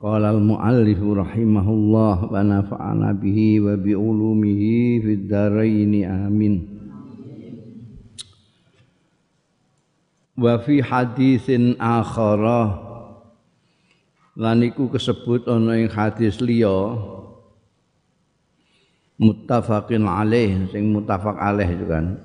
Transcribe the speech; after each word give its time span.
Qala 0.00 0.32
al-muallif 0.32 0.96
rahimahullah 0.96 2.32
wa 2.32 2.40
nafa'ana 2.40 3.12
bihi 3.12 3.60
wa 3.60 3.76
bi 3.76 3.92
ulumihi 3.92 4.96
fid 5.04 5.28
dharain 5.28 5.92
amin. 6.08 6.64
Wa 10.40 10.56
fi 10.64 10.80
hadisin 10.80 11.76
akhara 11.76 12.80
lan 14.40 14.64
iku 14.64 14.88
kesebut 14.88 15.44
ana 15.44 15.76
ing 15.76 15.92
hadis 15.92 16.40
liya 16.40 16.96
muttafaqin 19.20 20.08
alaih 20.08 20.64
sing 20.72 20.96
muttafaq 20.96 21.36
alaih 21.36 21.76
itu 21.76 21.84
kan 21.84 22.16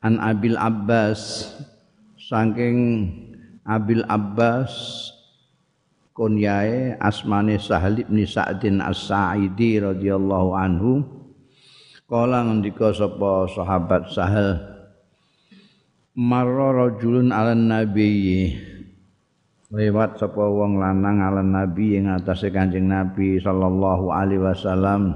an 0.00 0.16
Abil 0.24 0.56
Abbas 0.56 1.52
saking 2.16 3.12
Abil 3.68 4.00
Abbas 4.08 4.72
kunyae 6.14 6.94
asmane 7.02 7.58
Sahal 7.58 8.06
bin 8.06 8.22
Sa'din 8.22 8.78
As-Sa'idi 8.78 9.82
radhiyallahu 9.82 10.50
anhu. 10.54 11.02
Kala 12.06 12.46
ngendika 12.46 12.94
sapa 12.94 13.50
sahabat 13.50 14.14
Sahal 14.14 14.62
marra 16.14 16.70
rajulun 16.70 17.34
'alan 17.34 17.66
nabiyyi 17.66 18.54
lewat 19.74 20.22
sapa 20.22 20.46
wong 20.46 20.78
lanang 20.78 21.18
'alan 21.18 21.50
nabi 21.50 21.98
ing 21.98 22.06
atase 22.06 22.54
Kanjeng 22.54 22.86
Nabi 22.86 23.42
sallallahu 23.42 24.14
alaihi 24.14 24.38
wasallam. 24.38 25.10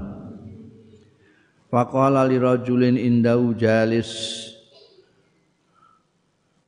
Faqala 1.71 2.27
li 2.27 2.35
rajulin 2.35 2.99
indau 2.99 3.55
jalis. 3.55 4.11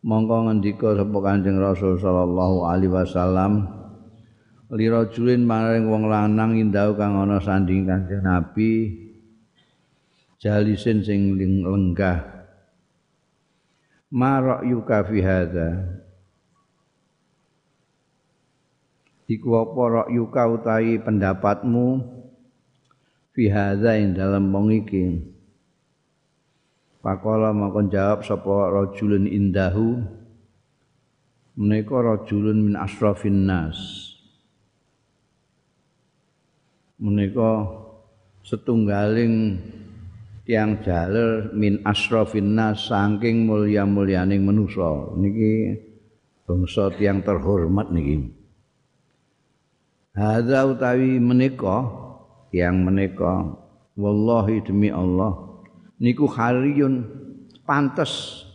Mongko 0.08 0.47
ngendika 0.47 0.95
sapa 0.95 1.17
Kanjeng 1.19 1.59
Rasul 1.59 2.00
sallallahu 2.00 2.63
alaihi 2.63 2.94
wasallam 2.94 3.81
lira 4.72 5.03
julin 5.11 5.44
maring 5.44 5.91
wong 5.91 6.08
lanang 6.08 6.55
indau 6.55 6.95
kang 6.95 7.19
ana 7.19 7.44
sanding 7.44 7.83
Kanjeng 7.83 8.23
Nabi 8.23 8.72
jalisin 10.39 11.03
sing 11.03 11.36
lenggah. 11.36 12.47
Marok 14.11 14.63
yuka 14.67 15.08
fi 15.08 15.19
hadza. 15.23 15.69
Iku 19.31 19.47
apa 19.55 19.81
rok 19.88 20.08
yuka 20.11 20.44
utawi 20.52 21.00
pendapatmu 21.00 22.03
fi 23.31 23.47
hadza 23.47 23.95
ing 23.95 24.16
dalem 24.16 24.52
wong 24.52 24.67
iki? 24.75 25.31
Pakola 27.00 27.56
makon 27.56 27.88
jawab 27.88 28.28
sapa 28.28 28.72
rajulun 28.72 29.28
indahu? 29.28 30.03
Menika 31.56 32.00
rajulun 32.03 32.72
min 32.72 32.75
asrafin 32.75 33.47
nas 33.47 34.00
menika 37.02 37.66
setunggaling 38.45 39.57
tiang 40.45 40.77
jaler 40.85 41.49
min 41.57 41.81
asrafin 41.81 42.53
nas 42.53 42.85
saking 42.85 43.49
mulya-mulyaning 43.49 44.45
manusa 44.45 45.09
niki 45.17 45.81
bangsa 46.45 46.94
tiang 46.94 47.25
terhormat 47.25 47.90
niki. 47.90 48.29
Hadza 50.13 50.69
utawi 50.69 51.17
menika 51.17 51.90
tiang 52.53 52.85
menika 52.85 53.50
wallahi 53.97 54.61
demi 54.61 54.94
Allah 54.94 55.57
niku 55.97 56.29
hariyun 56.29 57.01
pantes. 57.66 58.45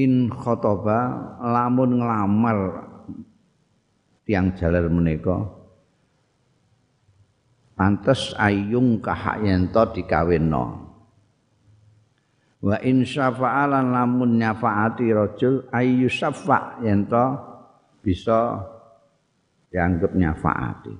In 0.00 0.32
khotoba 0.32 1.12
lamun 1.44 2.00
nglamar 2.00 2.88
tiang 4.24 4.56
jaler 4.56 4.88
menika 4.88 5.59
pantes 7.80 8.36
ayung 8.36 9.00
kahayento 9.00 9.96
dikawinno 9.96 10.64
wa 12.60 12.76
in 12.84 13.08
syafa'alan 13.08 13.88
lamun 13.88 14.36
nyafaati 14.36 15.08
rajul 15.08 15.64
ayu 15.72 16.04
syafa' 16.12 16.84
yento 16.84 17.24
bisa 18.04 18.60
dianggap 19.72 20.12
nyafaati. 20.12 20.94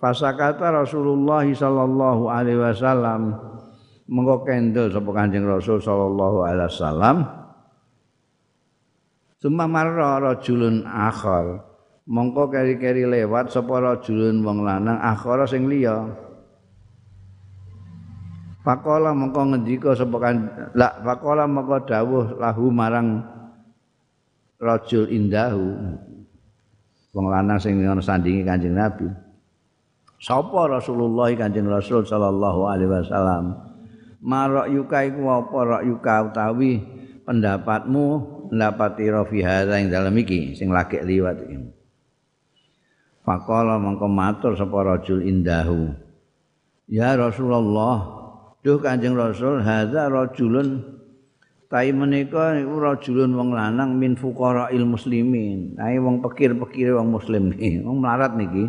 Fasakata 0.00 0.72
Rasulullah 0.72 1.44
sallallahu 1.44 2.32
alaihi 2.32 2.56
wasallam 2.56 3.36
mengko 4.08 4.48
kendel 4.48 4.88
sapa 4.88 5.10
Kanjeng 5.12 5.44
Rasul 5.44 5.76
sallallahu 5.76 6.38
alaihi 6.40 6.72
wasallam. 6.72 7.16
Suma 9.44 9.68
marra 9.68 10.20
rajulun 10.24 10.88
akhar 10.88 11.69
mongko 12.10 12.50
keri-keri 12.50 13.06
lewat 13.06 13.54
sapa 13.54 13.78
rajulun 13.78 14.42
wong 14.42 14.66
lanang 14.66 14.98
akhara 14.98 15.46
sing 15.46 15.70
liya. 15.70 16.10
Pakola 18.66 19.14
mongko 19.14 19.54
ngendika 19.54 19.94
sapa 19.94 20.16
kan 20.18 20.36
la 20.74 20.98
pakola 21.00 21.46
mongko 21.46 21.86
dawuh 21.86 22.26
lahu 22.36 22.68
marang 22.74 23.22
rajul 24.58 25.06
indahu 25.06 25.78
wong 27.14 27.26
lanang 27.30 27.62
sing 27.62 27.78
ana 27.86 28.02
sandingi 28.02 28.42
Kanjeng 28.42 28.74
Nabi. 28.74 29.06
Sapa 30.20 30.68
Rasulullah 30.68 31.32
Kanjeng 31.32 31.70
Rasul 31.70 32.04
sallallahu 32.04 32.68
alaihi 32.68 32.90
wasallam? 32.90 33.56
Marok 34.20 34.68
yuka 34.68 35.08
iku 35.08 35.32
apa? 35.32 35.58
Rok 35.64 35.82
yuka 35.88 36.14
utawi 36.28 36.84
pendapatmu 37.24 38.04
pendapati 38.52 39.08
rofi 39.08 39.40
hadza 39.40 39.80
ing 39.80 39.88
dalem 39.88 40.12
iki 40.20 40.52
sing 40.52 40.68
lagi 40.68 41.00
liwat 41.00 41.40
iki 41.40 41.79
Faqala 43.30 43.78
mangko 43.78 44.10
matur 44.10 44.58
sapa 44.58 44.82
rajul 44.82 45.22
indahu. 45.22 45.94
Ya 46.90 47.14
Rasulullah, 47.14 48.02
duh 48.58 48.82
Kanjeng 48.82 49.14
Rasul, 49.14 49.62
hadza 49.62 50.10
rajulun 50.10 50.98
tai 51.70 51.94
menika 51.94 52.58
niku 52.58 52.82
rajulun 52.82 53.30
wong 53.38 53.54
lanang 53.54 53.94
min 53.94 54.18
fuqara'il 54.18 54.82
muslimin. 54.82 55.78
Tai 55.78 55.94
wong 56.02 56.18
pikir-pikir 56.26 56.98
wong 56.98 57.14
muslim 57.14 57.54
niki, 57.54 57.86
wong 57.86 58.02
melarat 58.02 58.34
niki. 58.34 58.66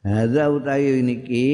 Hadza 0.00 0.48
utawi 0.48 1.04
niki 1.04 1.44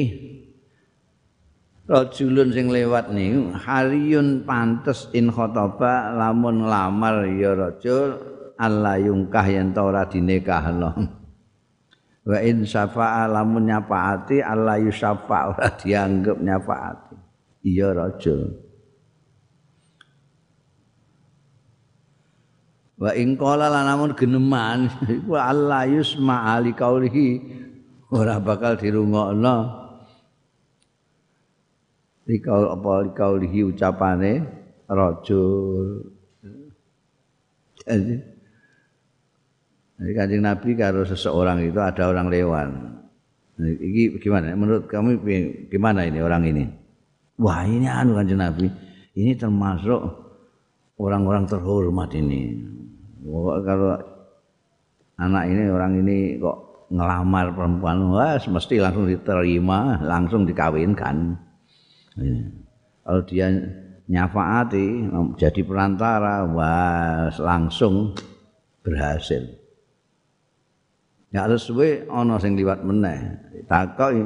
rajulun 1.91 2.55
sing 2.55 2.71
lewat 2.71 3.11
niku 3.11 3.51
hariyun 3.51 4.47
pantes 4.47 5.11
in 5.11 5.27
khotaba 5.27 6.15
lamun 6.15 6.71
lamar 6.71 7.27
ya 7.27 7.51
rajul 7.51 8.15
Allah 8.55 8.95
yungkah 8.95 9.43
yen 9.51 9.75
ta 9.75 9.83
ora 9.83 10.07
dinikahno. 10.07 10.95
wa 12.25 12.37
in 12.41 12.65
syafa'a 12.65 13.29
lamun 13.29 13.69
nyafaati 13.69 14.41
Allah 14.41 14.81
yusyafa 14.81 15.53
ora 15.53 15.69
dianggap 15.79 16.41
nyafaati. 16.41 17.15
Iya 17.65 17.93
raja. 17.93 18.37
Wa 22.95 23.11
in 23.13 23.37
qala 23.37 23.69
lanamun 23.69 24.17
geneman 24.17 24.89
iku 25.21 25.37
Allah 25.37 25.85
yusma 25.85 26.57
ali 26.57 26.73
kaulihi 26.73 27.29
ora 28.09 28.41
bakal 28.41 28.75
dirungokno 28.79 29.85
Dikaul 32.25 32.73
apa 32.73 33.05
dikaulihi 33.05 33.69
ucapane 33.69 34.41
Jadi 37.85 38.34
kancing 39.95 40.43
Nabi 40.43 40.75
kalau 40.75 41.07
seseorang 41.07 41.63
itu 41.63 41.79
ada 41.79 42.11
orang 42.11 42.27
lewat. 42.27 42.67
Ini 43.55 44.19
gimana? 44.19 44.51
Menurut 44.51 44.91
kamu 44.91 45.23
gimana 45.71 46.03
ini 46.03 46.19
orang 46.19 46.43
ini? 46.43 46.63
Wah 47.39 47.63
ini 47.63 47.87
anu 47.87 48.19
kancing 48.19 48.39
Nabi. 48.39 48.67
Ini 49.15 49.39
termasuk 49.39 50.03
orang-orang 50.99 51.47
terhormat 51.47 52.11
ini. 52.15 52.59
Wah, 53.23 53.63
kalau 53.63 53.95
anak 55.15 55.43
ini 55.47 55.71
orang 55.71 56.03
ini 56.03 56.35
kok 56.39 56.87
ngelamar 56.91 57.55
perempuan, 57.55 58.11
wah 58.11 58.35
mesti 58.35 58.75
langsung 58.77 59.07
diterima, 59.07 60.03
langsung 60.03 60.43
dikawinkan. 60.43 61.33
Kalau 63.01 63.21
dia 63.25 63.47
nyafaati 64.05 65.09
jadi 65.39 65.61
perantara, 65.65 66.45
wah 66.45 67.31
langsung 67.39 68.13
berhasil. 68.85 69.64
Ya 71.35 71.43
harus 71.43 71.67
suwe 71.67 72.07
ana 72.07 72.39
sing 72.39 72.55
liwat 72.55 72.79
meneh. 72.87 73.35
Takoki, 73.67 74.23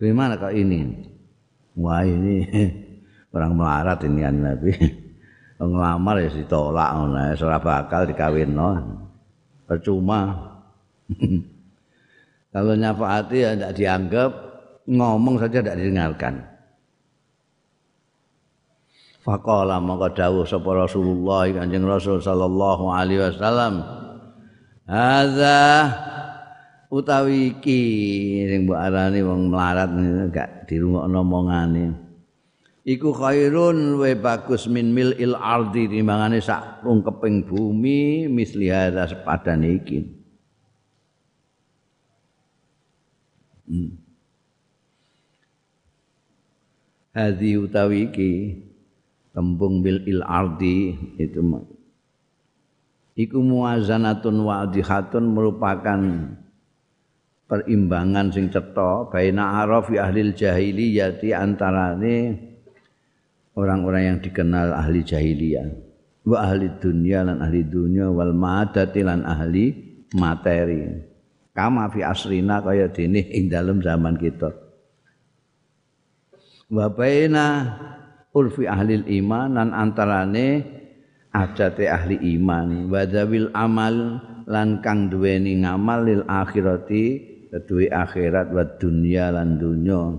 "Gimana 0.00 0.40
kok 0.40 0.56
ini?" 0.56 1.12
Wah, 1.76 2.00
ini 2.00 2.48
orang 3.36 3.52
melarat 3.52 4.00
ini 4.08 4.24
kan 4.24 4.36
Nabi. 4.40 4.72
Ngelamar 5.60 6.24
ya 6.24 6.32
ditolak 6.32 6.90
ngono, 6.96 7.36
ora 7.44 7.58
bakal 7.60 8.08
dikawinno. 8.08 8.70
Percuma. 9.68 10.20
Kalau 12.56 12.72
nyafaati 12.72 13.36
ya 13.36 13.50
tidak 13.52 13.74
dianggap, 13.76 14.30
ngomong 14.88 15.36
saja 15.36 15.60
tidak 15.60 15.76
didengarkan. 15.76 16.34
Faqala 19.24 19.76
maka 19.76 20.24
dawuh 20.24 20.44
sapa 20.44 20.72
Rasulullah 20.72 21.48
Kanjeng 21.48 21.88
Rasul 21.88 22.20
sallallahu 22.20 22.92
alaihi 22.92 23.24
wasallam 23.24 23.80
Hadza 24.84 25.64
utawi 26.94 27.58
iki 27.58 27.80
sing 28.46 28.70
mbok 28.70 28.78
arani 28.78 29.20
wong 29.26 29.50
melarat 29.50 29.90
gak 30.30 30.70
dirungokno 30.70 31.18
omongane. 31.26 31.84
Iku 32.84 33.16
khairun 33.16 33.98
wa 33.98 34.12
bagus 34.14 34.68
min 34.70 34.94
milil 34.94 35.34
ardi 35.34 35.90
timbangane 35.90 36.38
sak 36.38 36.84
rungkeping 36.84 37.48
bumi 37.48 38.28
misli 38.30 38.70
hadza 38.70 39.10
sepadane 39.10 39.68
iki. 39.80 39.98
Hmm. 43.64 43.90
Hadi 47.16 47.50
utawi 47.56 48.12
iki 48.12 48.32
tembung 49.32 49.80
bil 49.80 50.04
il 50.04 50.20
ardi 50.20 50.92
itu 51.16 51.40
iku 53.16 53.38
muazanatun 53.40 54.44
wa 54.44 54.66
merupakan 55.24 56.00
perimbangan 57.44 58.32
sing 58.32 58.48
cetha 58.48 59.08
baina 59.12 59.62
arafi 59.64 60.00
ahli 60.00 60.32
jahiliyati 60.32 61.36
antarane 61.36 62.16
orang-orang 63.54 64.02
yang 64.14 64.18
dikenal 64.20 64.74
ahli 64.74 65.00
jahiliyah. 65.04 65.68
Wa 66.24 66.48
ahli 66.48 66.72
dunia 66.80 67.20
lan 67.20 67.44
ahli 67.44 67.68
dunia 67.68 68.08
wal 68.08 68.32
ma'adati 68.32 69.00
lan 69.04 69.28
ahli 69.28 69.76
materi. 70.16 71.12
Kama 71.54 71.86
fi 71.92 72.00
asrina 72.02 72.64
kaya 72.64 72.90
dene 72.90 73.28
ing 73.30 73.52
dalem 73.52 73.84
zaman 73.84 74.16
kita. 74.16 74.50
Wa 76.72 76.88
baina 76.90 77.46
urfi 78.32 78.64
ahli 78.66 79.04
iman 79.20 79.52
dan 79.52 79.70
antarane 79.76 80.64
ajate 81.30 81.86
ahli 81.92 82.16
iman. 82.40 82.88
Wadawil 82.88 83.52
amal 83.52 84.18
lan 84.48 84.80
kang 84.80 85.12
duweni 85.12 85.60
ngamal 85.62 86.08
lil 86.08 86.22
akhirati 86.24 87.33
kedue 87.54 87.86
akhirat 87.86 88.50
wa 88.50 88.66
dunya 88.66 89.30
lan 89.30 89.62
dunya 89.62 90.18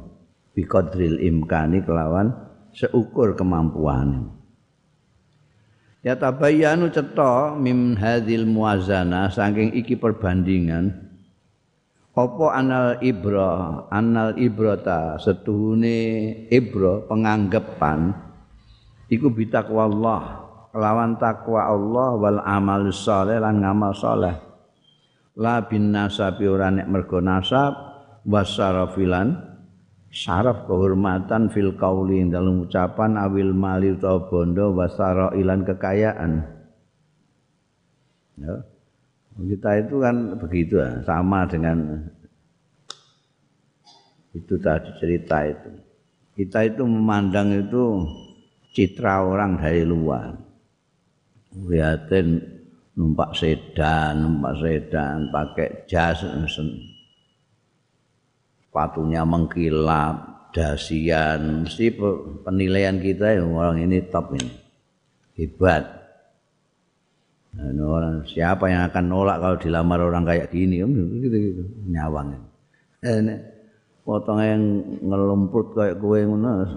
bi 0.55 0.63
qadril 0.63 1.19
imkani 1.19 1.83
kelawan 1.83 2.31
seukur 2.71 3.35
kemampuan 3.35 4.31
ya 5.99 6.15
tabayyanu 6.15 6.87
cetha 6.95 7.59
mim 7.59 7.99
hadhil 7.99 8.47
muwazana 8.47 9.27
saking 9.27 9.75
iki 9.75 9.99
perbandingan 9.99 10.95
apa 12.15 12.45
anal 12.55 12.95
ibra 13.03 13.83
anal 13.91 14.31
ibrata 14.39 15.19
setuhune 15.19 16.31
ibra 16.47 17.03
penganggepan 17.03 18.15
iku 19.11 19.27
bitakwa 19.27 19.91
Allah 19.91 20.21
lawan 20.71 21.19
takwa 21.19 21.67
Allah 21.67 22.15
wal 22.15 22.39
amal 22.47 22.87
saleh 22.95 23.43
lan 23.43 23.59
ngamal 23.59 23.91
saleh 23.91 24.44
la 25.35 25.67
bin 25.67 25.91
nasabi 25.91 26.47
ora 26.47 26.71
nek 26.71 26.87
mergo 26.87 27.19
nasab 27.19 27.75
wasarafilan 28.23 29.35
syaraf 30.11 30.63
kehormatan 30.67 31.51
fil 31.51 31.75
qauli 31.75 32.23
dalam 32.31 32.63
ucapan 32.63 33.19
awil 33.19 33.51
mali 33.51 33.91
utawa 33.93 34.31
bondo 34.31 34.71
wasara 34.71 35.35
ilan 35.35 35.67
kekayaan 35.67 36.31
ya 38.39 38.55
kita 39.35 39.83
itu 39.83 39.99
kan 39.99 40.15
begitu 40.39 40.79
ya, 40.79 41.03
sama 41.03 41.43
dengan 41.43 42.07
itu 44.31 44.55
tadi 44.55 44.91
cerita 44.95 45.43
itu. 45.43 45.71
Kita 46.35 46.63
itu 46.63 46.83
memandang 46.87 47.51
itu 47.51 47.83
citra 48.71 49.27
orang 49.27 49.59
dari 49.59 49.83
luar. 49.83 50.35
Lihatin 51.55 52.54
numpak 52.95 53.35
sedan, 53.35 54.23
numpak 54.23 54.55
sedan, 54.63 55.27
pakai 55.29 55.83
jas, 55.87 56.23
sepatunya 58.63 59.27
mengkilap, 59.27 60.15
dasian, 60.55 61.67
mesti 61.67 61.91
penilaian 62.47 62.95
kita 62.99 63.35
ya 63.35 63.43
orang 63.43 63.83
ini 63.83 63.99
top 64.07 64.39
ini, 64.39 64.51
hebat. 65.35 65.83
Dan 67.55 67.79
orang 67.79 68.27
siapa 68.27 68.67
yang 68.67 68.83
akan 68.91 69.05
nolak 69.07 69.39
kalau 69.39 69.55
dilamar 69.55 69.99
orang 70.03 70.27
kayak 70.27 70.51
gini, 70.51 70.83
gitu 70.83 71.35
gitu, 71.39 71.63
nyawang. 71.87 72.35
Eh, 72.99 73.39
potong 74.03 74.39
yang 74.43 74.63
ngelumput 75.03 75.71
kayak 75.71 75.95
kue 75.99 76.23
ngono. 76.27 76.67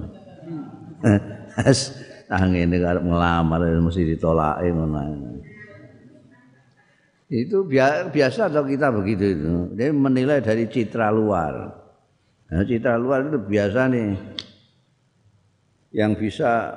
Es 1.67 1.95
ah 2.35 2.45
ngene 2.45 2.79
karep 2.79 3.05
ngelamar 3.07 3.61
mesti 3.83 4.03
ditolak 4.07 4.63
ngono. 4.63 5.03
Itu 7.29 7.69
biasa 7.69 8.49
atau 8.49 8.65
kita 8.65 8.89
begitu 8.89 9.25
itu. 9.37 9.53
Dia 9.77 9.93
menilai 9.93 10.41
dari 10.41 10.65
citra 10.65 11.13
luar. 11.13 11.77
Nah, 12.49 12.65
citra 12.65 12.97
luar 12.97 13.29
itu 13.29 13.37
biasa 13.37 13.93
nih 13.93 14.09
yang 15.93 16.17
bisa 16.17 16.73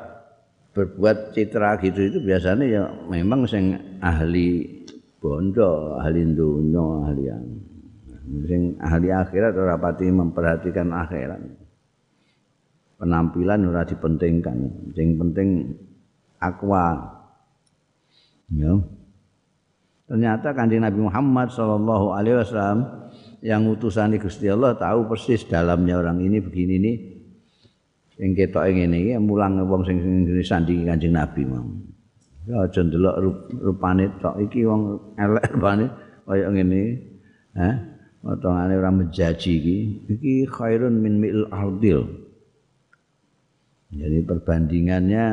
berbuat 0.72 1.36
citra 1.36 1.80
gitu 1.84 2.00
itu 2.12 2.20
biasanya 2.24 2.66
ya 2.68 2.84
memang 3.08 3.48
sing 3.48 3.76
ahli 4.00 4.84
bondo, 5.20 6.00
ahli 6.00 6.24
dunya, 6.32 6.88
ahli 7.08 7.24
yang 7.28 7.46
sing 8.48 8.62
ahli 8.80 9.08
akhirat 9.12 9.56
ora 9.56 9.80
pati 9.80 10.08
memperhatikan 10.12 10.92
akhirat. 10.92 11.44
Penampilan 13.00 13.72
ora 13.72 13.88
dipentingkan, 13.88 14.92
sing 14.92 15.16
penting 15.16 15.80
akwa. 16.44 17.00
Ya. 18.52 18.76
Ternyata 20.12 20.52
kanjeng 20.52 20.84
Nabi 20.84 21.08
Muhammad 21.08 21.56
sallallahu 21.56 22.12
alaihi 22.12 22.44
wasallam 22.44 23.08
yang 23.40 23.64
utusan 23.72 24.12
Gusti 24.20 24.52
Allah 24.52 24.76
tahu 24.76 25.08
persis 25.08 25.48
dalamnya 25.48 26.04
orang 26.04 26.20
ini 26.20 26.44
begini 26.44 26.76
nih 26.84 26.96
sing 28.20 28.36
ketok 28.36 28.76
ngene 28.76 28.98
iki 29.08 29.12
mulang 29.24 29.64
wong 29.64 29.88
sing 29.88 30.04
sing 30.04 30.36
sandingi 30.44 30.84
Kanjeng 30.84 31.16
Nabi 31.16 31.48
mau. 31.48 31.64
Ya 32.44 32.60
aja 32.68 32.84
ndelok 32.84 33.16
rupane 33.56 34.12
tok 34.20 34.36
iki 34.44 34.68
wong 34.68 35.16
elek 35.16 35.48
rupane 35.56 35.88
kaya 36.28 36.52
ngene. 36.52 36.82
Hah? 37.56 37.76
Potongane 38.20 38.74
ora 38.76 38.92
menjaji 38.92 39.52
iki 39.64 39.78
iki 40.12 40.34
khairun 40.44 41.00
min 41.00 41.24
mil 41.24 41.48
ardil. 41.56 42.04
Jadi 43.96 44.28
perbandingannya 44.28 45.26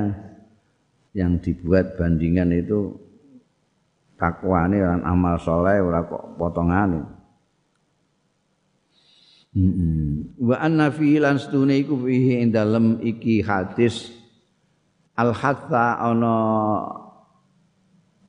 yang 1.19 1.43
dibuat 1.43 1.99
bandingan 1.99 2.55
itu 2.55 3.08
takwane 4.19 4.83
dan 4.83 5.07
amal 5.07 5.39
soleh 5.39 5.79
ora 5.79 6.03
kok 6.03 6.35
potongane. 6.35 7.01
Wa 10.39 10.57
anna 10.61 10.91
fihi 10.91 11.23
lan 11.23 11.39
stune 11.39 11.79
iku 11.79 11.97
fihi 12.03 12.43
ing 12.43 12.51
dalem 12.51 12.99
iki 13.01 13.41
hadis. 13.41 14.11
Al 15.19 15.35
hatta 15.35 15.99
ana 15.99 16.35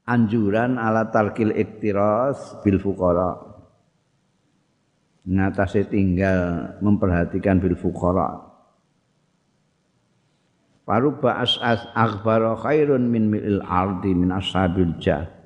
anjuran 0.06 0.78
ala 0.78 1.10
tarkil 1.10 1.54
iktiras 1.54 2.62
bil 2.62 2.78
fuqara. 2.82 3.50
Ngatasi 5.30 5.86
tinggal 5.90 6.74
memperhatikan 6.82 7.62
bil 7.62 7.78
fuqara. 7.78 8.50
Paruba 10.90 11.38
as'as 11.38 11.86
akhbara 11.94 12.58
khairun 12.58 13.06
min 13.06 13.30
mil'il 13.30 13.62
ardi 13.62 14.18
min 14.18 14.34
ashabil 14.34 14.98
jah 14.98 15.39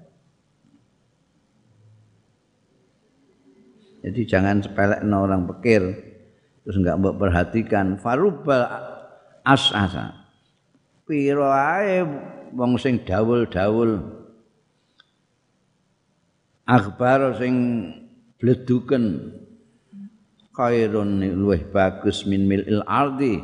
Jadi 4.04 4.28
jangan 4.28 4.60
sepelek 4.60 5.00
orang 5.08 5.48
pikir 5.48 5.82
terus 6.68 6.76
enggak 6.76 7.00
mbok 7.00 7.16
perhatikan. 7.24 7.96
Farubal 7.96 8.68
asasa. 9.48 10.28
Piro 11.08 11.48
ae 11.48 12.04
wong 12.52 12.76
sing 12.76 13.00
dawul-dawul? 13.08 14.04
Akhbar 16.68 17.40
sing 17.40 17.56
bleduken. 18.40 19.40
Khairun 20.54 21.24
luweh 21.34 21.66
bagus 21.66 22.30
min 22.30 22.46
milil 22.46 22.86
ardi 22.86 23.42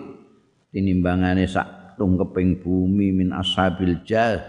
tinimbangane 0.69 1.49
sak 1.49 1.97
tungkeping 1.97 2.61
bumi 2.61 3.15
min 3.15 3.31
ashabil 3.31 4.03
jah. 4.03 4.43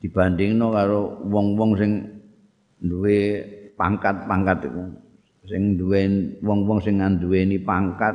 Dibandingno 0.00 0.72
karo 0.72 1.20
wong-wong 1.28 1.76
sing 1.76 1.92
duwe 2.80 3.44
pangkat-pangkat 3.76 4.66
iku 4.66 5.09
sing 5.50 5.74
duwe 5.74 6.06
wong-wong 6.38 6.78
sing 6.78 7.02
nduweni 7.02 7.58
pangkat 7.58 8.14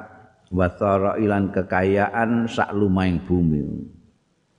wasara 0.56 1.20
ilan 1.20 1.51
kekayaan 1.51 2.48
sak 2.48 2.72
lumaing 2.72 3.20
bumi. 3.27 3.92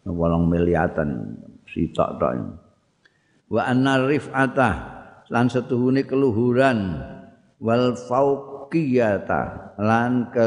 Wolong 0.07 0.47
miliatan 0.47 1.41
sitok 1.67 2.21
tok. 2.21 2.33
Wa 3.51 3.67
anna 3.67 4.05
rif'ata 4.05 4.71
lan 5.33 5.49
setuhune 5.49 6.05
keluhuran. 6.05 7.01
Wal 7.57 7.97
fauqiyata 7.97 9.75
lan 9.81 10.29
ke 10.29 10.45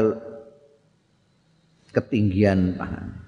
ketinggian 1.90 2.78
tangan. 2.78 3.18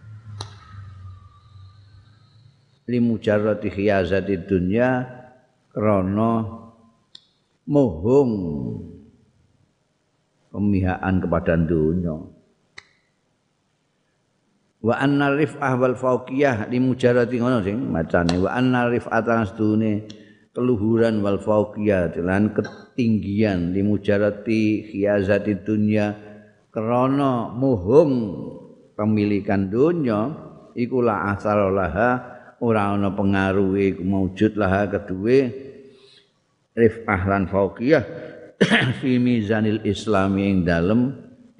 Limujarrati 2.86 3.68
khiyazati 3.68 4.46
dunya 4.46 5.02
krana 5.74 6.62
mohong 7.66 8.32
pemihaan 10.52 11.18
kepada 11.18 11.56
dunia. 11.56 12.20
Wa 14.82 14.98
anna 14.98 15.32
rif'ah 15.32 15.78
wal 15.78 15.96
fauqiyah 15.96 16.68
limujarrati 16.68 17.38
ngono 17.40 17.62
sing 17.64 17.80
macane. 17.88 18.36
Wa 18.36 18.52
anna 18.52 18.90
rif'ah 18.90 19.22
tasdune 19.24 20.04
keluhuran 20.52 21.24
wal 21.24 21.40
fauqiyah 21.40 22.12
lan 22.20 22.52
ketinggian 22.52 23.72
limujarrati 23.72 24.92
khiyazati 24.92 25.64
dunya 25.64 26.12
krana 26.68 27.48
mohong 27.54 28.12
pemilikan 28.98 29.72
dunya 29.72 30.34
iku 30.76 31.00
la 31.00 31.32
asaralah 31.32 31.96
ora 32.60 32.92
ana 32.92 33.14
pengaruhe 33.14 33.96
iku 33.96 34.02
maujud 34.02 34.58
lah 34.58 34.90
kedue 34.90 35.38
rifah 36.74 37.22
lan 37.28 37.44
fauqiyah 37.48 38.31
fi 39.00 39.18
mizanil 39.18 39.82
islam 39.82 40.38
yang 40.38 40.62
dalam 40.62 41.00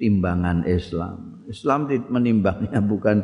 timbangan 0.03 0.67
Islam. 0.67 1.45
Islam 1.47 1.87
menimbangnya 2.11 2.83
bukan 2.91 3.23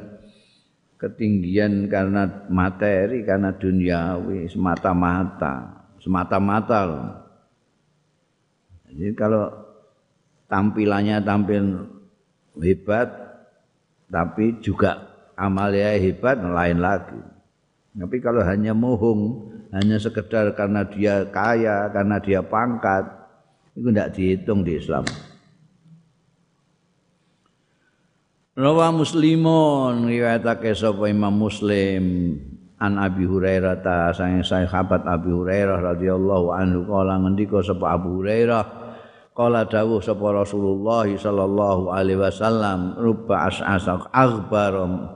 ketinggian 0.99 1.87
karena 1.87 2.47
materi, 2.51 3.23
karena 3.23 3.55
duniawi, 3.55 4.47
semata-mata, 4.51 5.87
semata-mata 5.99 6.79
loh. 6.83 7.07
Jadi 8.89 9.11
kalau 9.15 9.47
tampilannya 10.51 11.23
tampil 11.23 11.87
hebat, 12.59 13.07
tapi 14.11 14.59
juga 14.59 15.07
amalnya 15.39 15.95
hebat, 15.95 16.39
lain 16.41 16.79
lagi. 16.83 17.21
Tapi 17.95 18.17
kalau 18.19 18.43
hanya 18.43 18.75
mohong, 18.75 19.51
hanya 19.71 19.99
sekedar 19.99 20.51
karena 20.55 20.83
dia 20.83 21.27
kaya, 21.31 21.87
karena 21.95 22.19
dia 22.19 22.43
pangkat, 22.43 23.18
itu 23.75 23.89
tidak 23.89 24.09
dihitung 24.15 24.61
di 24.65 24.77
Islam. 24.77 25.05
Rawa 28.59 28.91
Muslimun 28.91 30.11
riwayatake 30.11 30.75
sapa 30.75 31.07
Imam 31.07 31.31
Muslim 31.31 32.35
an 32.75 32.99
Abi 32.99 33.23
Hurairah 33.23 33.79
ta 33.79 34.11
sang 34.11 34.43
sahabat 34.43 35.07
Abi 35.07 35.31
Hurairah 35.31 35.79
radhiyallahu 35.95 36.51
anhu 36.51 36.83
kala 36.83 37.23
ngendika 37.23 37.63
sapa 37.63 37.95
Abu 37.95 38.19
Hurairah 38.19 38.63
kala 39.31 39.63
dawuh 39.63 40.03
sapa 40.03 40.43
Rasulullah 40.43 41.07
sallallahu 41.07 41.87
alaihi 41.87 42.19
wasallam 42.19 42.99
ruba 42.99 43.47
as'asa 43.47 44.11
aghbarum 44.11 45.07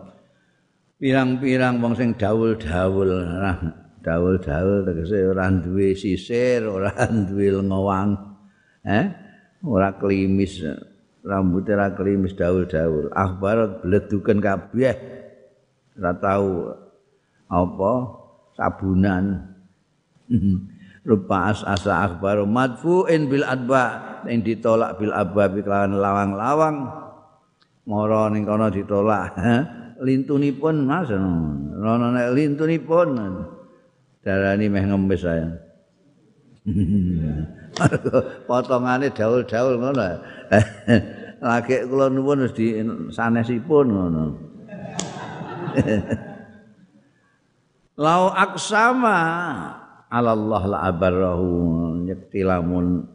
pirang-pirang 1.03 1.83
wong 1.83 2.00
sing 2.00 2.15
dawul-dawul 2.15 3.12
dawul-dawul 4.03 4.88
tegese 4.88 5.19
ora 5.27 5.51
duwe 5.51 5.95
sisir, 5.95 6.63
ora 6.63 6.91
duwe 7.27 7.60
ngowang. 7.60 8.32
Eh? 8.83 9.05
Ora 9.63 9.95
klimis, 9.95 10.59
rambut 11.23 11.63
ora 11.71 11.95
klimis 11.95 12.35
dawul-dawul. 12.35 13.15
Akhbar 13.15 13.79
bleduken 13.79 14.43
kabeh. 14.43 14.95
Ora 15.95 16.11
tau 16.19 16.47
apa 17.47 17.91
sabunan. 18.59 19.55
Rupa 21.03 21.51
as-asa 21.51 21.99
akhbar 22.07 22.47
madfu'in 22.47 23.27
bil 23.27 23.43
adba 23.43 24.23
yang 24.23 24.39
ditolak 24.39 24.95
bil 24.95 25.11
abba 25.11 25.51
kelawan 25.51 25.99
lawang-lawang. 25.99 26.75
Moro 27.83 28.31
ning 28.31 28.47
kono 28.47 28.71
ditolak. 28.71 29.35
lintunipun 30.07 30.83
Mas. 30.83 31.11
Rono 31.11 32.07
nek 32.11 32.35
lintunipun 32.35 33.07
darani 34.23 34.67
meh 34.67 34.83
ngemis 34.83 35.21
saya. 35.23 35.62
Potongane 38.48 39.12
daul-daul 39.12 39.75
ngono. 39.79 40.03
Lagi 41.43 41.84
kula 41.91 42.08
nuwun 42.08 42.48
wis 42.48 42.55
di 42.55 42.79
sanesipun 43.12 43.88
ngono. 43.91 44.24
Lau 48.03 48.32
aksama 48.34 49.20
Allah 50.13 50.63
la 50.65 50.77
abarrahu 50.89 51.50
nyekti 52.05 52.41
lamun 52.41 53.05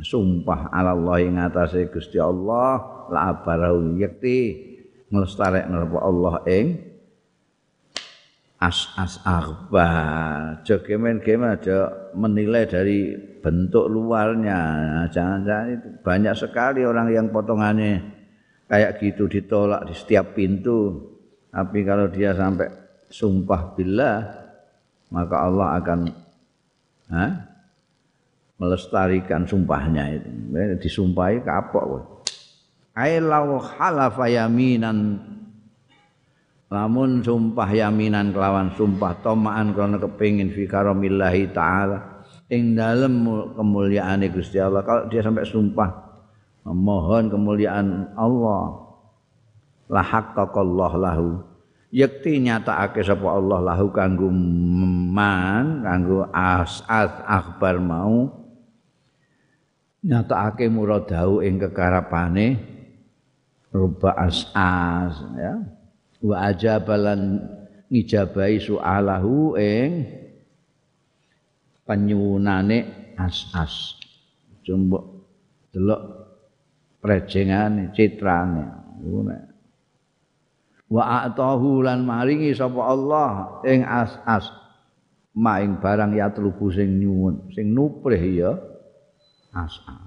sumpah 0.00 0.72
Allah 0.72 1.16
ing 1.20 1.40
atase 1.40 1.88
Gusti 1.92 2.20
Allah 2.20 3.08
la 3.12 3.32
abarrahu 3.32 3.96
nyekti 3.96 4.38
nglestarekno 5.10 5.90
apa 5.90 5.98
Allah 6.00 6.34
ing 6.48 6.66
as 8.56 8.88
as 8.96 9.20
akhba 9.20 9.88
jogemen 10.64 11.20
gemen 11.20 11.52
aja 11.52 11.92
menilai 12.16 12.64
dari 12.64 13.12
bentuk 13.44 13.86
luarnya. 13.86 14.58
Jangan-jangan 15.12 15.68
itu 15.76 15.88
banyak 16.00 16.34
sekali 16.34 16.80
orang 16.82 17.12
yang 17.12 17.26
potongannya 17.28 18.00
kayak 18.66 18.98
gitu 18.98 19.28
ditolak 19.28 19.84
di 19.86 19.94
setiap 19.94 20.32
pintu. 20.32 21.12
Tapi 21.52 21.84
kalau 21.84 22.08
dia 22.08 22.36
sampai 22.36 22.68
sumpah 23.08 23.76
billah 23.76 24.18
maka 25.12 25.36
Allah 25.46 25.68
akan 25.78 26.00
ha, 27.12 27.26
melestarikan 28.56 29.44
sumpahnya 29.44 30.16
itu. 30.16 30.28
Disumpahi 30.80 31.44
kapok. 31.44 32.24
Ai 32.96 33.20
law 33.20 33.60
halafa 33.60 34.24
yaminan 34.24 35.20
lamun 36.66 37.22
sumpah 37.22 37.70
yaminan 37.70 38.34
kelawan 38.34 38.74
sumpah 38.74 39.22
tomaan 39.22 39.70
karena 39.74 39.96
kepingin 40.02 40.50
fi 40.50 40.66
karamillahi 40.66 41.50
taala. 41.54 42.26
Ing 42.46 42.78
dalem 42.78 43.26
kemuliaane 43.58 44.30
Gusti 44.30 44.62
Allah 44.62 44.86
kalau 44.86 45.10
dia 45.10 45.18
sampai 45.22 45.42
sumpah 45.42 45.90
memohon 46.62 47.30
kemuliaan 47.30 48.14
Allah 48.14 48.86
la 49.90 50.02
haqqaqallah 50.02 50.92
lahu. 50.98 51.42
Yakti 51.94 52.42
nyatakake 52.42 53.02
sapa 53.06 53.30
Allah 53.30 53.62
lahu 53.62 53.90
kanggo 53.94 54.30
man 54.30 55.86
kanggo 55.86 56.26
as 56.34 56.82
akhbar 56.86 57.78
mau. 57.78 58.30
Nyatakake 60.06 60.70
muradahu 60.70 61.42
ing 61.42 61.58
kekarapane 61.58 62.58
ruba 63.74 64.14
as'as 64.14 65.18
ya 65.36 65.75
wa 66.26 66.50
ajabalan 66.50 67.38
ngijabahi 67.86 68.58
su'alahu 68.58 69.54
ing 69.54 69.90
penyunane 71.86 73.14
as'as. 73.14 74.02
Jumbo 74.66 75.30
delok 75.70 76.02
prejengane 76.98 77.94
citrane. 77.94 78.64
Ngono 79.06 79.54
wa 80.86 81.26
atahu 81.26 81.82
lan 81.82 82.02
maringi 82.02 82.50
sapa 82.54 82.82
Allah 82.82 83.62
ing 83.62 83.86
as'as. 83.86 84.50
Maing 85.36 85.84
barang 85.84 86.16
ya 86.16 86.32
telubu 86.32 86.72
sing 86.72 86.96
nyuwun 86.96 87.52
sing 87.52 87.70
nuprih 87.70 88.24
ya 88.24 88.52
as'as 89.52 90.05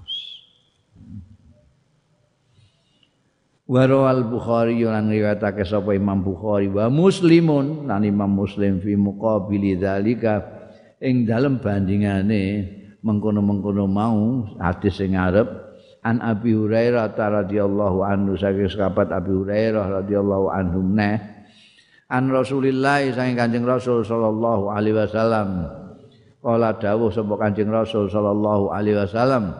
Warawal 3.70 4.26
Bukhari 4.26 4.82
lan 4.82 5.06
riwayatake 5.06 5.62
sapa 5.62 5.94
Imam 5.94 6.26
Bukhari. 6.26 6.66
Wa 6.66 6.90
Muslimun 6.90 7.86
lan 7.86 8.02
Imam 8.02 8.26
Muslim 8.26 8.82
fi 8.82 8.98
muqabili 8.98 9.78
dzalika 9.78 10.42
ing 10.98 11.22
dalem 11.22 11.62
bandingane 11.62 12.66
mengkono-mengkono 12.98 13.86
mau 13.86 14.42
hadis 14.58 14.98
sing 14.98 15.14
ngarep 15.14 15.46
an 16.02 16.18
Abi 16.18 16.50
Hurairah 16.50 17.14
radhiyallahu 17.14 18.02
anhu 18.02 18.34
saking 18.34 18.66
sahabat 18.66 19.14
Abi 19.14 19.38
Hurairah 19.38 20.02
radhiyallahu 20.02 20.50
anhu 20.50 20.82
neh 20.82 21.22
an 22.10 22.26
Rasulillah 22.26 23.06
saking 23.14 23.38
Kanjeng 23.38 23.64
Rasul 23.70 24.02
sallallahu 24.02 24.66
alaihi 24.66 24.98
wasallam 24.98 25.70
kala 26.42 26.74
dawuh 26.74 27.14
sapa 27.14 27.38
Kanjeng 27.38 27.70
Rasul 27.70 28.10
sallallahu 28.10 28.74
alaihi 28.74 28.98
wasallam 28.98 29.54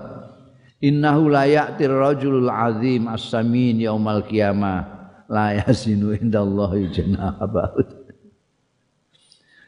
innahu 0.81 1.29
la 1.29 1.45
ya'tir 1.47 1.93
rajulul 1.93 2.51
azim 2.51 3.07
as-samin 3.07 3.81
yaumal 3.81 4.25
qiyamah. 4.25 4.99
La 5.31 5.55
yasinu 5.55 6.11
indallahi 6.19 6.91
janaha 6.91 7.47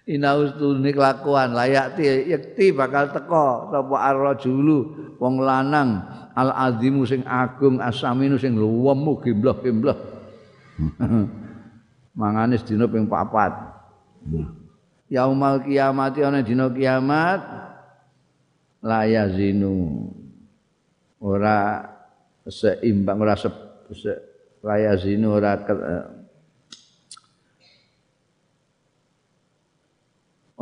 inaustune 0.06 0.90
kelakuan 0.90 1.54
layak 1.54 1.94
yakti 2.26 2.74
bakal 2.74 3.14
teko 3.14 3.70
sapa 3.70 3.96
ar-rajulu 4.10 4.78
wong 5.22 5.34
lanang 5.38 6.02
al-azimu 6.34 7.06
sing 7.06 7.22
agung 7.22 7.78
asaminu 7.78 8.34
sing 8.40 8.58
luwemu 8.58 9.12
gembloh-gembloh. 9.22 9.98
Mangane 12.18 12.60
sedina 12.60 12.90
ping 12.90 13.06
papat. 13.06 13.52
Yaumal 15.12 15.62
kiamat 15.62 16.16
ana 16.20 16.40
dina 16.40 16.66
kiamat 16.72 17.40
la 18.82 19.06
yazinu 19.06 20.08
ora 21.22 21.86
seimbang 22.42 23.22
ora 23.22 23.38
se, 23.38 23.48
se 23.94 24.12
la 24.62 24.74
yazinu 24.78 25.38
ora 25.38 25.54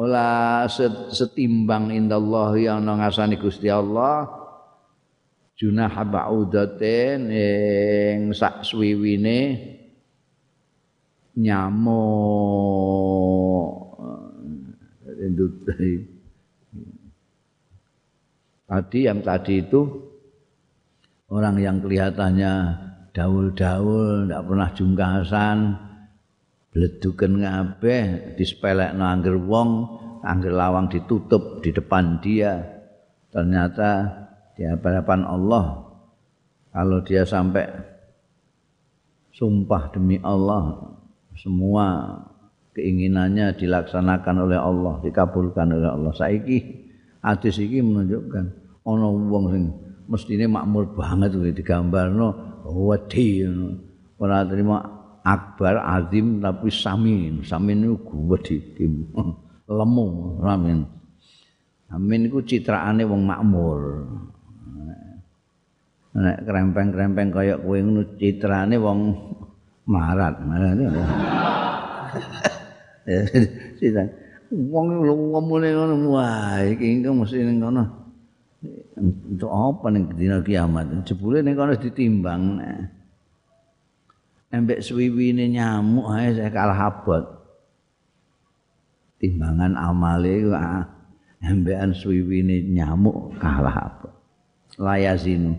ola 0.01 0.65
setimbang 1.13 1.93
indallah 1.93 2.57
yang 2.57 2.85
ngasani 2.85 3.37
Gusti 3.37 3.69
Allah. 3.69 4.41
Junah 5.61 5.93
ba'udatin 5.93 7.29
ing 7.29 8.33
sak 8.33 8.65
suwiwine 8.65 9.61
nyamuk. 11.37 12.01
Tadi 18.65 18.99
yang 19.05 19.21
tadi 19.21 19.61
itu 19.61 20.10
orang 21.31 21.57
yang 21.63 21.79
kelihatannya 21.79 22.53
daul-daul 23.15 24.27
tidak 24.27 24.43
pernah 24.51 24.69
jungkasan 24.75 25.59
bleduken 26.71 27.43
ngabeh 27.43 28.35
dispelekno 28.35 29.03
angger 29.07 29.39
wong 29.39 29.71
angger 30.27 30.55
lawang 30.55 30.91
ditutup 30.91 31.63
di 31.63 31.71
depan 31.71 32.19
dia. 32.19 32.83
Ternyata 33.31 33.91
di 34.59 34.67
hadapan 34.67 35.23
Allah 35.23 35.87
kalau 36.75 36.99
dia 37.07 37.23
sampai 37.23 37.67
sumpah 39.31 39.95
demi 39.95 40.19
Allah 40.19 40.99
semua 41.39 42.19
keinginannya 42.75 43.55
dilaksanakan 43.55 44.51
oleh 44.51 44.59
Allah 44.59 44.99
dikabulkan 44.99 45.79
oleh 45.79 45.91
Allah. 45.95 46.11
Saiki 46.11 46.59
hadis 47.23 47.63
iki 47.63 47.79
menunjukkan 47.83 48.45
ana 48.83 49.07
wong 49.07 49.45
sing 49.55 49.90
mestine 50.11 50.51
makmur 50.51 50.91
banget 50.93 51.31
kuwi 51.39 51.55
digambarno. 51.55 52.61
Wedi 52.67 53.47
ora 54.19 54.45
terima 54.45 54.83
akbar 55.23 55.81
azim 55.87 56.43
tapi 56.43 56.69
samin. 56.69 57.47
Samin 57.47 57.87
itu 57.87 57.97
gede 58.27 58.57
lemu 59.79 60.07
samin. 60.43 60.79
Samin 61.87 62.21
itu 62.27 62.39
citraane 62.43 63.07
wong 63.07 63.23
makmur. 63.23 63.81
Nek 66.11 66.43
krempeng-krempeng 66.43 67.31
kaya 67.31 67.55
kowe 67.63 67.79
ngono 67.79 68.03
citrane 68.19 68.75
wong 68.83 69.15
marat 69.87 70.43
marat 70.43 70.75
Sita. 73.79 74.03
Wong 74.51 74.87
ngomongane 75.07 75.71
ngono 75.71 75.95
wah 76.11 76.59
iki 76.67 76.99
engko 76.99 77.23
mesti 77.23 77.47
ning 77.47 77.63
kono. 77.63 78.00
Untuk 79.01 79.49
apa 79.49 79.89
ning 79.89 80.13
dina 80.13 80.45
kiamat? 80.45 81.09
Jebule 81.09 81.41
ning 81.41 81.57
kono 81.57 81.73
ditimbang. 81.75 82.61
embek 84.51 84.83
swiwine 84.83 85.47
nyamuk 85.47 86.11
ae 86.11 86.35
saya 86.35 86.51
kalah 86.51 86.91
abot. 86.91 87.25
Timbangan 89.23 89.79
amale 89.79 90.43
ah, 90.51 90.85
embekan 91.39 91.95
swiwine 91.95 92.67
nyamuk 92.67 93.39
kalah 93.39 93.77
abot. 93.89 94.13
Layazinu 94.75 95.55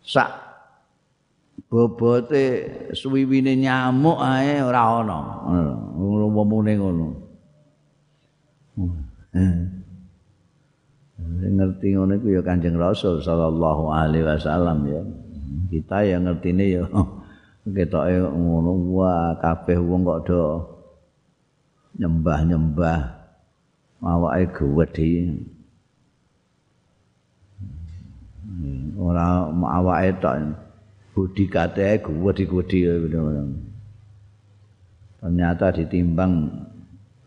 sak 0.00 0.30
bobote 1.70 2.66
swiwine 2.90 3.54
nyamuk 3.54 4.18
ae 4.18 4.58
ora 4.58 4.82
ana 4.98 5.18
ngono 5.94 6.26
womune 6.34 6.72
ngono 6.74 7.06
ngerti 11.40 11.96
ngono 11.96 12.20
iku 12.20 12.28
ya 12.36 12.42
Kanjeng 12.44 12.76
Rasul 12.76 13.20
sallallahu 13.24 13.90
alaihi 13.92 14.26
wasallam 14.26 14.84
ya. 14.86 15.02
Kita 15.70 16.02
yang 16.02 16.26
ngertine 16.26 16.66
ya 16.80 16.84
ketoke 17.76 18.16
ngono 18.32 18.72
wah 18.96 19.36
kabeh 19.38 19.78
wong 19.78 20.02
kok 20.02 20.20
do 20.26 20.42
nyembah-nyembah 22.00 23.00
awake 24.00 24.56
gedhe 24.56 25.44
ora 28.96 29.52
awake 29.52 30.16
tok 30.24 30.56
budi 31.12 31.44
kate 31.52 32.00
gedhe-gedhe 32.00 33.20
ternyata 35.20 35.66
ditimbang 35.76 36.48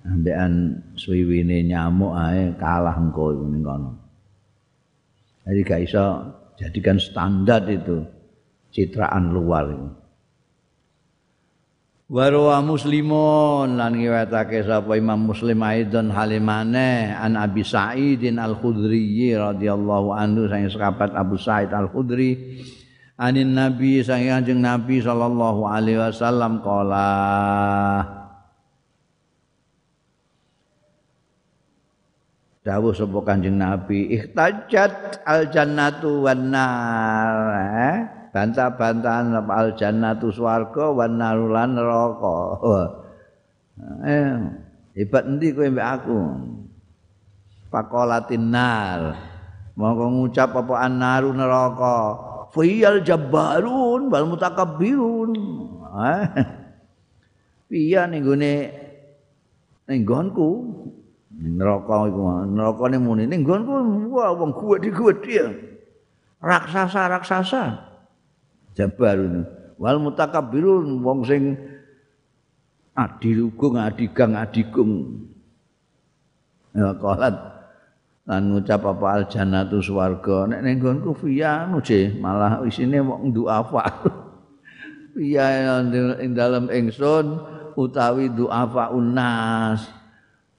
ambekan 0.03 0.83
suwiwine 0.99 1.63
nyamuk 1.63 2.13
ae 2.15 2.51
kalah 2.59 2.95
engko 2.99 3.35
ning 3.47 3.63
kono 3.63 4.03
jadi 5.43 5.59
gak 5.67 5.81
iso 5.83 6.05
jadikan 6.55 6.97
standar 6.99 7.67
itu 7.67 7.99
citraan 8.71 9.35
luar 9.35 9.67
ini. 9.69 9.91
Warwa 12.13 12.61
muslimun 12.61 13.79
lan 13.79 13.97
ngiwatake 13.97 14.61
sapa 14.67 14.99
Imam 14.99 15.33
Muslim 15.33 15.65
aidon 15.65 16.13
halimane 16.13 17.09
an 17.09 17.33
Abi 17.33 17.65
Sa'idin 17.65 18.37
Al-Khudri 18.37 19.33
radhiyallahu 19.33 20.13
anhu 20.13 20.45
sang 20.45 20.67
sahabat 20.69 21.15
Abu 21.17 21.41
Sa'id 21.41 21.73
Al-Khudri 21.73 22.61
anin 23.17 23.57
Nabi 23.57 24.05
sang 24.05 24.21
Kanjeng 24.21 24.61
Nabi 24.61 25.01
sallallahu 25.01 25.65
alaihi 25.65 26.05
wasallam 26.05 26.61
qala 26.61 27.07
dawuh 32.63 32.95
sapa 32.95 33.19
Kanjeng 33.27 33.59
Nabi 33.59 34.15
ihtajat 34.15 35.21
al 35.27 35.51
jannatu 35.51 36.23
wan 36.23 36.47
nar 36.47 37.35
eh? 37.59 37.97
bantah-bantahan 38.33 39.45
al 39.51 39.75
jannatu 39.77 40.33
swarga 40.33 40.89
wan 40.89 41.21
narulan 41.21 41.77
neraka. 41.77 42.37
Eh, 44.05 44.37
hebat 44.93 45.25
endi 45.25 45.49
kowe 45.49 45.65
mbek 45.65 45.81
aku? 45.97 46.19
Pakolatin 47.73 48.53
nar. 48.53 49.17
Monggo 49.73 50.13
ngucap 50.13 50.53
apa 50.53 50.85
annaru 50.85 51.33
neraka. 51.33 51.97
Fiyal 52.53 53.01
jabbarun 53.01 54.13
wal 54.13 54.29
mutakabbirun. 54.29 55.31
Eh. 55.89 56.25
Piye 57.73 58.05
ning 58.13 58.21
gone 58.21 58.53
ning 59.89 60.05
neraka 61.39 62.09
iku 62.09 62.21
nerakane 62.45 62.97
muni. 63.01 63.23
Ning 63.25 63.41
nggonku 63.41 64.09
wah 64.13 64.31
wong 64.37 64.53
kuwat-kuwat 64.53 65.25
raksasa-raksasa. 66.43 67.63
Jabar 68.77 69.17
wal 69.77 69.97
mutakabbirun 70.01 71.01
wong 71.01 71.25
sing 71.25 71.57
adilugung 72.93 73.79
adigang 73.79 74.37
adigung. 74.37 75.25
Ya 76.73 76.93
qalat. 76.97 77.53
Lan 78.23 78.55
ngucap 78.55 78.87
apa 78.87 79.07
al 79.19 79.23
jannatu 79.27 79.83
swarga. 79.83 80.47
Nek 80.47 80.61
ning 80.63 80.75
nggonku 80.79 81.11
fiya 81.17 81.67
malah 82.21 82.63
isine 82.63 83.03
wong 83.03 83.35
duafa 83.35 83.83
fiya 85.13 85.81
ing 86.23 86.31
dalem 86.31 86.71
ingsun 86.71 87.37
utawi 87.75 88.31
duafa 88.31 88.95
unas 88.95 90.02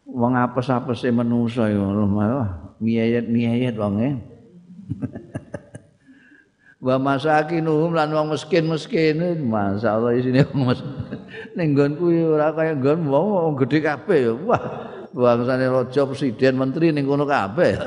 wong 0.04 0.36
apes-apese 0.36 1.08
manusa 1.08 1.68
ya 1.72 1.80
Allah 1.80 2.76
miyayat-miyayat 2.80 3.74
wong 3.80 3.94
e 4.00 4.10
wa 6.84 6.96
masakinuhum 7.08 7.96
lan 7.96 8.12
wong 8.12 8.36
miskin-miskin 8.36 9.16
masyaallah 9.48 10.12
isine 10.20 10.44
ning 11.56 11.72
nggonku 11.72 12.04
ora 12.36 12.52
kaya 12.52 12.76
nggon 12.76 13.08
wong 13.08 13.56
gedhe 13.64 13.80
kabeh 13.80 14.18
ya. 14.28 14.32
Wah 14.34 14.62
bangsane 15.14 15.70
raja 15.70 16.02
presiden 16.04 16.58
menteri 16.58 16.92
ning 16.92 17.08
kono 17.08 17.24
kabeh. 17.24 17.74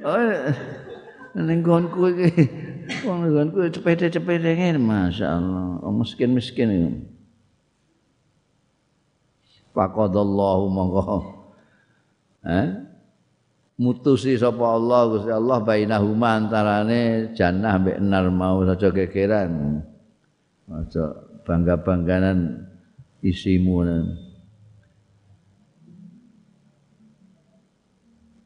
Oh 0.00 0.16
ning 1.36 1.60
nggonku 1.60 2.16
iki 2.16 2.48
wong 3.04 3.28
nggonku 3.28 3.68
cepete-cepete 3.68 4.56
ngene 4.56 4.80
masyaallah. 4.80 5.84
Wong 5.84 6.00
miskin-miskin 6.00 6.68
iki 6.72 7.19
faqadallahu 9.72 10.64
monggo 10.70 11.18
eh 12.46 12.68
mutusi 13.80 14.36
sapa 14.36 14.76
Allah 14.76 15.00
Gusti 15.08 15.32
Allah 15.32 15.58
bainahuma 15.64 16.36
antarane 16.36 17.32
jannah 17.32 17.80
mbek 17.80 17.98
nar 18.04 18.28
mau 18.28 18.60
saja 18.68 18.92
gegeran 18.92 19.80
aja 20.68 21.04
bangga-bangganan 21.48 22.68
isimu 23.24 23.84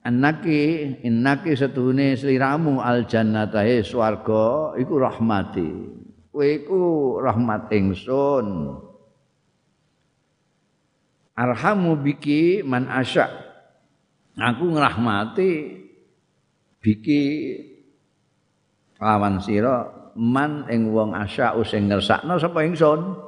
Annaki 0.04 1.00
innaki 1.00 1.56
setune 1.56 2.12
sliramu 2.12 2.76
al 2.76 3.08
jannatahe 3.08 3.80
swarga 3.80 4.76
iku 4.76 5.00
rahmati. 5.00 5.70
Iku 6.28 6.80
rahmat 7.24 7.72
ingsun. 7.72 8.76
Arhamu 11.34 11.98
biki 11.98 12.62
man 12.62 12.86
asya. 12.86 13.26
Aku 14.38 14.70
ngrahmati 14.70 15.82
biki 16.78 17.22
lawan 19.02 19.42
sira 19.42 20.10
man 20.14 20.70
ing 20.70 20.94
wong 20.94 21.14
asya 21.14 21.58
sing 21.66 21.90
ngersakno 21.90 22.38
sapa 22.38 22.62
ingsun. 22.62 23.18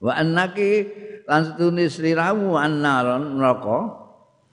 Wa 0.00 0.12
annaki 0.16 0.88
lan 1.28 1.44
setune 1.48 1.88
sliramu 1.88 2.56
annaron 2.56 3.36
neraka 3.36 3.96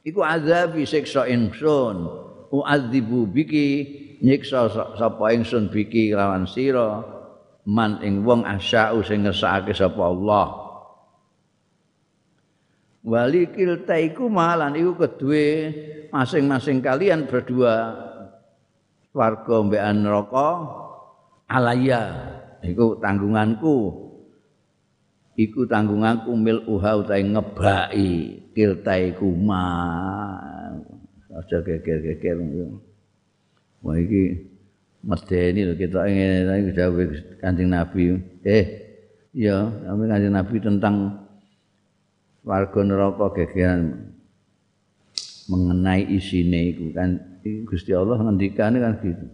iku 0.07 0.23
azab 0.23 0.75
siksa 0.83 1.27
ingsun 1.27 2.07
uadzibu 2.51 3.27
biki 3.27 3.67
nyiksa 4.23 4.71
sapa 4.95 5.35
ingsun 5.35 5.67
biki 5.67 6.15
lawan 6.15 6.47
sira 6.47 7.03
man 7.67 7.99
ing 7.99 8.23
wong 8.23 8.47
asya'u 8.47 9.03
sing 9.03 9.27
ngersakake 9.27 9.75
sapa 9.75 9.99
Allah 9.99 10.66
wali 13.07 13.47
kilta 13.55 13.95
iku 13.95 14.27
malan 14.27 14.75
iku 14.75 14.99
kedue 14.99 15.71
masing-masing 16.11 16.83
kalian 16.83 17.23
berdua. 17.23 18.03
Warga 19.15 19.65
mbekan 19.65 20.05
neraka 20.05 20.49
alaya 21.49 22.01
iku 22.61 22.99
tanggunganku. 22.99 24.05
Iku 25.37 25.65
tanggunganku 25.69 26.33
mil 26.37 26.61
uha 26.65 27.01
utahe 27.01 27.25
ngebaki 27.25 28.41
kiltai 28.53 29.15
kuma 29.17 29.65
aja 31.33 31.57
geger-geger. 31.61 32.37
Wah 33.81 33.95
iki 33.97 34.49
medeni 35.05 35.61
lho 35.65 35.73
kita 35.77 36.09
ingin 36.09 36.49
iki 36.65 36.71
dawuh 36.73 37.09
Kanjeng 37.41 37.69
Nabi. 37.69 38.21
Eh 38.45 38.65
iya 39.33 39.65
kami 39.65 40.03
Kanjeng 40.09 40.33
Nabi 40.33 40.55
tentang 40.61 40.95
warga 42.47 42.79
neraka 42.79 43.35
gegeran 43.35 44.15
mengenai 45.51 46.07
isine 46.07 46.71
iku 46.71 46.95
kan. 46.95 47.19
Gusti 47.67 47.91
Allah 47.95 48.19
ngendikane 48.19 48.79
kan 48.79 48.99
gitu. 49.03 49.27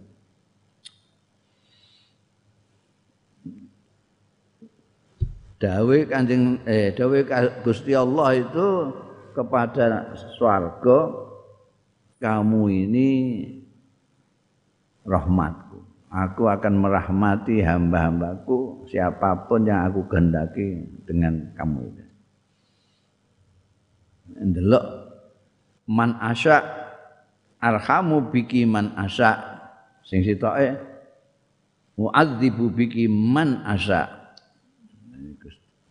Dawe 5.58 5.96
kanjeng 6.10 6.60
eh 6.66 6.94
dawe 6.94 7.18
Gusti 7.62 7.94
Allah 7.94 8.38
itu 8.38 8.66
kepada 9.34 10.14
swarga 10.38 11.10
kamu 12.18 12.62
ini 12.86 13.10
rahmatku. 15.06 15.78
Aku 16.14 16.46
akan 16.46 16.78
merahmati 16.78 17.58
hamba-hambaku 17.58 18.86
siapa 18.86 19.50
pun 19.50 19.66
yang 19.66 19.90
aku 19.90 20.06
kehendaki 20.06 20.86
dengan 21.02 21.50
kamu 21.58 21.90
ini 21.90 22.03
ndelok 24.34 24.84
man 25.90 26.18
asya 26.18 26.62
arhamu 27.62 28.30
biki 28.34 28.66
man 28.66 28.92
asya 28.98 29.38
sing 30.02 30.26
sitoke 30.26 30.74
muadzibu 31.94 32.70
biki 32.74 33.06
man 33.06 33.62
asya 33.62 34.24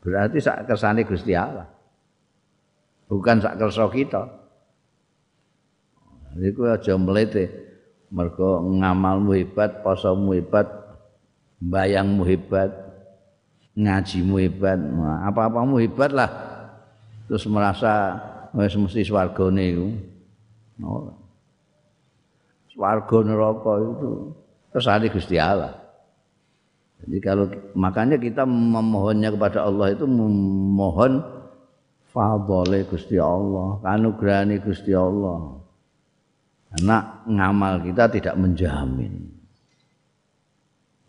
Berarti 0.03 0.43
sak 0.43 0.67
kersane 0.67 1.07
Gusti 1.07 1.31
Allah. 1.31 1.63
Bukan 3.07 3.39
sak 3.39 3.55
kersa 3.55 3.87
kita. 3.87 4.27
Iku 6.35 6.67
aja 6.67 6.99
mlete. 6.99 7.47
Mergo 8.13 8.61
ngamalmu 8.61 9.33
hebat, 9.33 9.81
posomu 9.81 10.37
hebat, 10.37 10.69
bayangmu 11.57 12.21
hebat, 12.29 12.69
ngajimu 13.73 14.37
hebat, 14.37 14.77
apa-apamu 15.25 15.81
hebat 15.81 16.13
lah. 16.13 16.29
Terus 17.25 17.49
merasa 17.49 18.21
wis 18.53 18.77
mesti 18.77 19.01
swargane 19.01 19.63
iku. 19.73 19.87
Oh. 20.85 21.13
Swarga 22.73 23.17
neraka 23.21 23.73
itu 23.81 24.09
kersane 24.73 25.07
Gusti 25.09 25.37
Allah. 25.37 25.77
Jadi 27.03 27.17
kalau 27.19 27.45
makanya 27.75 28.15
kita 28.15 28.47
memohonnya 28.47 29.29
kepada 29.35 29.67
Allah 29.67 29.91
itu 29.91 30.07
memohon 30.07 31.19
fadhole 32.09 32.79
Gusti 32.87 33.19
Allah, 33.19 33.81
kanugrahane 33.83 34.61
Gusti 34.63 34.95
Allah. 34.95 35.59
Karena 36.73 37.21
ngamal 37.29 37.85
kita 37.85 38.09
tidak 38.09 38.33
menjamin. 38.39 39.29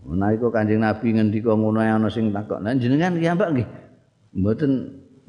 Nah 0.05 0.37
iku 0.37 0.53
Kanjeng 0.53 0.85
Nabi 0.85 1.17
ngendika 1.17 1.57
ngono 1.57 1.81
ana 1.81 2.13
sing 2.13 2.29
takok, 2.29 2.61
"Nah 2.61 2.77
jenengan 2.77 3.17
ki 3.17 3.25
mbak 3.25 3.51
nggih 3.57 3.69
mboten 4.37 4.71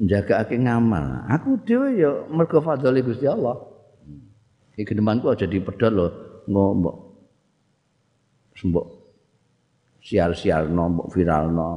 njagakake 0.00 0.56
ngamal." 0.60 1.28
Aku 1.32 1.60
dhewe 1.64 1.96
ya 1.96 2.10
mergo 2.28 2.60
fadhole 2.60 3.00
Gusti 3.04 3.26
Allah. 3.28 3.56
Iki 4.76 4.92
genemanku 4.92 5.32
aja 5.32 5.48
dipedhot 5.48 5.92
lho, 5.92 6.06
ngomong 6.46 7.06
mbok 8.64 8.86
sial-sialno 10.00 10.84
mbok 10.96 11.08
viralno 11.12 11.70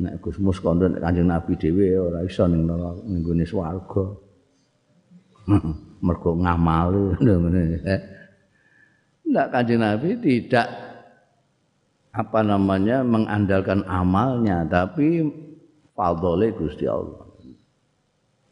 nek 0.00 0.22
Gus 0.22 0.38
Mus 0.40 0.62
kondo 0.62 0.86
nek 0.88 1.02
Kanjeng 1.02 1.28
Nabi 1.28 1.58
dhewe 1.58 1.98
ora 1.98 2.24
iso 2.24 2.46
ning 2.46 2.64
ning 3.10 3.20
gone 3.20 3.44
swarga 3.44 4.04
mergo 6.06 6.30
ngamal 6.38 7.18
ngene 7.20 7.62
ndak 9.28 9.48
Kanjeng 9.52 9.82
Nabi 9.82 10.16
tidak 10.22 10.68
apa 12.10 12.40
namanya 12.42 13.02
mengandalkan 13.04 13.84
amalnya 13.86 14.64
tapi 14.66 15.26
fadhole 16.00 16.48
Gusti 16.56 16.88
Allah 16.88 17.28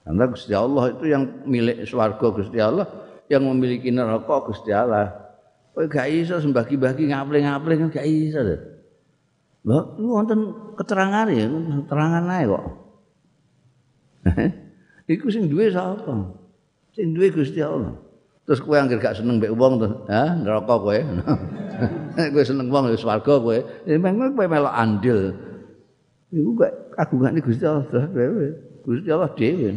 karena 0.05 0.25
Gusti 0.29 0.53
Allah 0.53 0.85
itu 0.93 1.05
yang 1.09 1.25
milik 1.49 1.89
swarga 1.89 2.29
Gusti 2.29 2.61
Allah 2.61 2.85
yang 3.33 3.49
memiliki 3.49 3.89
neraka 3.89 4.45
Gusti 4.45 4.73
Allah 4.73 5.29
Kowe 5.79 5.87
gak 5.87 6.11
iso 6.11 6.43
sembagi-bagi 6.43 7.07
ngapling-ngapling 7.07 7.95
gak 7.95 8.03
iso 8.03 8.43
lho. 8.43 8.59
Lho, 9.63 9.95
lu 10.03 10.11
wonten 10.11 10.75
keterangan 10.75 11.31
ya, 11.31 11.47
keterangan 11.87 12.25
ae 12.35 12.45
kok. 12.51 12.65
Iku 15.15 15.31
sing 15.31 15.47
duwe 15.47 15.71
sapa? 15.71 16.35
Sing 16.91 17.15
duwe 17.15 17.31
Gusti 17.31 17.63
Allah. 17.63 17.95
Terus 18.43 18.59
kowe 18.59 18.75
anggere 18.75 18.99
gak 18.99 19.23
seneng 19.23 19.39
mbek 19.39 19.55
wong 19.55 19.79
to, 19.79 19.87
ha, 20.11 20.35
neraka 20.35 20.75
kowe. 20.83 20.99
kowe 22.35 22.43
seneng 22.43 22.75
wong 22.75 22.91
wis 22.91 22.99
swarga 22.99 23.39
kowe. 23.39 23.59
Memang 23.87 24.35
kowe 24.35 24.51
melok 24.51 24.75
andil. 24.75 25.31
Iku 26.29 26.51
gak 26.57 26.73
kagungane 26.97 27.41
Gusti 27.41 27.65
Allah 27.65 27.89
dhewe. 27.89 28.47
Gusti 28.85 29.09
Allah 29.09 29.33
dhewe. 29.33 29.71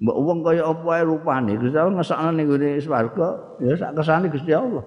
Mbok 0.00 0.18
wong 0.20 0.38
kaya 0.44 0.68
apa 0.68 0.88
ae 1.00 1.02
rupane, 1.06 1.56
Gusti 1.56 1.76
Allah 1.78 1.96
ngesakno 1.96 2.30
ning 2.34 2.46
gone 2.50 2.68
swarga, 2.82 3.56
ya 3.62 3.72
sak 3.78 3.96
kesane 3.96 4.28
Gusti 4.28 4.52
Allah. 4.52 4.84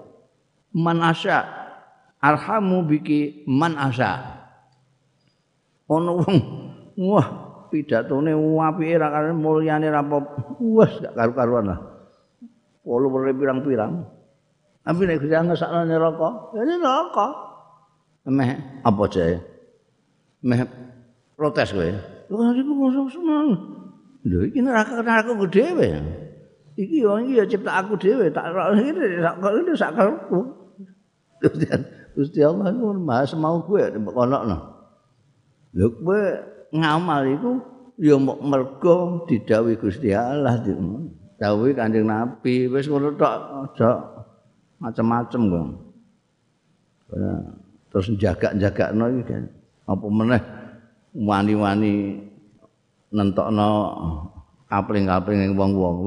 man 0.78 1.00
asya 1.02 1.42
arhamu 2.22 2.84
biki 2.86 3.48
man 3.50 3.74
asya 3.80 4.22
ono 5.88 6.22
wong 6.22 6.38
wah 7.00 7.28
pidatone 7.72 8.36
apike 8.36 8.96
ra 9.00 9.08
kare 9.10 9.32
mulyane 9.34 9.88
ra 9.90 10.06
wes 10.60 10.94
gak 11.02 11.16
karu-karuan 11.16 11.72
lah 11.72 11.80
polo 12.86 13.10
pirang-pirang 13.12 14.06
tapi 14.86 15.02
nek 15.04 15.20
Gusti 15.20 15.36
Allah 15.36 15.56
sakno 15.56 15.82
neraka 15.88 16.30
ya 16.56 16.62
neraka 16.64 17.28
meh 18.28 18.84
apa 18.84 19.04
jae 19.08 19.40
meh 20.48 20.64
protes 21.36 21.76
kowe 21.76 21.92
lho 22.32 22.44
iku 22.56 22.72
mosok 22.72 23.08
semen 23.12 23.48
lho 24.24 24.40
iki 24.48 24.64
neraka 24.64 25.04
neraka 25.04 25.36
dhewe 25.52 25.88
iki 26.80 27.04
yo 27.04 27.20
iki 27.20 27.36
ya 27.36 27.44
cipta 27.44 27.84
aku 27.84 28.00
dhewe 28.00 28.32
tak 28.32 28.56
ngene 28.56 29.20
sak 29.20 29.36
kene 29.44 29.74
sak 29.76 29.92
karepku 29.92 30.40
Gusti 32.18 32.42
Allah 32.42 32.74
iku 32.74 32.98
maha 32.98 33.30
semau 33.30 33.62
kowe 33.62 33.78
konokno. 34.10 34.58
Lho 35.78 35.88
kowe 36.02 36.22
ngamal 36.74 37.22
iku 37.38 37.52
ya 38.02 38.18
mok 38.18 38.42
mergo 38.42 38.96
didhawuhi 39.30 39.78
Gusti 39.78 40.10
Allah 40.18 40.58
dawuhi 41.38 41.78
Kanjeng 41.78 42.10
Nabi 42.10 42.66
wis 42.66 42.90
ngono 42.90 43.14
tok 43.14 43.34
aja 43.70 43.90
macam-macam 44.82 45.42
kok. 45.46 45.68
Terus 47.94 48.08
jaga-jagakno 48.18 49.06
iki 49.14 49.24
kan. 49.30 49.44
Apa 49.88 50.06
meneh 50.12 50.44
wani-wani 51.16 52.20
nentokno 53.16 53.72
kapling-kapling 54.68 55.56
wong-wong. 55.56 55.98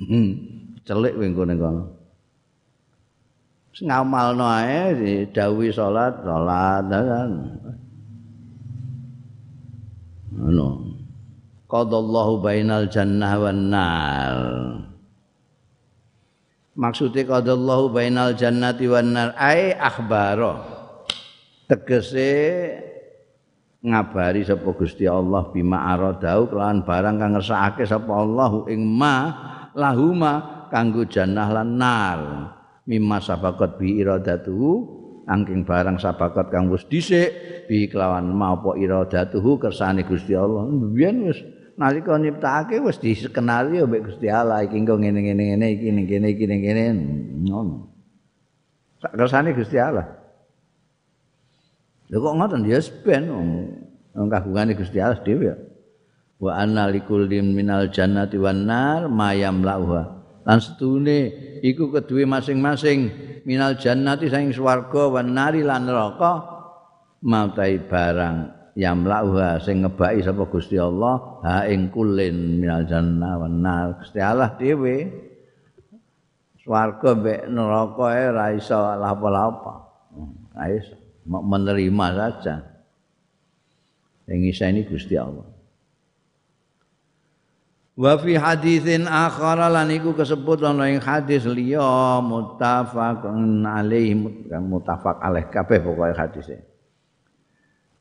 Hmm. 0.00 0.28
Celik 0.86 1.14
wing 1.20 1.36
kono 1.36 1.54
kono. 1.56 1.96
ngamalno 3.84 4.46
ae 4.48 4.96
didhawuhi 4.96 5.68
salat 5.68 6.24
salat 6.24 6.88
kan 6.88 7.32
ngono 10.32 10.96
qadallahu 11.68 12.40
bainal 12.40 12.88
jannah 12.88 13.36
wan 13.36 13.68
nar 13.68 14.36
maksude 16.72 17.20
qadallahu 17.28 17.92
bainal 17.92 18.32
jannati 18.32 18.88
wan 18.88 19.12
nar 19.12 19.36
ai 19.36 19.76
tegese 21.66 22.30
ngabari 23.82 24.42
sapa 24.46 24.66
Gusti 24.74 25.06
Allah 25.06 25.50
bima 25.50 25.94
aradau 25.94 26.50
kelawan 26.50 26.82
barang 26.82 27.16
kang 27.18 27.32
ngersakake 27.38 27.84
sapa 27.86 28.10
Allah 28.10 28.66
ing 28.70 28.82
ma 28.82 29.14
lahuma 29.74 30.66
kanggo 30.70 31.06
jannah 31.06 31.50
lan 31.50 31.78
nar. 31.78 32.20
Mimma 32.86 33.18
sabaqat 33.18 33.82
bi 33.82 33.98
iradatuhu 33.98 34.72
angking 35.26 35.66
barang 35.66 35.98
sabaqat 35.98 36.54
kang 36.54 36.70
wis 36.70 36.86
dhisik 36.86 37.66
bi 37.66 37.90
kelawan 37.90 38.30
ma 38.30 38.54
apa 38.54 38.78
iradatuhu 38.78 39.58
kersane 39.58 40.06
Gusti 40.06 40.38
Allah. 40.38 40.70
Biyen 40.70 41.26
wis 41.26 41.42
nalika 41.74 42.14
nyiptakake 42.14 42.78
wis 42.82 43.02
dikenali 43.02 43.82
mbek 43.82 44.06
Gusti 44.06 44.30
Allah 44.30 44.62
iki 44.62 44.78
engko 44.78 45.02
ngene-ngene 45.02 45.58
ngene 45.58 45.66
iki 45.74 45.86
ngene 45.90 46.26
iki 46.30 46.44
ngene 46.46 46.84
ngono. 47.42 47.90
Sak 49.02 49.18
kersane 49.18 49.50
Gusti 49.50 49.76
Allah 49.82 50.15
Lha 52.06 52.16
kok 52.22 52.34
ngoten 52.38 52.62
ya 52.70 52.78
ben 53.02 53.22
wong 54.14 54.28
kagungane 54.30 54.78
Gusti 54.78 55.02
Allah 55.02 55.18
dhewe 55.26 55.44
ya. 55.50 55.56
Wa 56.38 56.62
anna 56.62 56.86
likullim 56.86 57.56
minal 57.56 57.90
jannati 57.90 58.38
wan 58.38 58.68
nar 58.68 59.10
mayam 59.10 59.64
lauha. 59.66 60.14
Lan 60.46 60.62
setune 60.62 61.34
iku 61.64 61.90
kedue 61.90 62.22
masing-masing 62.22 63.10
minal 63.42 63.74
jannati 63.74 64.30
saking 64.30 64.54
swarga 64.54 65.10
wan 65.10 65.34
nari 65.34 65.66
lan 65.66 65.90
neraka 65.90 66.46
mautai 67.26 67.82
barang 67.82 68.54
yam 68.78 69.02
lauha 69.02 69.58
sing 69.58 69.82
ngebaki 69.82 70.22
sapa 70.22 70.46
Gusti 70.46 70.78
Allah 70.78 71.42
ha 71.42 71.66
ing 71.66 71.90
kulin 71.90 72.62
minal 72.62 72.86
jannah 72.86 73.42
wan 73.42 73.58
nar 73.64 73.98
Gusti 73.98 74.22
Allah 74.22 74.54
dhewe 74.54 75.10
swarga 76.62 77.10
mbek 77.18 77.40
neraka 77.50 78.06
e 78.14 78.22
ora 78.30 78.46
iso 78.54 78.78
apa-apa. 78.78 79.74
Ora 80.54 80.64
iso. 80.70 81.05
Menerima 81.26 82.06
saja. 82.14 82.56
Yang 84.26 84.58
ini 84.62 84.80
Gusti 84.86 85.14
Allah. 85.14 85.46
Wa 87.96 88.20
fi 88.20 88.36
haditsin 88.36 89.08
akhar 89.08 89.56
lan 89.56 89.88
iku 89.88 90.12
kesebut 90.12 90.60
ana 90.60 90.84
ing 90.92 91.00
hadis 91.00 91.48
liya 91.48 92.20
muttafaqun 92.20 93.64
alaihi 93.64 94.12
muttafaq 94.52 95.16
alaih 95.24 95.48
kabeh 95.48 95.80
pokoke 95.80 96.12
hadise. 96.12 96.60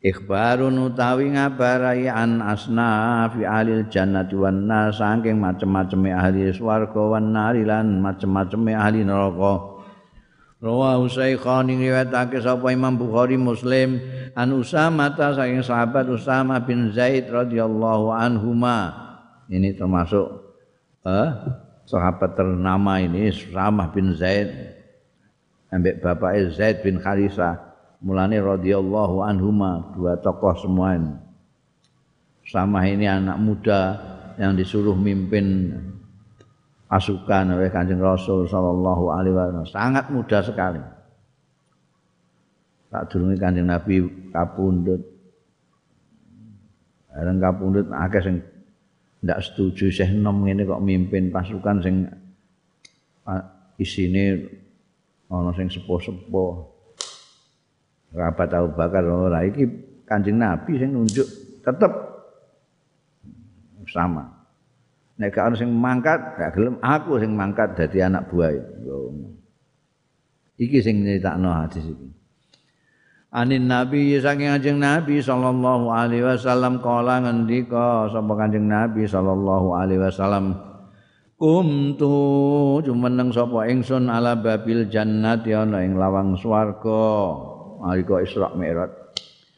Ikhbarun 0.03 0.75
utawi 0.91 1.33
ngabarai 1.33 2.11
an 2.11 2.43
asna 2.43 3.25
fi 3.31 3.47
alil 3.47 3.87
jannati 3.87 4.35
wan 4.35 4.67
nar 4.67 4.91
saking 4.93 5.39
macem-maceme 5.39 6.11
ahli 6.13 6.51
swarga 6.51 7.15
wan 7.15 7.31
nari 7.31 7.63
lan 7.63 8.03
macem-maceme 8.03 8.75
ahli 8.75 9.01
neraka. 9.01 9.74
Rawa 10.63 11.03
Usaykhan 11.03 11.67
riwayatake 11.67 12.39
sapa 12.39 12.71
Imam 12.71 12.95
Bukhari 12.95 13.35
Muslim 13.35 13.99
an 14.39 14.55
Usama 14.55 15.11
ta 15.11 15.35
saking 15.35 15.59
sahabat 15.59 16.07
Usama 16.07 16.63
bin 16.63 16.95
Zaid 16.95 17.27
radhiyallahu 17.27 18.15
anhuma. 18.15 18.95
Ini 19.51 19.75
termasuk 19.75 20.25
eh, 21.03 21.29
sahabat 21.83 22.39
ternama 22.39 23.03
ini 23.03 23.35
Usama 23.35 23.91
bin 23.91 24.15
Zaid 24.15 24.47
ambek 25.75 25.99
bapaknya 25.99 26.47
Zaid 26.55 26.79
bin 26.87 27.03
Khalisa 27.03 27.59
mulane 27.99 28.39
radhiyallahu 28.39 29.27
anhuma 29.27 29.91
dua 29.91 30.15
tokoh 30.23 30.55
semua 30.55 30.95
ini. 30.95 31.13
Sama 32.47 32.87
ini 32.87 33.11
anak 33.11 33.37
muda 33.43 33.81
yang 34.39 34.55
disuruh 34.55 34.95
mimpin 34.95 35.75
pasukan 36.85 37.57
oleh 37.57 37.73
Kanjeng 37.73 37.97
Rasul 37.97 38.45
sallallahu 38.45 39.09
alaihi 39.09 39.33
wasallam 39.33 39.65
sangat 39.65 40.05
mudah 40.13 40.41
sekali. 40.45 40.81
Tak 42.93 43.11
durunge 43.11 43.35
Kanjeng 43.41 43.67
Nabi 43.67 44.05
kapundhut. 44.29 45.01
Areng 47.15 47.41
kapundhut 47.41 47.87
akeh 47.89 48.21
sing 48.21 48.35
ndak 49.25 49.41
setuju 49.41 49.89
Syekh 49.89 50.13
Nom 50.13 50.45
ngene 50.45 50.67
kok 50.67 50.83
mimpin 50.83 51.33
pasukan 51.33 51.81
sing 51.81 51.95
isine 53.81 54.45
ana 55.31 55.51
sing 55.57 55.67
sepuh-sepuh. 55.71 56.53
Rapat 58.15 58.47
Abu 58.55 58.69
Bakar 58.77 59.03
ora 59.03 59.43
iki 59.43 59.65
Kanjeng 60.05 60.37
Nabi 60.37 60.77
sing 60.77 60.93
nunjuk 60.93 61.27
tetep 61.65 61.91
sama. 63.89 64.34
Nek 65.15 65.29
gak 65.31 65.51
ana 65.51 65.55
sing 65.55 65.71
mangkat 65.71 66.19
gak 66.35 66.51
gelem. 66.55 66.75
Aku 66.83 67.19
sing 67.19 67.31
mangkat 67.35 67.75
dadi 67.75 68.03
anak 68.03 68.27
buah 68.27 68.51
iki 70.55 70.79
sing 70.79 71.03
nyritakno 71.03 71.51
hadis 71.51 71.83
iki. 71.83 72.07
Anin 73.35 73.67
Nabi 73.67 74.15
saking 74.15 74.47
Kanjeng 74.47 74.79
Nabi 74.79 75.19
sallallahu 75.19 75.91
alaihi 75.91 76.23
wasallam 76.23 76.79
kala 76.79 77.19
ngendika 77.19 78.07
sapa 78.07 78.31
Kanjeng 78.31 78.71
Nabi 78.71 79.03
sallallahu 79.03 79.75
alaihi 79.75 79.99
wasallam 80.07 80.55
Kumtu 81.35 82.15
jumeneng 82.79 83.35
sapa 83.35 83.67
ingsun 83.67 84.07
ala 84.07 84.39
babil 84.39 84.87
jannati 84.87 85.51
ana 85.51 85.83
ing 85.83 85.99
lawang 85.99 86.39
swarga. 86.39 87.35
Alika 87.83 88.23
Isra 88.23 88.55
Mi'raj. 88.55 88.87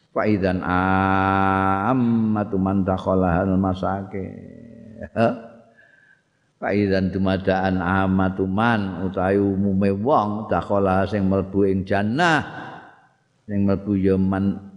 Fa 0.09 0.25
idzan 0.25 0.65
ammatu 0.65 2.57
man 2.57 2.81
dakhala 2.81 3.45
al 3.45 3.61
masake 3.61 4.56
Kaidan 6.57 7.13
dumadaan 7.13 7.77
amatuman 7.77 9.05
utawi 9.05 9.37
umume 9.37 9.93
wong 9.93 10.49
dakhala 10.49 11.05
sing 11.05 11.29
mlebu 11.29 11.69
ing 11.69 11.85
jannah. 11.85 12.41
Sing 13.45 13.69
mlebu 13.69 13.93
ya 13.93 14.17
man 14.17 14.73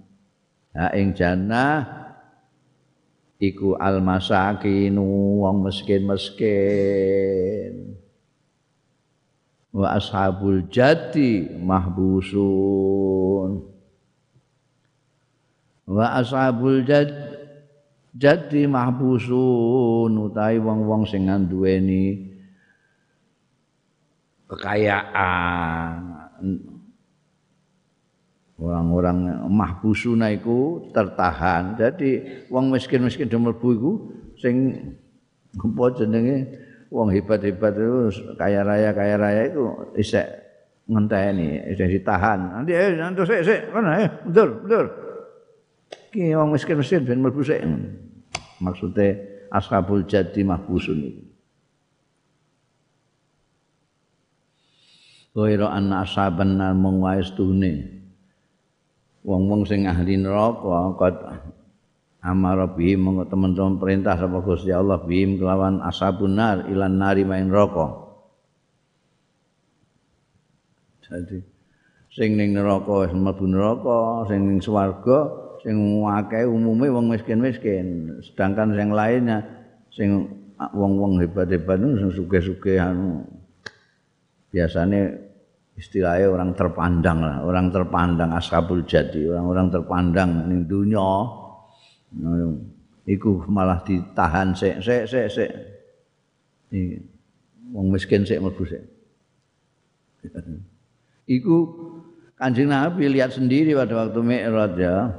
ha 0.76 0.92
ing 0.92 1.16
jannah. 1.16 1.88
Iku 3.40 3.80
almasakinu 3.80 5.40
wong 5.40 5.64
miskin-miskin. 5.64 7.96
Wa 9.72 9.96
ashabul 9.96 10.68
jati 10.68 11.48
mahbusun. 11.56 13.64
Wa 15.88 16.20
ashabul 16.20 16.85
jati 16.85 17.29
jadi 18.20 18.68
mahbusun 18.68 20.12
utawi 20.12 20.61
wong-wong 20.61 21.09
sing 21.09 21.24
nduweni 21.24 22.28
kekayaan. 24.44 25.96
Orang-orang 28.61 29.48
mahbusuna 29.48 30.37
iku 30.37 30.92
tertahan. 30.92 31.80
Jadi 31.80 32.44
wong 32.52 32.68
miskin-miskin 32.76 33.33
do 33.33 33.40
mlebu 33.40 33.68
iku 33.72 33.92
sing 34.37 34.76
apa 35.56 35.85
jenenge 35.96 36.37
wong 36.92 37.09
hebat-hebat 37.09 37.72
itu 37.72 38.12
kaya 38.37 38.61
raya 38.61 38.92
kaya 38.92 39.16
raya 39.16 39.48
itu 39.48 39.64
isek 39.96 40.28
ngenteni 40.92 41.72
isek 41.72 41.88
ditahan. 41.88 42.61
Nanti 42.61 42.76
eh 42.76 43.00
nanti 43.00 43.24
sik 43.24 43.40
sik 43.48 43.61
mana 43.72 44.04
eh 44.04 44.09
mundur 44.28 44.61
mundur 44.61 44.87
Ki 46.12 46.37
wong 46.37 46.52
miskin-miskin 46.52 47.09
ben 47.09 47.24
mlebu 47.24 47.40
sik. 47.40 47.64
Maksude 48.61 49.07
ashabul 49.49 50.05
jati 50.05 50.44
mahbusun 50.44 51.01
iki. 51.01 51.25
Kaya 55.31 55.66
ana 55.70 56.03
ashaban 56.05 56.59
nar 56.59 56.75
mung 56.75 57.01
wae 57.07 57.23
Wong-wong 59.20 59.68
sing 59.68 59.85
ahli 59.85 60.16
neraka 60.16 60.96
kok 60.96 61.29
amara 62.25 62.68
bihi 62.68 62.96
monggo 62.96 63.29
teman-teman 63.29 63.77
perintah 63.81 64.16
sapa 64.16 64.40
Gusti 64.44 64.73
Allah 64.73 65.01
bihim 65.05 65.37
kelawan 65.40 65.85
ashabun 65.85 66.37
nar 66.37 66.68
ilan 66.68 66.96
nari 66.96 67.25
main 67.25 67.49
neraka. 67.49 68.01
Jadi 71.05 71.44
sing 72.12 72.37
ning 72.37 72.57
neraka 72.57 73.09
wis 73.09 73.12
mlebu 73.12 73.44
neraka, 73.44 74.25
sing 74.29 74.40
ning 74.49 74.59
swarga 74.64 75.49
sing 75.61 75.77
akeh 76.05 76.44
umume 76.49 76.88
wong 76.88 77.12
miskin-miskin. 77.12 78.18
Sedangkan 78.25 78.73
yang 78.77 78.92
lainnya 78.92 79.44
sing 79.92 80.29
wong-wong 80.57 81.20
hebat-hebat 81.20 81.81
sing 81.81 82.11
sugih-sugih 82.12 82.81
anu 82.81 83.25
biasanya 84.53 85.16
istilahnya 85.77 86.27
orang 86.29 86.53
terpandang 86.53 87.18
lah. 87.20 87.37
Orang 87.44 87.73
terpandang 87.73 88.35
ashabul 88.37 88.85
jadi 88.85 89.37
orang-orang 89.37 89.68
terpandang 89.73 90.31
ning 90.49 90.68
dunya. 90.68 91.09
Iku 93.09 93.49
malah 93.49 93.81
ditahan 93.85 94.53
sik 94.53 94.85
sik 94.85 95.09
sik 95.09 95.27
sik. 95.33 95.51
Wong 97.70 97.87
miskin 97.94 98.27
sik 98.27 98.42
mlebu 98.42 98.64
sik. 98.66 98.83
Iku 101.31 101.57
Kanjeng 102.40 102.73
Nabi 102.73 103.05
lihat 103.12 103.37
sendiri 103.37 103.77
pada 103.77 104.01
waktu 104.01 104.20
Mi'raj 104.25 104.75
ya. 104.81 105.12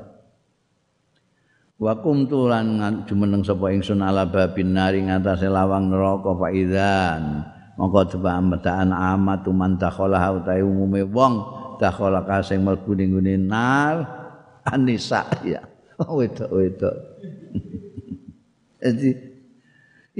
Wa 1.81 1.97
kumtu 1.97 2.45
lan 2.45 2.77
jumeneng 3.09 3.41
sapa 3.41 3.73
ingsun 3.73 4.05
ala 4.05 4.29
babin 4.29 4.77
nari 4.77 5.01
ngatasé 5.01 5.49
lawang 5.49 5.89
neraka 5.89 6.29
faidan. 6.37 7.41
Mongko 7.73 8.05
coba 8.13 8.37
ambedaan 8.37 8.93
amat 8.93 9.49
man 9.49 9.81
dakhala 9.81 10.29
utahe 10.29 10.61
umume 10.61 11.01
wong 11.09 11.41
dakhala 11.81 12.21
kasing 12.21 12.61
mlebu 12.61 12.93
ning 12.93 13.17
ngene 13.17 13.33
nar 13.49 13.95
anisa 14.61 15.25
ya. 15.41 15.65
Wedok-wedok. 15.97 16.95
Jadi 18.85 19.09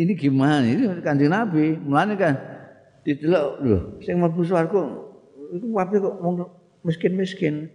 ini 0.02 0.14
gimana? 0.18 0.66
Ini 0.66 0.98
kanjeng 1.06 1.30
Nabi. 1.30 1.78
Mulane 1.78 2.18
kan 2.18 2.42
didelok 3.06 3.62
lho 3.62 3.78
sing 4.02 4.18
mlebu 4.18 4.42
swarga 4.42 4.82
iku 5.54 5.68
wae 5.78 5.94
kok 5.94 6.16
miskin-miskin. 6.82 7.70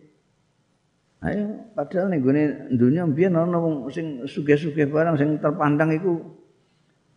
Ayo 1.24 1.72
padahal 1.72 2.12
ning 2.12 2.20
gone 2.20 2.42
dunya 2.76 3.08
mbiyen 3.08 3.40
ana 3.40 3.56
wong 3.56 3.88
sing 3.88 4.28
sugih-sugih 4.28 4.92
barang 4.92 5.16
sing 5.16 5.40
terpandang 5.40 5.96
iku 5.96 6.20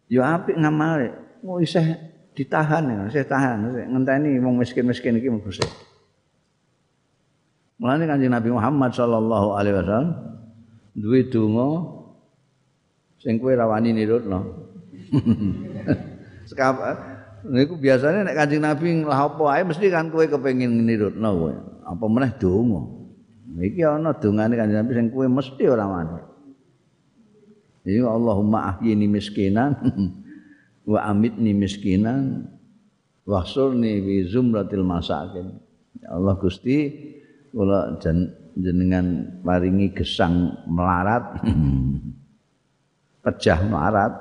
ya 0.07 0.39
apik 0.39 0.55
ngamale. 0.55 1.11
Mau 1.43 1.59
isih 1.59 1.99
ditahan 2.35 2.83
ya, 2.87 2.99
isih 3.11 3.27
tahan, 3.27 3.67
ngenteni 3.91 4.39
wong 4.39 4.59
miskin-miskin 4.59 5.19
iki 5.19 5.27
mlebu 5.27 5.51
sik. 5.51 5.67
Mulane 7.79 8.07
Kanjeng 8.07 8.31
Nabi 8.31 8.49
Muhammad 8.51 8.91
sallallahu 8.91 9.55
alaihi 9.55 9.75
wasallam 9.79 10.07
duwe 10.99 11.31
donga 11.31 11.67
sing 13.23 13.39
kowe 13.39 13.55
rawani 13.55 13.95
nirutno. 13.95 14.67
Sekap 16.49 16.75
niku 17.47 17.79
biasanya 17.79 18.27
nek 18.27 18.35
Kanjeng 18.35 18.63
Nabi 18.63 19.03
lah 19.07 19.31
apa 19.31 19.43
ae 19.55 19.63
mesti 19.63 19.87
kan 19.87 20.11
kowe 20.11 20.23
kepengin 20.27 20.87
nirutno. 20.87 21.55
Apa 21.87 22.05
meneh 22.07 22.35
donga. 22.35 22.98
Iki 23.57 23.81
ana 23.81 24.13
dongane 24.13 24.53
Kanjeng 24.53 24.85
Nabi 24.85 24.91
sing 24.93 25.07
kowe 25.09 25.25
mesti 25.25 25.63
ora 25.65 25.89
wani. 25.89 26.21
Iki 27.89 28.05
Allahumma 28.05 28.69
ahyini 28.75 29.09
miskinan 29.09 29.73
wa 30.91 30.99
amitni 31.09 31.57
miskinan 31.57 32.45
wahsurni 33.25 34.05
bi 34.05 34.15
zumratil 34.29 34.85
masakin. 34.85 35.57
Ya 35.97 36.13
Allah 36.13 36.37
Gusti 36.37 36.77
kula 37.49 37.97
jenengan 38.53 39.39
paringi 39.41 39.89
gesang 39.97 40.53
melarat 40.69 41.41
pecah 43.25 43.59
melarat 43.65 44.13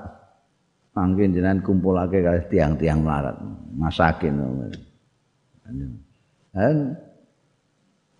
mangke 0.96 1.28
jenengan 1.28 1.60
kumpulake 1.60 2.24
kali 2.24 2.40
tiang-tiang 2.48 3.04
melarat 3.04 3.36
masakin. 3.76 4.40
Dan 6.48 6.96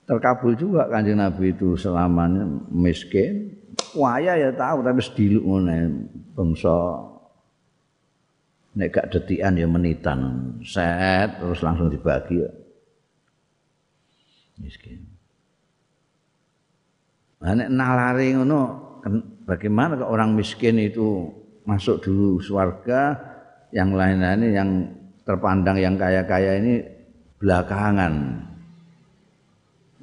terkabul 0.09 0.57
juga 0.57 0.89
kanjeng 0.89 1.21
Nabi 1.21 1.53
itu 1.53 1.77
selamanya 1.77 2.49
miskin. 2.73 3.53
Waya 3.93 4.35
ya 4.41 4.51
tahu 4.57 4.81
tapi 4.81 5.05
sediluk 5.05 5.45
ngene 5.45 6.09
bangsa 6.33 6.77
nek 8.75 8.89
gak 8.91 9.09
detikan 9.13 9.55
ya 9.59 9.69
menitan 9.69 10.19
set 10.65 11.39
terus 11.39 11.61
langsung 11.63 11.93
dibagi 11.93 12.43
ya. 12.43 12.51
miskin. 14.59 14.99
Nah, 17.39 17.55
nek 17.55 17.71
nalari 17.71 18.35
ngono 18.35 18.61
bagaimana 19.47 19.95
ke 19.95 20.03
orang 20.03 20.35
miskin 20.35 20.83
itu 20.83 21.31
masuk 21.63 22.03
dulu 22.03 22.43
surga 22.43 23.15
yang 23.71 23.95
lain-lain 23.95 24.51
yang 24.51 24.71
terpandang 25.23 25.79
yang 25.79 25.95
kaya-kaya 25.95 26.59
ini 26.59 26.83
belakangan 27.39 28.43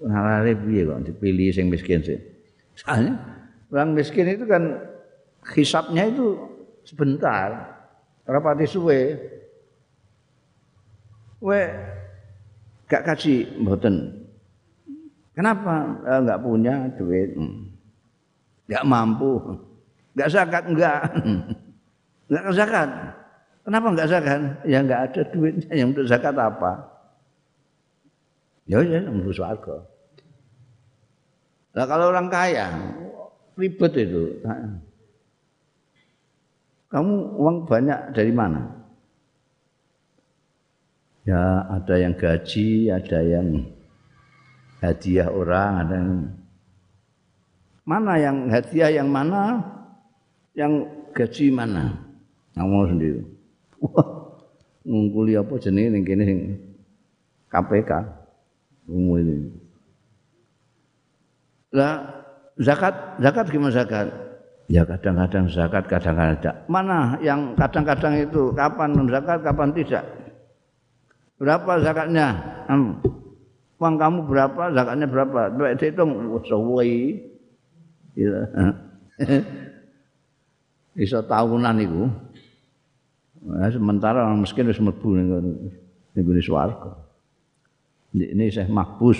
nalare 0.05 0.53
piye 0.53 0.85
kok 0.85 1.01
dipilih 1.01 1.49
sing 1.49 1.65
miskin 1.67 2.05
sih. 2.05 2.19
Soalnya 2.77 3.17
orang 3.73 3.97
miskin 3.97 4.29
itu 4.29 4.45
kan 4.45 4.77
hisapnya 5.57 6.05
itu 6.05 6.37
sebentar. 6.85 7.73
Rapati 8.25 8.65
suwe. 8.65 9.17
We 11.41 11.61
gak 12.89 13.05
kasih 13.05 13.45
mboten. 13.61 14.25
Kenapa? 15.35 15.99
Enggak 16.05 16.41
punya 16.41 16.75
duit. 16.95 17.33
Enggak 17.35 18.83
hmm. 18.85 18.89
mampu. 18.89 19.31
Enggak 20.15 20.29
zakat 20.31 20.63
enggak. 20.69 20.99
Enggak 22.29 22.45
zakat. 22.55 22.89
Kenapa 23.65 23.87
enggak 23.93 24.09
zakat? 24.09 24.41
Ya 24.65 24.77
enggak 24.81 25.01
ada 25.11 25.21
duitnya 25.29 25.73
yang 25.73 25.93
untuk 25.93 26.05
zakat 26.09 26.33
apa? 26.37 26.95
Ya 28.65 28.81
ya 28.81 29.05
mlebu 29.05 29.29
swarga. 29.29 29.94
Nah 31.75 31.83
kalau 31.83 32.07
orang 32.07 32.31
kaya 32.31 32.71
ribet 33.59 33.93
itu. 33.99 34.39
Kamu 36.87 37.35
uang 37.35 37.67
banyak 37.67 38.15
dari 38.15 38.31
mana? 38.31 38.71
Ya 41.27 41.67
ada 41.67 41.95
yang 41.99 42.15
gaji, 42.15 42.87
ada 42.87 43.19
yang 43.19 43.67
hadiah 44.79 45.27
orang, 45.27 45.71
ada 45.83 45.95
yang 45.99 46.13
mana 47.83 48.13
yang 48.21 48.37
hadiah 48.47 48.89
yang 48.93 49.09
mana, 49.11 49.59
yang 50.55 50.85
gaji 51.11 51.51
mana? 51.51 51.97
Kamu 52.55 52.87
sendiri. 52.87 53.19
Wah, 53.83 54.07
ngungkuli 54.87 55.35
apa 55.35 55.59
jenis 55.59 55.91
ini 55.91 55.99
kini 56.07 56.25
KPK. 57.51 57.91
umum 58.85 59.17
ini. 59.17 59.64
Lah 61.75 61.95
zakat, 62.55 63.19
zakat 63.19 63.45
gimana 63.51 63.75
zakat? 63.75 64.07
Ya 64.71 64.81
kadang-kadang 64.87 65.45
zakat, 65.51 65.83
kadang-kadang 65.91 66.39
tidak. 66.39 66.55
Mana 66.71 67.19
yang 67.21 67.53
kadang-kadang 67.53 68.17
itu 68.23 68.55
kapan 68.55 68.95
zakat, 69.11 69.39
kapan 69.43 69.69
tidak? 69.75 70.03
Berapa 71.35 71.71
zakatnya? 71.83 72.27
Hmm. 72.71 72.97
Uang 73.75 73.99
kamu 73.99 74.19
berapa, 74.25 74.71
zakatnya 74.71 75.05
berapa? 75.05 75.51
Coba 75.51 75.75
hitung, 75.75 76.11
sesuai. 76.47 76.93
Gitu. 78.15 78.39
Bisa 80.97 81.19
tahunan 81.27 81.75
itu. 81.83 82.07
Nah, 83.45 83.69
sementara 83.69 84.25
orang 84.25 84.41
miskin 84.41 84.65
harus 84.65 84.81
mlebu 84.81 85.09
ning 85.19 85.27
ngene 86.15 86.41
swarga. 86.41 86.97
ini 88.15 88.47
Syekh 88.47 88.71
Makbus. 88.71 89.19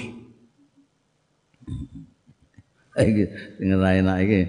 Iki 2.96 3.24
sing 3.60 3.68
enak 3.76 4.18
iki. 4.24 4.42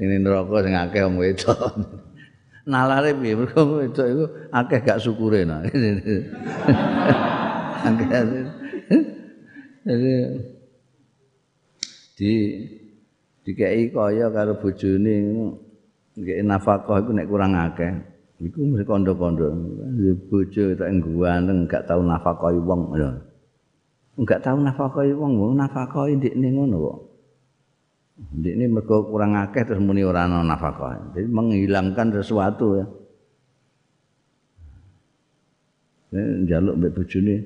Ini 0.00 0.16
neraka 0.22 0.64
sing 0.64 0.74
akeh 0.76 1.02
wong 1.04 1.16
wedok. 1.20 1.60
Nalare 2.70 3.12
piye 3.16 3.36
mergo 3.36 3.84
wedok 3.84 4.06
iku 4.08 4.24
akeh 4.48 4.80
gak 4.80 5.00
syukure 5.00 5.44
nah. 5.44 5.60
Akeh. 7.80 8.08
Jadi 9.80 10.12
di 12.20 12.32
dikei 13.40 13.88
kaya 13.88 14.28
karo 14.28 14.60
bojone 14.60 15.14
nggih 16.20 16.44
nafkah 16.44 17.00
iku 17.00 17.10
nek 17.16 17.28
kurang 17.32 17.56
akeh 17.56 17.88
iku 18.44 18.60
mesti 18.60 18.84
kandha-kandha 18.84 19.48
bojo 20.28 20.76
tak 20.76 20.92
ganteng 21.00 21.58
gak 21.64 21.88
tau 21.88 22.04
nafkah 22.04 22.52
wong 22.60 22.92
lho 22.92 23.30
enggak 24.20 24.44
tahu 24.44 24.60
nafkahi 24.60 25.16
wong 25.16 25.56
nafkahi 25.56 26.20
ndekne 26.20 26.48
ngono 26.52 26.76
kok 26.76 26.98
ndekne 28.20 28.64
mergo 28.68 29.08
kurang 29.08 29.34
akeh 29.34 29.64
terus 29.64 29.82
muni 29.82 30.04
ora 30.04 30.28
ana 30.28 30.44
nafkah. 30.44 31.16
Jadi 31.16 31.26
menghilangkan 31.26 32.08
sesuatu 32.20 32.66
ya. 32.78 32.86
Njaluk 36.10 36.74
mbek 36.74 36.94
bojone 36.94 37.36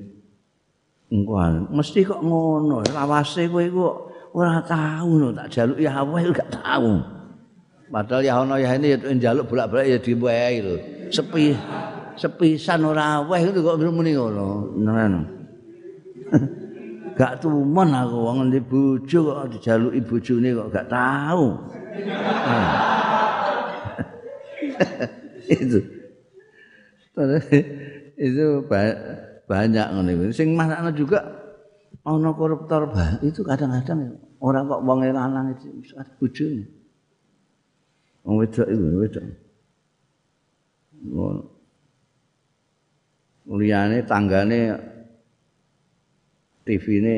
engko 1.13 1.37
mesti 1.69 2.01
kok 2.01 2.17
ngono 2.25 2.81
lawase 2.89 3.45
kowe 3.45 3.61
iku 3.61 3.85
ora 4.33 4.57
tahu 4.65 5.21
no 5.21 5.29
tak 5.37 5.53
jaluk 5.53 5.77
ya 5.77 6.01
aweh 6.01 6.33
gak 6.33 6.49
tahu 6.49 6.97
padahal 7.93 8.25
ya 8.25 8.33
ono 8.41 8.57
ya 8.57 8.73
ini 8.73 8.97
ya 8.97 8.97
njaluk 9.13 9.45
bolak-balik 9.45 9.85
ya 9.85 9.97
diwehi 10.01 10.57
lho. 10.65 10.75
Sepi 11.13 11.53
sepisan 12.17 12.81
ora 12.89 13.21
aweh 13.21 13.53
kok 13.53 13.77
muni 13.93 14.17
ngono. 14.17 14.73
Ngono 14.73 15.21
gak 17.15 17.39
tumen 17.39 17.89
aku 17.95 18.17
wong 18.27 18.35
ngendi 18.43 18.59
bojo 18.59 19.19
kok 19.31 19.47
dijaluki 19.55 19.99
bojone 20.03 20.49
kok 20.51 20.71
gak 20.71 20.87
tahu. 20.91 21.47
itu. 25.55 25.79
itu 28.19 28.43
banyak 29.47 29.87
ngene 29.95 30.11
iki. 30.11 30.35
Sing 30.35 30.59
manakna 30.59 30.91
juga 30.91 31.23
ana 32.03 32.29
koruptor 32.35 32.91
itu 33.23 33.41
kadang-kadang 33.41 34.19
orang 34.43 34.67
kok 34.67 34.83
wong 34.83 34.99
lanang 35.07 35.55
itu 35.55 35.71
bojone. 36.19 36.63
Wong 38.27 38.35
wedok 38.41 38.67
itu 38.67 38.85
wedok. 38.99 39.23
Liyane 43.45 44.01
tanggane 44.09 44.59
TV 46.65 46.97
ini 46.97 47.17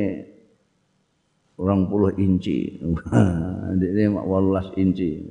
orang 1.57 1.87
puluh 1.87 2.11
inci, 2.19 2.77
ini 3.95 4.03
walulas 4.11 4.69
inci, 4.75 5.23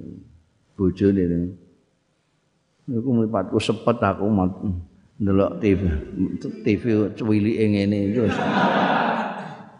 bujo 0.74 1.12
ini. 1.12 1.52
Aku 2.86 3.08
melipatku 3.12 3.60
sepet 3.60 3.98
aku 4.00 4.24
mat 4.30 4.56
ndelok 5.20 5.60
TV, 5.60 5.80
TV 6.64 6.82
cuwili 7.12 7.60
ini 7.60 8.14
itu. 8.14 8.24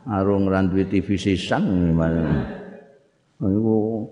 Arung 0.07 0.47
randuwe 0.47 0.87
TV 0.87 1.19
sisan 1.19 1.67
gimana? 1.67 2.23
Iku 3.43 4.07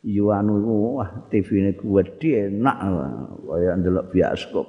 Yuanu 0.00 0.52
iku 0.64 0.74
wah 0.96 1.10
TV-ne 1.28 1.76
gede 1.76 2.48
enak 2.48 2.76
kaya 3.44 3.70
ndelok 3.76 4.08
bioskop. 4.08 4.68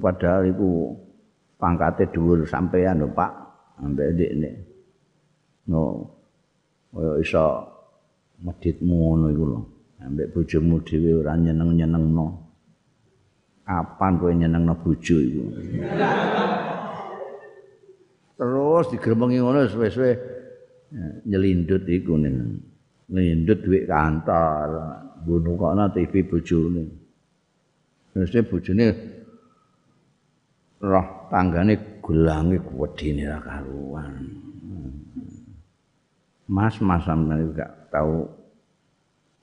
Padahal 0.00 0.48
iku 0.48 0.96
pangkate 1.64 2.12
dhuwur 2.12 2.44
sampean 2.44 3.00
lho 3.00 3.08
Pak, 3.08 3.32
ambek 3.80 4.12
ndekne. 4.12 4.50
No. 5.72 6.04
Kaya 6.92 7.16
iso 7.24 7.44
meditmu 8.44 8.92
ngono 8.92 9.26
iku 9.32 9.44
lho. 9.48 9.60
Ambek 10.04 10.36
bojomu 10.36 10.84
dhewe 10.84 11.24
ora 11.24 11.32
nyeneng-nyenengno. 11.40 12.26
Kapan 13.64 14.12
kowe 14.20 14.32
nyenengno 14.36 14.76
bojo 14.76 15.16
iku? 15.16 15.42
Terus 18.36 18.84
digremengi 18.92 19.40
ngono 19.40 19.64
suwe-suwe 19.64 20.10
nyelindut 21.24 21.88
iku 21.88 22.20
ning 22.20 22.60
ngendut 23.08 23.64
duit 23.64 23.88
kantor 23.88 24.68
bunuh 25.24 25.56
kok 25.56 25.96
TV 25.96 26.12
bojone 26.28 27.04
terus 28.14 28.30
bojone 28.46 28.86
roh 30.84 31.08
tanggane 31.32 31.74
gelange 32.04 32.60
kuwedine 32.60 33.24
ra 33.24 33.40
karuan. 33.40 34.12
Mas 36.44 36.76
Mas 36.84 37.00
sampeyan 37.08 37.56
gak 37.56 37.88
tahu 37.88 38.28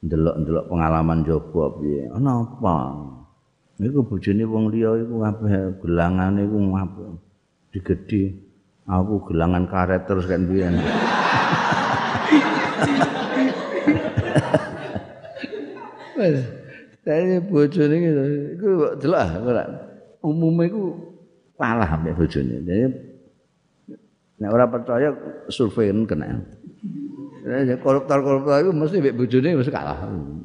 ndelok-ndelok 0.06 0.66
pengalaman 0.70 1.26
jowo 1.26 1.82
piye. 1.82 2.06
Ana 2.14 2.46
apa? 2.46 2.76
Niku 3.82 4.06
bojone 4.06 4.46
wong 4.46 4.70
liya 4.70 4.94
iku 5.02 5.26
kabeh 5.26 5.82
gelangane 5.82 6.46
iku 6.46 6.58
ngapa 6.62 7.06
digedhi 7.74 8.30
aku 8.86 9.26
gelangan 9.34 9.66
karet 9.66 10.06
terus 10.06 10.30
kan 10.30 10.46
biyen 10.46 10.78
Saya 17.02 17.42
bojone 17.42 17.96
gitu, 17.98 18.24
iku 18.54 18.70
delok 19.02 19.42
ora. 19.42 19.66
Umume 20.22 20.70
iku 20.70 21.11
kalah 21.62 21.90
ambek 21.94 22.18
bojone. 22.18 22.66
Jadi 22.66 22.90
nek 24.42 24.50
ora 24.50 24.66
percaya 24.66 25.14
survei 25.54 25.94
kena. 26.10 26.42
koruptor-koruptor 27.82 28.62
itu 28.62 28.72
mesti 28.74 28.98
mbek 29.02 29.18
bojone 29.18 29.50
mesti 29.62 29.74
kalah. 29.74 29.98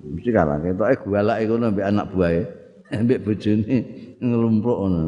Mesti 0.04 0.30
kalah. 0.32 0.56
Ketoke 0.60 0.96
gualake 1.08 1.44
ngono 1.48 1.66
mbek 1.72 1.88
anak 1.88 2.06
buahe. 2.12 2.40
Mbek 3.04 3.22
bojone 3.24 3.76
ngelumpruk 4.20 4.78
ngono. 4.84 5.02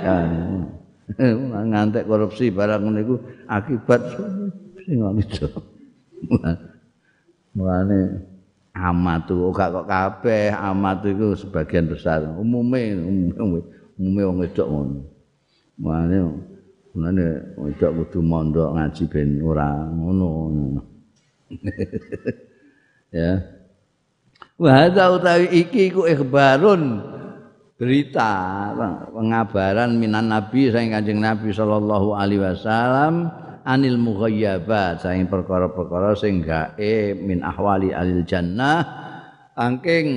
Ya. 0.00 0.16
Ngantek 1.70 2.04
korupsi 2.08 2.52
barang 2.52 2.80
ngono 2.84 2.98
iku 3.04 3.14
akibat 3.48 4.00
sing 4.84 4.96
ngono. 5.00 5.20
Mulane 7.56 8.00
amatu 8.78 9.50
gak 9.50 9.74
kok 9.74 9.88
kabeh 9.90 10.54
amatu 10.54 11.10
iku 11.10 11.34
sebagian 11.34 11.90
besar 11.90 12.22
umume 12.38 12.94
umume 12.94 13.58
umume 13.98 14.22
wong 14.22 14.36
wedok 14.44 14.68
ngono. 14.68 15.17
Mulane 15.78 16.18
mulane 16.92 17.26
wedok 17.54 17.90
kudu 18.02 18.18
mondok 18.20 18.74
ngaji 18.74 19.04
ben 19.06 19.38
ora 19.40 19.70
ngono. 19.86 20.30
ya. 23.14 23.38
Wa 24.58 24.70
hadza 24.74 25.14
utawi 25.14 25.46
iki 25.54 25.94
iku 25.94 26.10
ikhbarun 26.10 26.98
berita 27.78 28.34
pengabaran 29.14 29.94
minan 29.94 30.34
nabi 30.34 30.66
saking 30.66 30.98
Kanjeng 30.98 31.22
Nabi 31.22 31.54
sallallahu 31.54 32.18
alaihi 32.18 32.42
wasallam 32.42 33.30
anil 33.62 33.94
mughayyabat 34.02 35.06
saing 35.06 35.30
perkara-perkara 35.30 36.18
sing 36.18 36.42
gaib 36.42 37.22
min 37.22 37.38
ahwali 37.46 37.94
alil 37.94 38.26
jannah 38.26 38.82
angking 39.54 40.08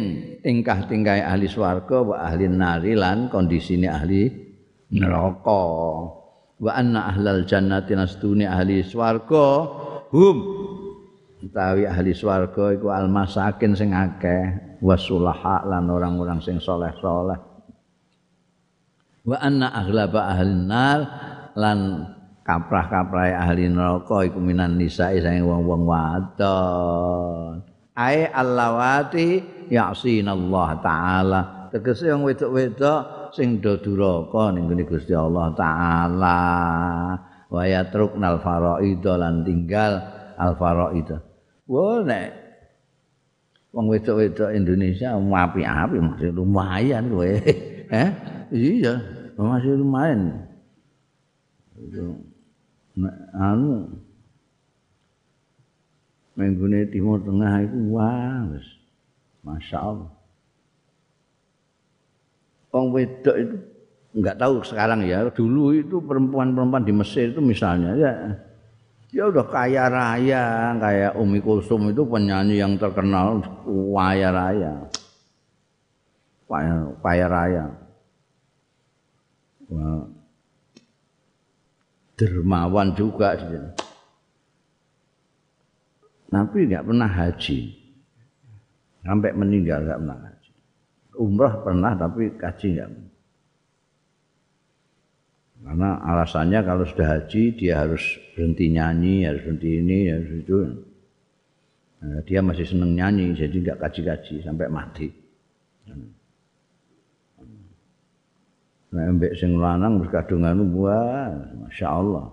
tingkah-tingkah 0.42 1.22
ahli 1.22 1.46
swarga 1.46 2.02
wa 2.02 2.16
ahli 2.26 2.50
nari 2.50 2.98
lan 2.98 3.30
kondisine 3.30 3.94
ahli 3.94 4.41
neraka 4.92 5.64
wa 6.62 6.72
anna 6.76 7.10
ahlal 7.10 7.48
jannati 7.48 7.96
nastuni 7.96 8.46
ahli 8.46 8.84
swarga 8.84 9.48
hum 10.12 10.38
utawi 11.42 11.88
ahli 11.88 12.12
swarga 12.14 12.76
iku 12.76 12.92
almasakin 12.92 13.74
sing 13.74 13.96
akeh 13.96 14.78
wasulaha 14.84 15.66
lan 15.66 15.90
orang-orang 15.90 16.44
sing 16.44 16.60
soleh-soleh 16.60 17.40
wa 19.26 19.38
anna 19.42 19.74
aghlaba 19.74 20.38
ahli 20.38 20.54
nar 20.54 21.00
lan 21.56 21.80
kaprah-kaprah 22.42 23.38
ahli 23.38 23.70
neraka 23.70 24.28
iku 24.28 24.42
minan 24.42 24.76
nisae 24.76 25.22
sange 25.22 25.46
wong-wong 25.46 25.84
wadon. 25.86 27.62
Ai 27.94 28.26
allawati 28.26 29.70
Allah 29.78 30.70
taala. 30.82 31.42
Tegese 31.70 32.10
wong 32.12 32.28
wedok-wedok 32.28 33.21
sing 33.36 33.60
do 33.64 33.80
duraka 33.80 34.52
ning 34.56 34.68
Gusti 34.86 35.16
Allah 35.16 35.52
taala. 35.56 36.40
Wa 37.52 37.64
yatruknal 37.68 38.40
faraid 38.40 39.04
lan 39.04 39.44
tinggal 39.44 40.00
al 40.40 40.56
faraid. 40.56 41.10
Wah 41.68 42.00
nek 42.04 42.28
wong 43.72 43.88
wedok-wedok 43.88 44.52
Indonesia 44.52 45.16
api-api 45.16 45.98
masih 46.00 46.32
lumayan 46.36 47.08
kowe. 47.12 47.28
Eh? 47.92 48.08
Iya, 48.56 49.04
masih 49.36 49.76
lumayan. 49.76 50.48
Itu. 51.76 52.24
anu 53.36 53.88
menggune 56.36 56.88
timur 56.92 57.24
tengah 57.24 57.64
itu 57.64 57.80
wah 57.92 58.44
wis 58.52 58.68
masyaallah 59.44 60.12
wong 62.72 62.86
wedok 62.96 63.36
itu 63.36 63.56
enggak 64.16 64.40
tahu 64.40 64.64
sekarang 64.64 65.04
ya. 65.08 65.28
Dulu 65.32 65.76
itu 65.76 66.00
perempuan-perempuan 66.04 66.84
di 66.84 66.94
Mesir 66.96 67.32
itu 67.32 67.40
misalnya 67.44 67.96
ya 67.96 68.14
ya 69.12 69.28
udah 69.28 69.46
kaya 69.52 69.92
raya 69.92 70.76
kayak 70.80 71.12
Umi 71.20 71.44
Kulsum 71.44 71.92
itu 71.92 72.08
penyanyi 72.08 72.64
yang 72.64 72.80
terkenal 72.80 73.44
kaya 73.68 74.32
raya. 74.32 74.74
Kaya, 76.52 76.76
kaya 77.00 77.28
raya. 77.32 77.66
Wah, 79.72 80.04
dermawan 82.20 82.92
juga 82.92 83.40
Nabi 86.32 86.68
nggak 86.68 86.88
pernah 86.88 87.08
haji. 87.08 87.60
Sampai 89.04 89.32
meninggal 89.32 89.84
nggak 89.84 90.00
pernah 90.00 90.20
umrah 91.16 91.60
pernah 91.64 91.96
tapi 91.96 92.32
haji 92.36 92.68
nggak. 92.78 92.92
Karena 95.62 96.02
alasannya 96.02 96.60
kalau 96.66 96.84
sudah 96.90 97.08
haji 97.20 97.54
dia 97.54 97.86
harus 97.86 98.02
berhenti 98.34 98.74
nyanyi 98.74 99.30
harus 99.30 99.42
berhenti 99.46 99.70
ini 99.78 100.00
harus 100.10 100.32
itu. 100.42 100.58
Nah, 102.02 102.22
dia 102.26 102.42
masih 102.42 102.66
seneng 102.66 102.98
nyanyi 102.98 103.38
jadi 103.38 103.54
nggak 103.54 103.78
kaji-kaji 103.78 104.42
sampai 104.42 104.68
mati. 104.74 105.08
Nek 108.92 109.08
mbek 109.16 109.34
sing 109.40 109.56
lanang 109.56 110.04
wis 110.04 110.12
kadung 110.12 110.44
anu 110.44 110.68
wah 110.76 111.32
masyaallah. 111.64 112.28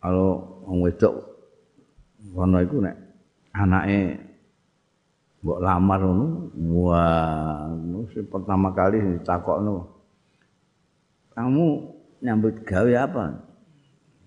Kalau 0.00 0.30
wong 0.66 0.78
wedok 0.82 1.14
kono 2.34 2.58
iku 2.58 2.82
nek 2.82 3.05
anake 3.56 4.20
mbok 5.40 5.58
lamar 5.64 6.00
ngono 6.04 6.26
wah 6.76 7.72
pertama 8.28 8.68
kali 8.76 9.00
ditakokno 9.00 9.88
kamu 11.32 11.66
nyambut 12.20 12.60
gawe 12.68 12.92
apa 13.00 13.24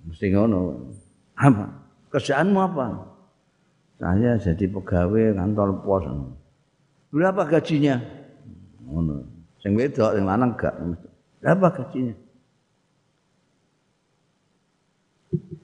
mesti 0.09 0.33
ngono 0.33 0.89
apa 1.37 1.65
kerjaanmu 2.09 2.59
apa 2.59 2.85
saya 4.01 4.39
jadi 4.39 4.65
pegawai 4.71 5.37
kantor 5.37 5.69
pos 5.85 6.05
Berapa 7.09 7.41
gajinya? 7.49 7.97
Ngono. 8.85 9.25
Sing 9.59 9.73
wedok 9.73 10.13
sing 10.13 10.25
lanang 10.29 10.53
gak. 10.55 10.77
Berapa 11.41 11.67
gajinya? 11.73 12.15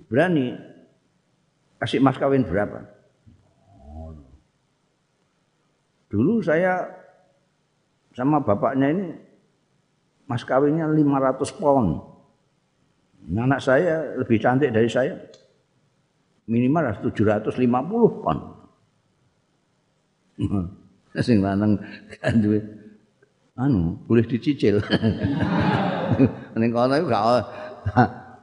Berani 0.10 0.58
kasih 1.82 2.02
mas 2.02 2.18
kawin 2.18 2.46
berapa? 2.46 2.95
Dulu 6.16 6.40
saya 6.40 6.80
sama 8.16 8.40
bapaknya 8.40 8.88
ini 8.88 9.12
mas 10.32 10.48
kawinnya 10.48 10.88
500 10.88 11.60
pound. 11.60 12.00
Anak 13.36 13.60
saya 13.60 14.16
lebih 14.16 14.40
cantik 14.40 14.72
dari 14.72 14.88
saya. 14.88 15.12
Minimal 16.48 17.04
750 17.12 18.24
pound. 18.24 18.42
Sing 21.28 21.44
lanang 21.44 21.84
kan 22.24 22.40
duwe 22.40 22.64
anu 23.60 24.00
boleh 24.08 24.24
dicicil. 24.24 24.80
Ning 26.60 26.72
kono 26.72 26.96
iku 26.96 27.12
gak 27.12 27.24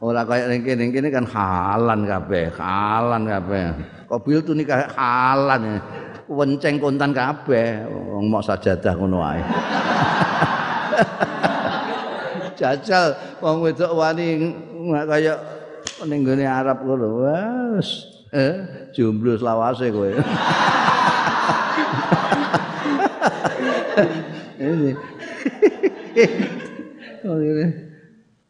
ora 0.04 0.28
kaya 0.28 0.44
ning 0.52 0.60
kene 0.60 0.92
kene 0.92 1.08
kan 1.08 1.24
halan 1.24 2.04
kabeh, 2.04 2.52
halan 2.52 3.22
kabeh. 3.24 3.64
Kobil 4.12 4.44
tuh 4.44 4.52
nikah 4.52 4.92
halan. 4.92 5.80
Wenceng 6.32 6.80
kontan 6.80 7.12
kabeh 7.12 7.84
wong 7.92 8.32
mok 8.32 8.48
sajadah 8.48 8.96
ngono 8.96 9.20
wae. 9.20 9.44
Jajal 12.58 13.12
wong 13.44 13.68
wedok 13.68 13.92
wani 13.92 14.56
kaya 15.04 15.36
ning 16.08 16.24
gone 16.24 16.48
Arab 16.48 16.88
ngono. 16.88 17.20
Wes, 17.20 18.08
eh 18.32 18.88
jomblo 18.96 19.36
selawase 19.36 19.92
kowe. 19.92 20.16
oh 27.28 27.40
ini 27.40 27.66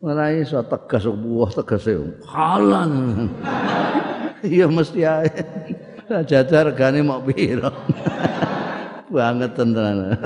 Ora 0.03 0.35
iso 0.35 0.59
tegas 0.66 1.07
buah 1.07 1.55
tegas 1.55 1.87
halan. 2.26 3.30
Iya 4.43 4.66
mesti 4.66 5.07
ae. 5.07 5.30
Jajah 6.09 6.72
regane 6.72 7.05
mok 7.05 7.30
piro. 7.30 7.70
Banget 9.12 9.53
tenan. 9.55 10.18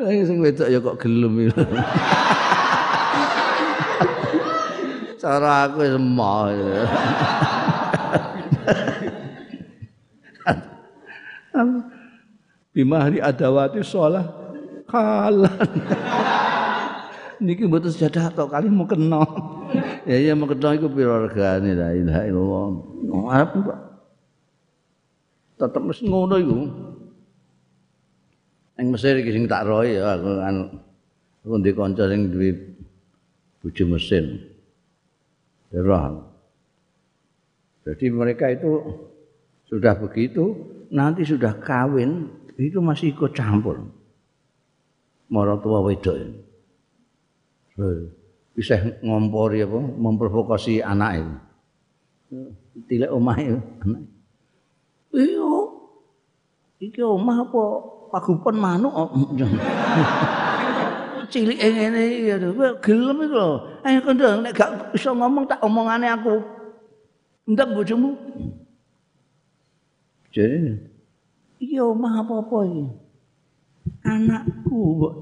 Ayo 0.00 0.22
sing 0.26 0.42
wedok 0.42 0.68
ya 0.68 0.78
kok 0.82 0.98
gelem 0.98 1.48
iki. 1.48 1.62
Cara 5.22 5.70
aku 5.70 5.80
semua. 5.86 6.52
bimahri 12.74 13.22
adawati 13.22 13.78
sholah 13.86 14.26
kalan 14.90 15.46
niki 17.38 17.70
mboten 17.70 17.94
sejadah 17.94 18.34
tok 18.34 18.50
kali 18.50 18.66
mau 18.66 18.82
kena 18.82 19.22
ya 20.02 20.18
iya 20.18 20.32
mau 20.34 20.50
kena 20.50 20.74
iku 20.74 20.90
pira 20.90 21.22
regane 21.22 21.70
la 21.78 21.94
ilaha 21.94 22.22
illallah 22.26 22.66
arep 23.30 23.50
Pak 23.62 23.93
tetep 25.54 25.82
mesti 25.82 26.04
ngono 26.10 26.36
iku 26.40 26.58
ning 28.74 28.86
Mesir 28.90 29.14
iki 29.18 29.30
sing 29.30 29.44
tak 29.46 29.66
roe 29.70 29.86
ya 29.86 30.18
aku 30.18 30.30
kan 30.42 30.56
aku 31.46 31.54
ndek 31.62 31.74
kanca 31.78 32.04
sing 32.10 32.34
duwe 32.34 32.50
bojo 33.62 33.84
roh 35.74 36.34
jadi 37.84 38.06
mereka 38.08 38.48
itu 38.48 38.80
sudah 39.68 39.92
begitu 40.00 40.56
nanti 40.88 41.26
sudah 41.26 41.60
kawin 41.60 42.32
itu 42.56 42.78
masih 42.78 43.12
ikut 43.12 43.34
campur. 43.34 43.90
Mara 45.28 45.58
tua 45.58 45.82
wedok. 45.82 46.16
Bisa 48.54 48.78
ngompori 49.02 49.66
apa, 49.66 49.80
memprovokasi 49.82 50.78
anak 50.78 51.10
itu. 51.18 51.34
Tilek 52.86 53.10
omah 53.10 53.36
itu. 53.42 53.58
Iya. 55.14 55.54
Iki 56.82 57.00
omah 57.06 57.46
apa 57.46 57.62
pagupon 58.10 58.56
manuk. 58.58 58.92
Cilik 61.32 61.58
ngene 61.58 62.02
iki 62.10 62.30
ya 62.30 62.36
gelem 62.82 63.18
iku 63.24 63.34
lho. 63.34 63.50
Ayo 63.86 63.98
kendang 64.02 64.42
nek 64.44 64.54
gak 64.54 64.70
iso 64.92 65.14
ngomong 65.14 65.46
tak 65.46 65.62
omongane 65.62 66.10
aku. 66.10 66.42
Ndak 67.46 67.70
bojomu. 67.72 68.18
Jadi 70.34 70.78
iki 71.62 71.78
omah 71.78 72.26
apa-apa 72.26 72.58
iki. 72.66 72.84
Anakku 74.04 74.78
mbok 74.98 75.14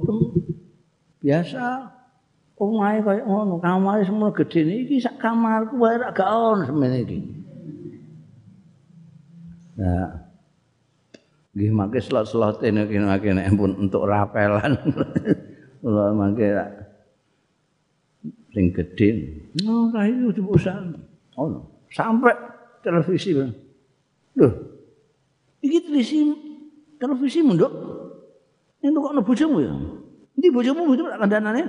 biasa 1.23 1.91
omahe 2.59 3.03
kaya 3.03 3.23
ngono, 3.27 3.59
kamare 3.59 4.07
semua 4.07 4.31
gedhe 4.31 4.87
iki 4.87 5.03
sak 5.03 5.19
kamarku 5.19 5.79
wae 5.79 5.99
gak 5.99 6.29
ono 6.31 6.67
semene 6.67 6.97
iki. 7.05 7.42
Nah, 9.73 10.09
nggih 11.57 11.73
mangke 11.73 12.01
slot-slot 12.01 12.61
ene 12.65 12.85
kene 12.89 13.09
nek 13.41 13.49
pun 13.57 13.73
untuk 13.77 14.05
rapelan. 14.05 14.77
Kula 15.81 16.13
mangke 16.13 16.47
sing 18.53 18.69
gedhe. 18.77 19.09
No, 19.65 19.89
ra 19.89 20.05
iki 20.05 20.37
dibosan. 20.37 20.97
Ono. 21.41 21.89
Sampai 21.89 22.37
televisi. 22.85 23.33
Loh, 24.37 24.53
Iki 25.63 25.79
televisi 25.89 26.19
televisi 26.99 27.39
munduk. 27.41 27.73
Ini 28.83 28.99
kok 28.99 29.13
ana 29.15 29.23
bojomu 29.23 29.63
ya? 29.63 29.73
Ndi 30.35 30.51
bojomu 30.51 30.91
bojomu 30.91 31.09
tak 31.15 31.23
kandhanane? 31.23 31.63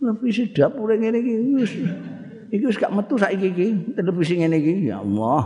Televisi 0.00 0.48
dapur 0.56 0.88
ngene 0.88 1.20
iki 1.20 1.32
wis 1.52 1.72
iki 2.54 2.70
wis 2.70 2.78
gak 2.78 2.94
metu 2.94 3.18
saiki 3.18 3.50
iki 3.50 3.66
televisi 3.98 4.38
ngene 4.38 4.62
iki 4.62 4.94
ya 4.94 5.02
Allah. 5.02 5.42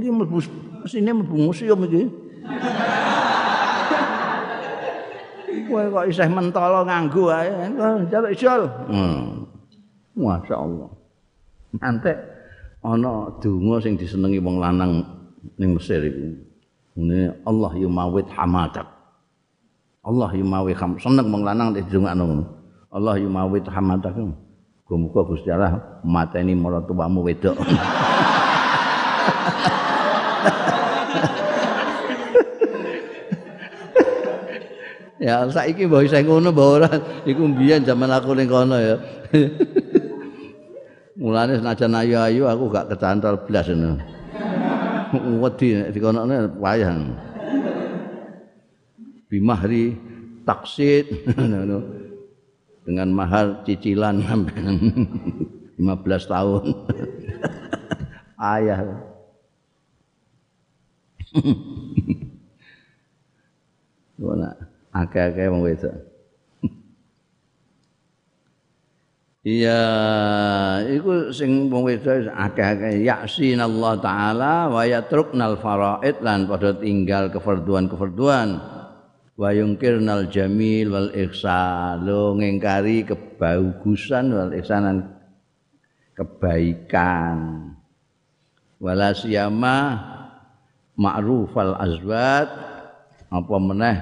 Iki 0.00 0.08
mlebu 0.08 0.40
sine 0.88 1.12
mlebu 1.12 1.36
museum 1.36 1.84
iki. 1.84 2.08
Kowe 5.66 5.82
kok 5.90 6.06
isih 6.08 6.30
mentolo 6.30 6.86
nganggo 6.86 7.28
ae. 7.28 7.50
Jaluk 8.08 8.30
ijol. 8.32 8.62
Hmm. 8.88 9.44
Masya 10.16 10.56
Allah. 10.56 10.88
Nanti 11.76 12.12
ana 12.80 13.28
donga 13.42 13.76
sing 13.82 13.98
disenengi 14.00 14.40
wong 14.40 14.56
lanang 14.62 15.04
ning 15.60 15.76
Mesir 15.76 16.00
iku. 16.00 16.32
Ngene 16.96 17.44
Allah 17.44 17.72
yumawit 17.76 18.30
hamadak. 18.32 18.88
Allah 20.06 20.30
yumawit 20.38 20.78
ham 20.78 20.96
seneng 21.02 21.28
wong 21.28 21.42
lanang 21.44 21.74
ngono. 21.74 22.44
Allah 22.94 23.14
yumawit 23.20 23.66
hamadak. 23.68 24.16
Muga 24.86 25.26
Gusti 25.26 25.50
Allah 25.50 25.98
mateni 26.06 26.54
maratuwamu 26.54 27.26
wedok. 27.26 27.58
ya 35.18 35.42
saiki 35.50 35.90
mbok 35.90 36.06
isih 36.06 36.22
ngono 36.22 36.54
mbok 36.54 36.70
ora 36.78 36.86
iku 37.26 37.50
mbiyen 37.50 37.82
zaman 37.82 38.14
aku 38.14 38.38
ning 38.38 38.46
kono 38.46 38.78
ya. 38.78 38.94
Mulane 41.18 41.58
senajan 41.58 41.90
ayu-ayu 41.90 42.46
aku 42.46 42.70
gak 42.70 42.86
kecantol 42.94 43.42
blas 43.42 43.66
ngono. 43.66 43.98
wedi 45.42 45.82
nek 45.82 45.90
dikonokne 45.98 46.62
wayah. 46.62 46.94
Bimahri 49.26 49.98
taksid 50.46 51.10
dengan 52.86 53.10
mahar 53.10 53.66
cicilan 53.66 54.22
sampai 54.22 54.54
15 55.76 56.32
tahun. 56.32 56.64
Ayah. 58.56 58.80
Ngono 64.16 64.48
akeh-akeh 64.96 65.52
wong 65.52 65.60
wedok. 65.68 65.92
Iya, 69.46 69.78
iku 70.90 71.30
sing 71.30 71.68
wong 71.68 71.86
wedok 71.86 72.32
akeh-akeh 72.32 73.04
yaksin 73.04 73.60
Allah 73.60 74.00
taala 74.00 74.72
wa 74.72 74.82
yatruknal 74.88 75.60
faraid 75.60 76.24
lan 76.24 76.48
padha 76.48 76.72
tinggal 76.80 77.28
kefarduan-kefarduan 77.28 78.75
wa 79.36 79.52
yungkirnal 79.52 80.32
jamil 80.32 80.90
wal 80.90 81.10
ihsan. 81.12 82.02
Lo 82.02 82.32
ngingkari 82.34 83.04
kebagusan 83.04 84.32
wal 84.32 84.52
ihsanan 84.56 85.12
kebaikan. 86.16 87.70
Wala 88.80 89.12
siyama 89.12 89.76
ma'rufal 90.96 91.76
azwat. 91.76 92.48
Apa 93.28 93.56
meneh? 93.60 93.96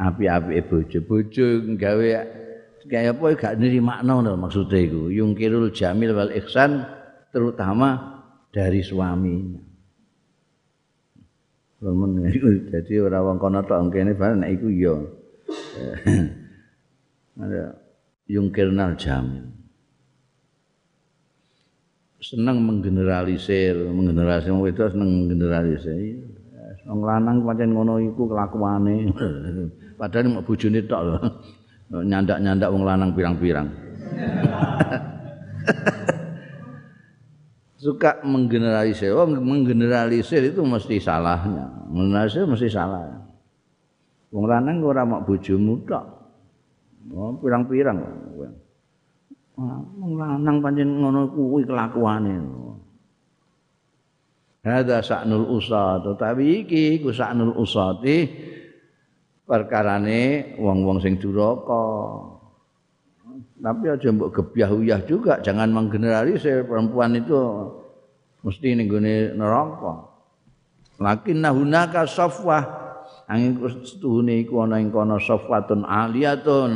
Api-api 0.00 0.64
bojo-bojo 0.64 1.76
gawe 1.76 2.08
kaya 2.88 3.12
apa 3.12 3.24
gak 3.36 3.60
nrimakno 3.60 4.24
no 4.24 4.32
maksude 4.40 4.88
iku. 4.88 5.12
Yungkirul 5.12 5.76
jamil 5.76 6.16
wal 6.16 6.32
ihsan 6.40 6.88
terutama 7.28 8.18
dari 8.48 8.80
suaminya 8.80 9.69
Lamun 11.80 12.20
dadi 12.68 13.00
ora 13.00 13.24
wong 13.24 13.40
kono 13.40 13.64
tok 13.64 13.88
kene 13.88 14.12
bareng 14.12 14.44
nek 14.44 14.52
iku 14.52 14.68
ya 14.68 14.94
ada 17.40 17.72
yungkirnal 18.28 19.00
jamil 19.00 19.48
senang 22.20 22.60
menggeneralisir 22.60 23.80
menggeneralisir 23.88 24.52
wong 24.52 24.68
wedok 24.68 24.92
seneng 24.92 25.24
menggeneralisir. 25.24 26.20
Wong 26.84 27.00
lanang 27.02 27.42
pancen 27.48 27.72
ngono 27.72 27.96
iku 27.98 28.28
kelakuane. 28.28 29.08
Padahal 30.00 30.28
mek 30.28 30.44
bojone 30.44 30.80
tok 30.84 31.02
lho. 31.08 31.16
Nyandak-nyandak 31.90 32.70
wong 32.70 32.86
lanang 32.86 33.10
pirang-pirang. 33.16 33.66
Suka 37.80 38.20
menggeneralisir, 38.28 39.16
oh 39.16 39.24
menggeneralisir 39.24 40.52
itu 40.52 40.60
mesti 40.60 41.00
salahnya. 41.00 41.64
Menggeneralisir 41.88 42.44
mesti 42.44 42.68
salah. 42.68 43.08
Wong 44.28 44.44
lanang 44.44 44.84
ora 44.84 45.08
mak 45.08 45.24
bojomu 45.24 45.80
tok. 45.88 46.04
Oh, 47.16 47.32
pirang-pirang. 47.40 47.96
Wong 49.96 50.12
lanang 50.20 50.60
pancen 50.60 50.92
ngono 51.00 51.32
kuwi 51.32 51.64
kelakuane. 51.64 52.36
Hadza 54.60 55.00
sa'nul 55.00 55.48
usat, 55.56 56.04
tapi 56.20 56.60
iki 56.60 57.00
ku 57.00 57.08
sa'nul 57.16 57.56
usati 57.56 58.28
perkarane 59.48 60.52
wong-wong 60.60 61.00
sing 61.00 61.16
duraka. 61.16 61.80
Tapi 63.60 63.92
aja 63.92 64.08
mbok 64.08 64.32
gebyah-uyah 64.32 65.04
juga, 65.04 65.36
jangan 65.44 65.68
menggeneralisir 65.68 66.64
perempuan 66.64 67.12
itu. 67.12 67.36
Mesti 68.40 68.72
ning 68.72 68.88
gone 68.88 69.36
neraka. 69.36 70.08
Lakin 70.96 71.44
nahunaka 71.44 72.08
safwah. 72.08 72.80
Angin 73.28 73.60
setuhune 73.84 74.42
iku 74.42 74.64
ana 74.64 74.80
ing 74.80 74.88
kono 74.88 75.20
safwatun 75.20 75.84
aliyatun. 75.84 76.72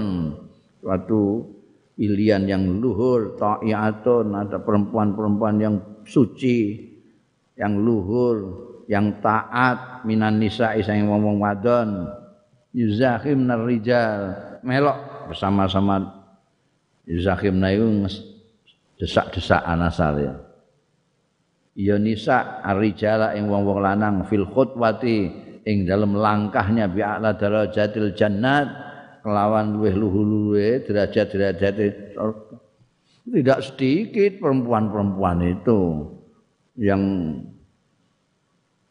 Suatu 0.85 1.51
pilihan 1.97 2.45
yang 2.45 2.85
luhur 2.85 3.41
ta'iyatun 3.41 4.37
ada 4.37 4.61
perempuan-perempuan 4.61 5.57
yang 5.59 5.77
suci 6.05 6.85
yang 7.57 7.81
luhur 7.81 8.37
yang 8.93 9.25
taat. 9.25 10.05
Minan 10.05 10.37
nisa 10.37 10.77
isang 10.77 11.09
ngomong 11.09 11.41
wadon. 11.41 12.13
Yuzahim 12.77 13.49
rijal. 13.65 14.37
Melok 14.61 15.33
bersama-sama 15.33 16.24
yuzahim 17.05 17.61
itu 17.61 17.89
desak-desakan 19.01 19.81
asal 19.85 20.15
ya 20.21 20.35
ya 21.75 21.97
nisa 21.99 22.63
arijala 22.63 23.35
ing 23.35 23.51
wong-wong 23.51 23.83
lanang 23.83 24.23
fil 24.31 24.47
khutwati 24.47 25.31
ing 25.67 25.89
dalam 25.89 26.15
langkahnya 26.15 26.87
bi 26.87 27.03
a'la 27.03 27.35
darajatil 27.35 28.15
jannat 28.15 28.71
kelawan 29.25 29.75
luweh 29.75 29.95
luhur-luwe 29.97 30.85
derajat-derajat 30.87 31.75
tidak 33.25 33.59
sedikit 33.65 34.37
perempuan-perempuan 34.37 35.39
itu 35.49 35.81
yang 36.77 37.01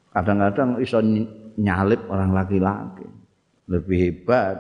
kadang-kadang 0.09 0.81
iso 0.81 0.97
nyalip 1.57 2.01
orang 2.09 2.33
laki-laki. 2.33 3.05
Lebih 3.69 3.97
hebat 4.09 4.57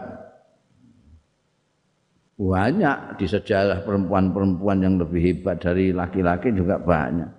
banyak 2.33 3.21
di 3.21 3.25
sejarah 3.29 3.85
perempuan-perempuan 3.85 4.81
yang 4.81 4.95
lebih 4.97 5.21
hebat 5.21 5.61
dari 5.61 5.93
laki-laki 5.93 6.49
juga 6.49 6.81
banyak. 6.81 7.29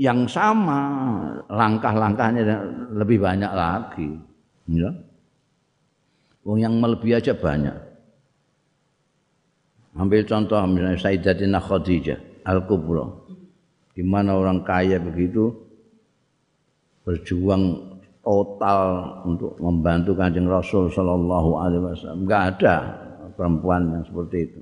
Yang 0.00 0.32
sama 0.32 0.80
langkah-langkahnya 1.50 2.42
lebih 2.94 3.20
banyak 3.20 3.52
lagi 3.52 4.10
ya. 4.70 4.90
Wong 6.40 6.56
yang 6.56 6.80
melebihi 6.80 7.20
aja 7.20 7.36
banyak. 7.36 7.76
Ambil 9.98 10.24
contoh 10.24 10.56
misalnya 10.70 10.96
Sayyidatina 10.96 11.60
Khadijah 11.60 12.48
Al-Kubra. 12.48 13.04
Di 13.92 14.00
mana 14.06 14.38
orang 14.38 14.64
kaya 14.64 14.96
begitu 15.02 15.52
berjuang 17.04 17.89
total 18.20 18.80
untuk 19.24 19.56
membantu 19.60 20.12
kanjeng 20.16 20.48
Rasul 20.48 20.92
Shallallahu 20.92 21.50
Alaihi 21.56 21.82
Wasallam. 21.82 22.20
Enggak 22.28 22.42
ada 22.56 22.76
perempuan 23.34 23.88
yang 23.88 24.04
seperti 24.04 24.38
itu. 24.44 24.60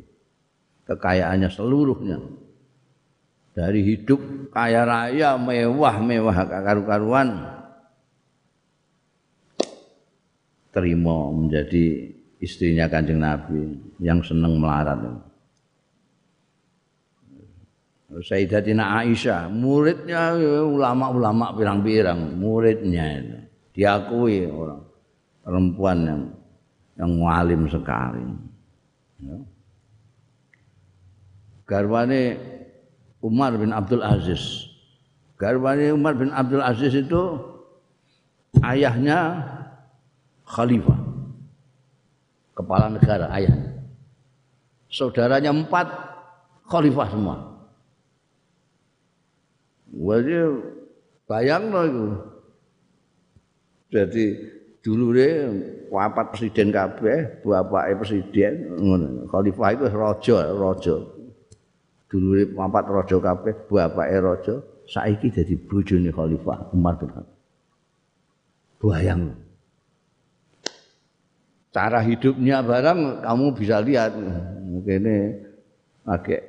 Kekayaannya 0.87 1.51
seluruhnya 1.53 2.17
dari 3.53 3.83
hidup 3.83 4.23
kaya 4.55 4.87
raya 4.87 5.35
mewah 5.35 5.99
mewah 5.99 6.47
karu-karuan 6.47 7.43
terima 10.71 11.35
menjadi 11.35 12.15
istrinya 12.39 12.87
kanjeng 12.87 13.19
Nabi 13.19 13.83
yang 13.99 14.23
senang 14.23 14.63
melarat. 14.63 15.27
Sayyidatina 18.09 19.05
Aisyah, 19.05 19.53
muridnya 19.53 20.33
ulama-ulama 20.65 21.53
pirang-pirang, 21.53 22.41
muridnya 22.41 23.05
itu. 23.21 23.48
Diakui 23.79 24.51
orang 24.51 24.83
perempuan 25.47 25.99
yang 26.03 26.23
yang 26.99 27.11
ngalim 27.23 27.63
sekali. 27.71 28.27
Ya. 29.23 29.39
Garwane 31.63 32.23
Umar 33.23 33.55
bin 33.55 33.71
Abdul 33.71 34.03
Aziz. 34.03 34.67
Garwane 35.39 35.95
Umar 35.95 36.19
bin 36.19 36.35
Abdul 36.35 36.59
Aziz 36.59 36.91
itu 36.91 37.39
ayahnya 38.67 39.47
khalifah. 40.43 40.99
Kepala 42.59 42.91
negara 42.91 43.31
ayahnya. 43.31 43.79
Saudaranya 44.91 45.55
empat 45.55 45.87
khalifah 46.67 47.07
semua. 47.15 47.37
Wajib 49.95 50.67
bayang 51.31 51.71
loh 51.71 51.85
itu. 51.87 52.07
Jadi 53.89 54.25
dulu 54.85 55.17
deh 55.17 55.33
wapat 55.89 56.37
presiden 56.37 56.69
kabeh, 56.69 57.41
bapake 57.41 57.93
presiden 58.05 58.53
ngono. 58.77 59.25
Khalifah 59.33 59.69
itu 59.73 59.85
raja, 59.89 60.39
raja. 60.53 60.97
Dulu 62.09 62.29
deh 62.37 62.47
wapat 62.53 62.85
raja 62.89 63.17
kabeh, 63.17 63.53
bapake 63.69 64.17
raja. 64.21 64.55
Saiki 64.89 65.29
jadi 65.29 65.57
bojone 65.57 66.09
khalifah 66.09 66.73
Umar 66.73 66.97
bin 66.97 67.13
Khattab. 67.13 67.37
Bayang. 68.81 69.37
Cara 71.69 72.01
hidupnya 72.01 72.65
barang 72.65 73.21
kamu 73.21 73.47
bisa 73.53 73.85
lihat. 73.85 74.17
Mungkin 74.69 75.05
agak 76.09 76.41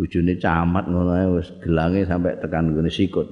bojone 0.00 0.40
camat 0.40 0.84
ngono 0.88 1.40
gelange 1.60 2.08
sampai 2.08 2.40
tekan 2.40 2.72
ngene 2.72 2.88
sikut. 2.88 3.28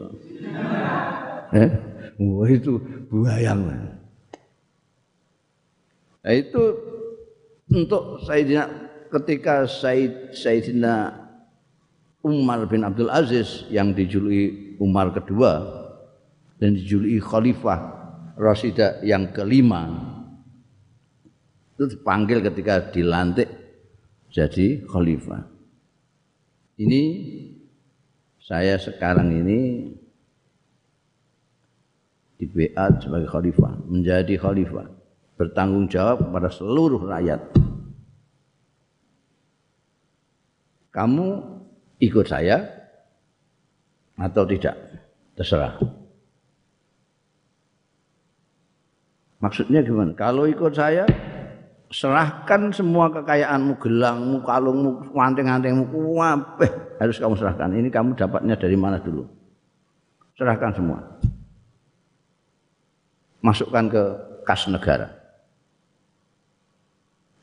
eh? 1.56 1.91
Wah 2.22 2.46
itu 2.46 2.78
buayang. 3.10 3.66
Nah 6.22 6.32
itu 6.34 6.62
untuk 7.66 8.22
Sayyidina 8.22 8.70
ketika 9.10 9.66
Said 9.66 10.38
Sayyidina 10.38 11.18
Umar 12.22 12.62
bin 12.70 12.86
Abdul 12.86 13.10
Aziz 13.10 13.66
yang 13.74 13.90
dijuluki 13.90 14.78
Umar 14.78 15.10
kedua 15.10 15.66
dan 16.62 16.78
dijuluki 16.78 17.18
Khalifah 17.18 17.80
Rasidah 18.38 19.02
yang 19.02 19.34
kelima 19.34 20.12
itu 21.74 21.98
dipanggil 21.98 22.40
ketika 22.46 22.94
dilantik 22.94 23.50
jadi 24.32 24.80
khalifah. 24.88 25.44
Ini 26.80 27.02
saya 28.40 28.80
sekarang 28.80 29.28
ini 29.44 29.92
di 32.42 32.50
BA 32.50 32.98
sebagai 32.98 33.30
khalifah, 33.30 33.86
menjadi 33.86 34.34
khalifah, 34.34 34.90
bertanggung 35.38 35.86
jawab 35.86 36.26
kepada 36.26 36.50
seluruh 36.50 37.06
rakyat. 37.06 37.38
Kamu 40.90 41.28
ikut 42.02 42.26
saya 42.26 42.66
atau 44.18 44.42
tidak? 44.42 44.74
Terserah. 45.38 45.78
Maksudnya 49.38 49.86
gimana? 49.86 50.10
Kalau 50.18 50.50
ikut 50.50 50.74
saya, 50.74 51.06
serahkan 51.94 52.74
semua 52.74 53.06
kekayaanmu, 53.14 53.78
gelangmu, 53.78 54.42
kalungmu, 54.42 54.90
anting-antingmu, 55.14 55.86
kabeh 55.94 56.70
harus 56.98 57.16
kamu 57.22 57.38
serahkan. 57.38 57.70
Ini 57.70 57.86
kamu 57.86 58.18
dapatnya 58.18 58.58
dari 58.58 58.74
mana 58.74 58.98
dulu? 58.98 59.30
Serahkan 60.34 60.74
semua. 60.74 61.21
Masukkan 63.42 63.90
ke 63.90 64.02
kas 64.46 64.70
negara. 64.70 65.10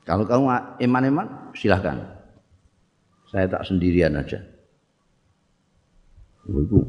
Kalau 0.07 0.25
kamu 0.25 0.47
iman-iman, 0.89 1.27
silahkan. 1.53 1.99
Saya 3.29 3.45
tak 3.45 3.61
sendirian 3.67 4.17
aja. 4.17 4.41
Ibu, 6.49 6.81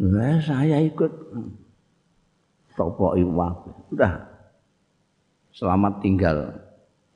nah, 0.00 0.40
saya 0.40 0.80
ikut. 0.80 1.12
Topok 2.76 3.16
ibu, 3.16 3.32
sudah 3.88 4.12
selamat 5.56 6.04
tinggal 6.04 6.36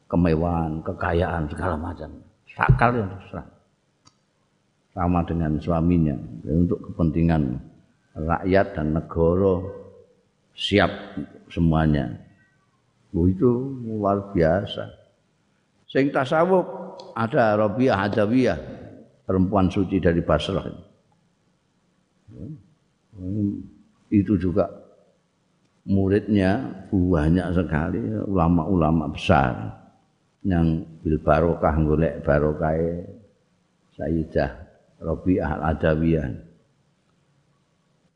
kemewahan, 0.09 0.81
kekayaan 0.81 1.45
segala 1.53 1.77
macam. 1.77 2.11
Sakal 2.49 2.97
yang 2.97 3.09
terserah. 3.13 3.49
Sama 4.97 5.21
dengan 5.29 5.61
suaminya 5.61 6.17
untuk 6.49 6.81
kepentingan 6.91 7.61
rakyat 8.17 8.75
dan 8.75 8.97
negara 8.97 9.55
siap 10.55 10.91
semuanya. 11.51 12.15
Oh, 13.11 13.27
itu 13.27 13.49
luar 13.83 14.31
biasa. 14.31 14.87
Sing 15.91 16.15
tasawuf 16.15 16.63
ada 17.19 17.59
Rabi'ah 17.59 18.07
Adawiyah, 18.07 18.59
perempuan 19.27 19.67
suci 19.67 19.99
dari 19.99 20.23
Basrah. 20.23 20.71
Itu 24.11 24.39
juga 24.39 24.71
muridnya 25.91 26.87
banyak 26.95 27.47
sekali 27.51 27.99
ulama-ulama 28.31 29.11
besar 29.11 29.75
yang 30.47 30.87
bil 31.03 31.19
barokah 31.19 31.75
golek 31.83 32.23
barokah 32.23 32.79
Sayyidah 33.99 34.51
Rabi'ah 35.03 35.51
Al-Adawiyah. 35.59 36.50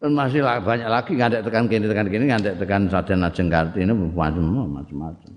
Masih 0.04 0.44
banyak 0.44 0.84
lagi 0.84 1.16
ngantek 1.16 1.48
tekan 1.48 1.64
kini 1.64 1.88
tekan 1.88 2.12
kini 2.12 2.28
ngantek 2.28 2.60
tekan 2.60 2.92
Sadana 2.92 3.32
Jengkarti 3.32 3.88
ini 3.88 3.96
macam-macam. 3.96 5.32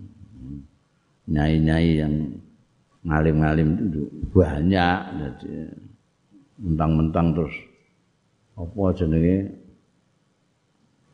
Nyai-nyai 1.32 2.04
yang 2.04 2.36
ngalim-ngalim 3.08 3.80
itu 3.80 4.04
banyak 4.36 5.00
jadi 5.24 5.72
mentang-mentang 6.60 7.32
terus 7.32 7.56
apa 8.60 8.84
jenenge 8.92 9.56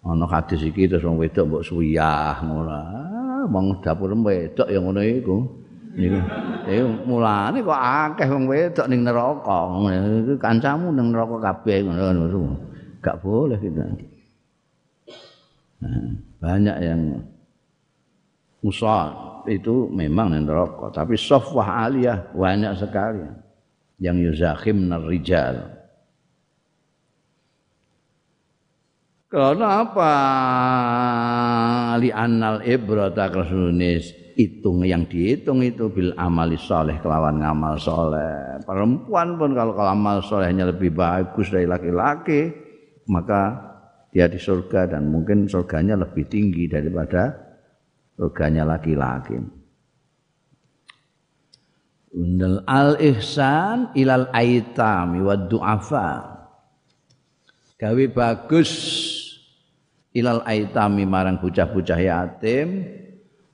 ana 0.02 0.26
hadis 0.26 0.66
iki 0.66 0.90
terus 0.90 1.06
wong 1.06 1.22
wedok 1.22 1.46
mbok 1.46 1.62
suyah 1.62 2.42
ngono. 2.42 2.74
Ah, 2.74 3.46
wong 3.46 3.78
dapur 3.86 4.18
wedok 4.18 4.66
yang 4.66 4.90
ngono 4.90 5.02
iku. 5.06 5.38
Niku. 5.94 6.18
Eh 6.66 6.82
mulane 7.06 7.62
kok 7.62 7.78
akeh 7.78 8.28
wong 8.34 8.50
wedok 8.50 8.90
ning 8.90 9.06
neraka. 9.06 9.70
Iku 10.26 10.42
kancamu 10.42 10.90
ning 10.90 11.14
neraka 11.14 11.38
kabeh 11.38 11.86
ngono. 11.86 12.73
Gak 13.04 13.20
boleh 13.20 13.60
kita. 13.60 13.84
Nah, 15.84 16.16
banyak 16.40 16.78
yang 16.80 17.02
musa 18.64 19.12
itu 19.44 19.92
memang 19.92 20.32
rokok, 20.48 20.96
tapi 20.96 21.20
sofwah 21.20 21.84
aliyah 21.84 22.32
banyak 22.32 22.72
sekali 22.80 23.28
yang 24.00 24.16
yuzakhim 24.16 24.88
rijal. 25.04 25.68
Karena 29.28 29.82
apa? 29.82 30.14
Li 31.98 32.14
annal 32.14 32.62
ibrata 32.64 33.34
kesunis 33.34 34.14
hitung 34.38 34.86
yang 34.86 35.10
dihitung 35.10 35.66
itu 35.66 35.90
bil 35.90 36.14
amali 36.22 36.54
soleh 36.56 37.02
kelawan 37.02 37.42
ngamal 37.42 37.76
soleh. 37.82 38.62
Perempuan 38.62 39.36
pun 39.42 39.58
kalau 39.58 39.74
kalau 39.74 39.90
amal 39.90 40.22
solehnya 40.22 40.70
lebih 40.70 40.94
bagus 40.94 41.50
dari 41.50 41.66
laki-laki, 41.66 42.63
maka 43.08 43.74
dia 44.14 44.30
di 44.30 44.38
surga 44.38 44.94
dan 44.94 45.10
mungkin 45.10 45.50
surganya 45.50 45.98
lebih 45.98 46.30
tinggi 46.30 46.70
daripada 46.70 47.34
surganya 48.14 48.64
laki-laki. 48.64 49.42
Undal 52.14 52.62
al 52.70 52.94
ihsan 53.02 53.90
ilal 53.98 54.30
aitam 54.30 55.18
wa 55.18 55.34
du'afa. 55.34 56.10
Gawe 57.82 58.06
bagus 58.14 58.72
ilal 60.14 60.46
aitami 60.46 61.10
marang 61.10 61.42
bocah-bocah 61.42 61.98
yatim 61.98 62.86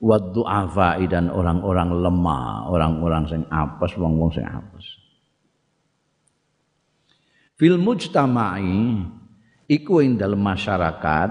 wa 0.03 0.19
du'afa 0.19 0.99
dan 1.07 1.31
orang-orang 1.31 2.03
lemah, 2.03 2.67
orang-orang 2.67 3.23
sing 3.31 3.43
apes, 3.47 3.95
wong-wong 3.95 4.31
sing 4.35 4.43
apes. 4.43 4.85
Fil 7.55 7.79
mujtama'i 7.79 9.07
iku 9.69 10.01
ing 10.01 10.17
dalam 10.17 10.41
masyarakat 10.41 11.29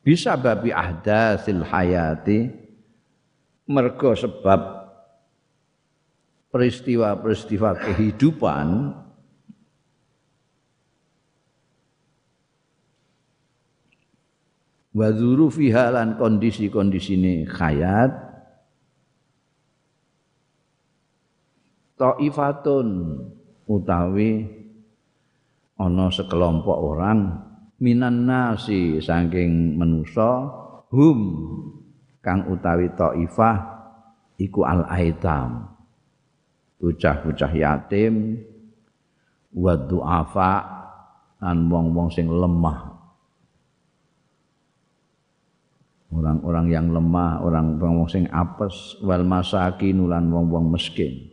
bisa 0.00 0.32
babi 0.40 0.72
ahdatsil 0.72 1.62
hayati 1.68 2.48
mergo 3.68 4.16
sebab 4.16 4.80
peristiwa-peristiwa 6.48 7.76
kehidupan 7.76 8.68
wa 14.92 15.08
fiha 15.48 15.84
lan 15.92 16.20
kondisi-kondisine 16.20 17.48
hayat 17.48 18.12
taifatun 21.96 22.88
utawi 23.64 24.61
ana 25.78 26.12
sekelompok 26.12 26.76
orang 26.76 27.18
minan 27.82 28.28
nasi 28.28 29.00
saking 29.00 29.76
manusa 29.80 30.48
hum 30.92 31.18
kang 32.22 32.46
utawi 32.46 32.92
taifah 32.94 33.58
iku 34.38 34.62
al 34.62 34.86
aitam 34.92 35.72
bocah-bocah 36.82 37.52
yatim 37.54 38.42
wa 39.54 39.74
duafa 39.78 40.52
lan 41.42 41.66
wong-wong 41.66 42.08
sing 42.10 42.30
lemah. 42.30 42.94
Orang-orang 46.12 46.66
yang 46.68 46.86
lemah 46.92 47.40
orang 47.40 47.80
wong 47.80 48.04
sing 48.04 48.28
apes 48.28 49.00
wal 49.00 49.24
masakin 49.24 49.96
lan 50.06 50.28
wong-wong 50.28 50.68
miskin 50.68 51.31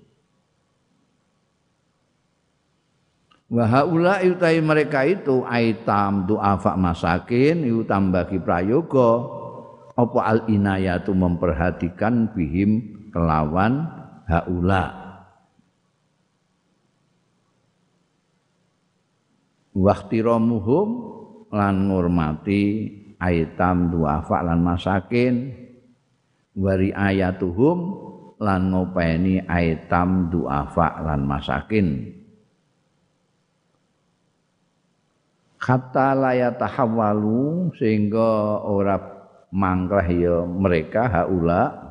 Wa 3.50 3.66
haula 3.66 4.22
utai 4.22 4.62
mereka 4.62 5.02
itu 5.10 5.42
aitam 5.50 6.30
duafa 6.30 6.78
masakin 6.78 7.66
itu 7.66 7.82
tambah 7.82 8.30
prayoga. 8.46 9.42
Apa 9.98 10.20
al 10.22 10.40
inayatu 10.46 11.12
memperhatikan 11.18 12.30
bihim 12.38 13.02
kelawan 13.10 13.90
haula? 14.30 14.94
Waktiramuhum 19.74 20.88
lan 21.50 21.90
ngurmati 21.90 22.64
aitam 23.18 23.90
duafa 23.90 24.46
lan 24.46 24.62
masakin. 24.62 25.58
Wari 26.54 26.94
ayatuhum 26.94 27.78
lan 28.38 28.70
ngopeni 28.70 29.42
aitam 29.50 30.30
duafa 30.30 31.02
lan 31.02 31.26
masakin 31.26 32.19
hatta 35.60 36.16
la 36.16 36.32
yatahawwalu 36.34 37.76
sehingga 37.76 38.64
ora 38.64 38.96
mangkleh 39.52 40.10
ya 40.16 40.38
mereka 40.48 41.12
haula 41.12 41.90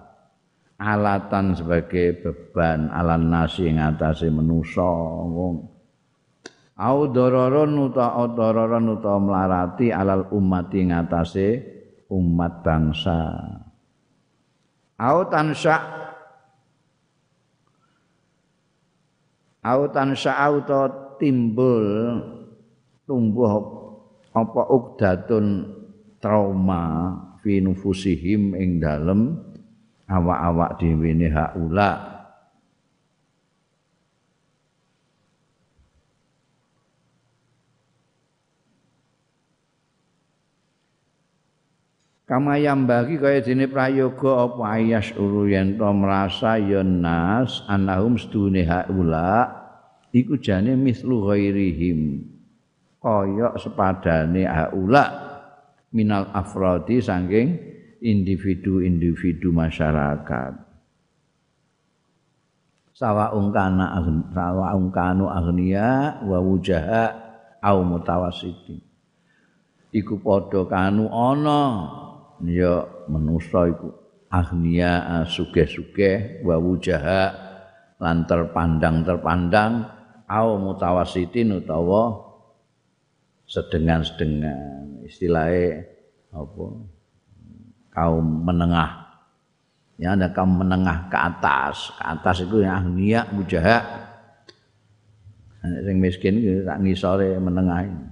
alatan 0.80 1.58
sebagai 1.58 2.22
beban 2.22 2.88
alan 2.88 3.28
nasi 3.28 3.68
ing 3.68 3.76
atase 3.82 4.30
manusa 4.32 4.86
wong. 5.28 5.68
Au 6.78 7.10
dararon 7.10 7.90
uta 7.90 8.14
dararon 8.30 8.94
uta 8.94 9.18
melarati 9.18 9.90
alal 9.90 10.30
umat 10.30 10.70
ing 10.78 10.94
atase 10.94 11.58
umat 12.06 12.62
bangsa. 12.62 13.18
Au 14.98 15.26
tansya 15.26 15.76
au 19.66 19.90
tansya 19.90 20.32
auto 20.38 20.80
timbul 21.18 21.86
tumbuh 23.08 23.56
apa 24.36 24.62
ukdatun 24.68 25.64
trauma 26.20 27.16
fi 27.40 27.64
nufusihim 27.64 28.52
ing 28.52 28.76
dalem 28.84 29.40
awak-awak 30.04 30.76
dhewe 30.76 31.16
ne 31.16 31.32
haula 31.32 32.20
Kama 42.28 42.60
yang 42.60 42.84
bagi 42.84 43.16
kaya 43.16 43.40
dene 43.40 43.72
prayoga 43.72 44.52
apa 44.52 44.76
ayas 44.76 45.16
uru 45.16 45.48
yen 45.48 45.80
to 45.80 45.88
merasa 45.96 46.60
ya 46.60 46.84
nas 46.84 47.64
anahum 47.64 48.20
sedune 48.20 48.68
haula 48.68 49.48
iku 50.12 50.36
jane 50.36 50.76
mislu 50.76 51.24
ghairihim 51.24 52.28
kaya 53.08 53.56
sepadane 53.56 54.44
haula 54.44 55.04
minal 55.96 56.28
afrodi 56.36 57.00
saking 57.00 57.56
individu-individu 58.04 59.48
masyarakat. 59.48 60.52
Sawa 62.92 63.30
ungkana 63.32 63.96
sawa 64.34 64.74
ungkanu 64.74 65.30
agnia 65.30 66.18
wa 66.26 66.38
wujaha 66.42 67.14
au 67.62 67.86
mutawasiti 67.86 68.82
iku 69.94 70.18
padha 70.18 70.66
kanu 70.66 71.06
ana 71.06 71.62
ya 72.42 72.84
manusa 73.06 73.70
iku 73.70 73.94
agnia 74.26 75.24
sugih-sugih 75.30 76.42
wa 76.42 76.58
wujaha 76.58 77.22
lan 78.02 78.26
terpandang 78.26 79.06
terpandang 79.06 79.86
au 80.26 80.58
mutawasitin 80.58 81.62
utawa 81.62 82.27
sedengan-sedengan 83.48 85.02
istilahnya 85.08 85.88
apa 86.30 86.64
kaum 87.88 88.26
menengah. 88.44 89.08
Ya 89.98 90.14
ada 90.14 90.30
kaum 90.30 90.62
menengah 90.62 91.10
ke 91.10 91.18
atas, 91.18 91.90
ke 91.96 92.02
atas 92.06 92.36
itu 92.46 92.62
yang 92.62 92.86
ahniya 92.86 93.26
mujaha. 93.34 93.82
Sing 95.58 95.98
miskin 95.98 96.38
itu 96.38 96.62
tak 96.62 96.78
ngisore 96.78 97.34
menengah 97.42 97.80
ini. 97.82 98.06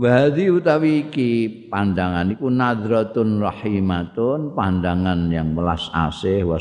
Wahdi 0.00 0.48
utawi 0.48 1.12
iki 1.12 1.32
pandangan 1.68 2.32
iku 2.32 2.48
nadratun 2.48 3.42
rahimatun, 3.42 4.56
pandangan 4.56 5.28
yang 5.28 5.52
melas 5.52 5.92
asih 5.92 6.46
wa 6.46 6.56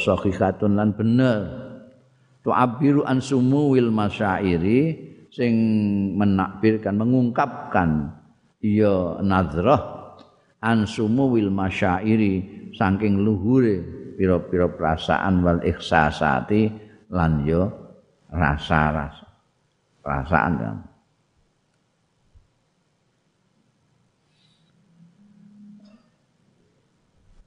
lan 0.68 0.92
bener. 0.92 1.40
Tu 2.44 2.52
abiru 2.52 3.08
an 3.08 3.24
sumuwil 3.24 3.96
masyairi 3.96 5.09
sing 5.40 5.56
menakbirkan 6.20 7.00
mengungkapkan 7.00 8.12
iya 8.60 9.24
nadrah 9.24 10.12
an 10.60 10.84
sumuwil 10.84 11.48
masyairi 11.48 12.68
saking 12.76 13.24
luhure 13.24 13.80
pira-pira 14.20 14.68
perasaan 14.68 15.40
wal 15.40 15.64
ihsasati 15.64 16.68
lan 17.16 17.48
yo 17.48 17.72
rasa-rasa 18.28 19.24
perasaan 20.04 20.54
kan. 20.60 20.78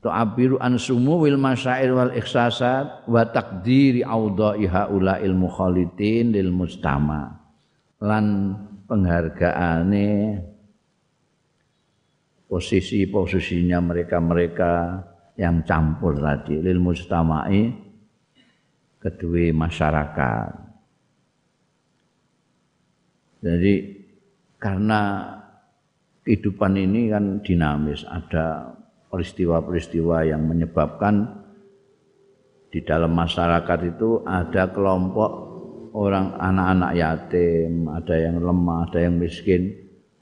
Tu'abiru 0.02 0.58
an 0.58 0.80
wil 0.82 1.38
masyair 1.38 1.92
wal 1.94 2.10
ihsasat 2.16 3.06
wa 3.06 3.22
takdiri 3.22 4.02
audha'i 4.02 4.66
haula'il 4.66 5.36
mukhalitin 5.36 6.34
lil 6.34 6.50
mustama 6.50 7.41
lan 8.02 8.58
penghargaane 8.90 10.10
posisi-posisinya 12.50 13.78
mereka-mereka 13.78 14.72
yang 15.38 15.64
campur 15.64 16.18
tadi 16.18 16.60
lil 16.60 16.82
mustama'i 16.82 17.72
kedua 19.00 19.54
masyarakat. 19.54 20.50
Jadi 23.42 23.74
karena 24.60 25.00
kehidupan 26.22 26.78
ini 26.78 27.10
kan 27.10 27.42
dinamis, 27.42 28.06
ada 28.06 28.70
peristiwa-peristiwa 29.10 30.30
yang 30.30 30.46
menyebabkan 30.46 31.42
di 32.70 32.80
dalam 32.86 33.12
masyarakat 33.12 33.78
itu 33.96 34.22
ada 34.22 34.70
kelompok 34.70 35.51
orang 35.92 36.36
anak-anak 36.40 36.92
yatim, 36.96 37.86
ada 37.88 38.14
yang 38.16 38.36
lemah, 38.40 38.88
ada 38.88 38.98
yang 39.04 39.14
miskin. 39.20 39.72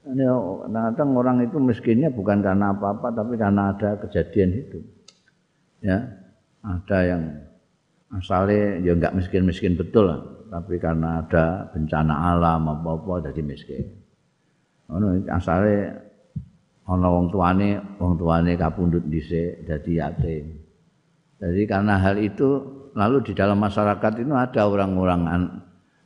Ini 0.01 0.25
kadang 0.67 1.15
orang 1.15 1.43
itu 1.47 1.57
miskinnya 1.59 2.11
bukan 2.11 2.43
karena 2.43 2.75
apa-apa, 2.75 3.15
tapi 3.15 3.39
karena 3.39 3.71
ada 3.71 3.95
kejadian 4.01 4.51
hidup 4.51 4.83
ya 5.81 5.97
ada 6.61 6.97
yang 7.01 7.23
asalnya 8.13 8.77
ya 8.85 8.93
enggak 8.93 9.17
miskin-miskin 9.17 9.73
betul 9.73 10.13
tapi 10.47 10.77
karena 10.77 11.25
ada 11.25 11.67
bencana 11.73 12.13
alam 12.35 12.69
apa-apa 12.69 13.31
jadi 13.31 13.41
miskin. 13.41 13.87
Asalnya 15.31 15.95
ono 16.83 17.07
wong 17.07 17.27
tuane 17.31 17.79
wong 17.95 18.19
tuane 18.19 18.59
kapundhut 18.59 19.07
dhisik 19.07 19.63
jadi 19.63 19.91
yatim. 20.05 20.59
Jadi 21.39 21.61
karena 21.65 21.95
hal 21.97 22.19
itu 22.19 22.80
lalu 22.93 23.17
di 23.25 23.33
dalam 23.35 23.59
masyarakat 23.59 24.11
itu 24.21 24.33
ada 24.35 24.61
orang-orang 24.67 25.21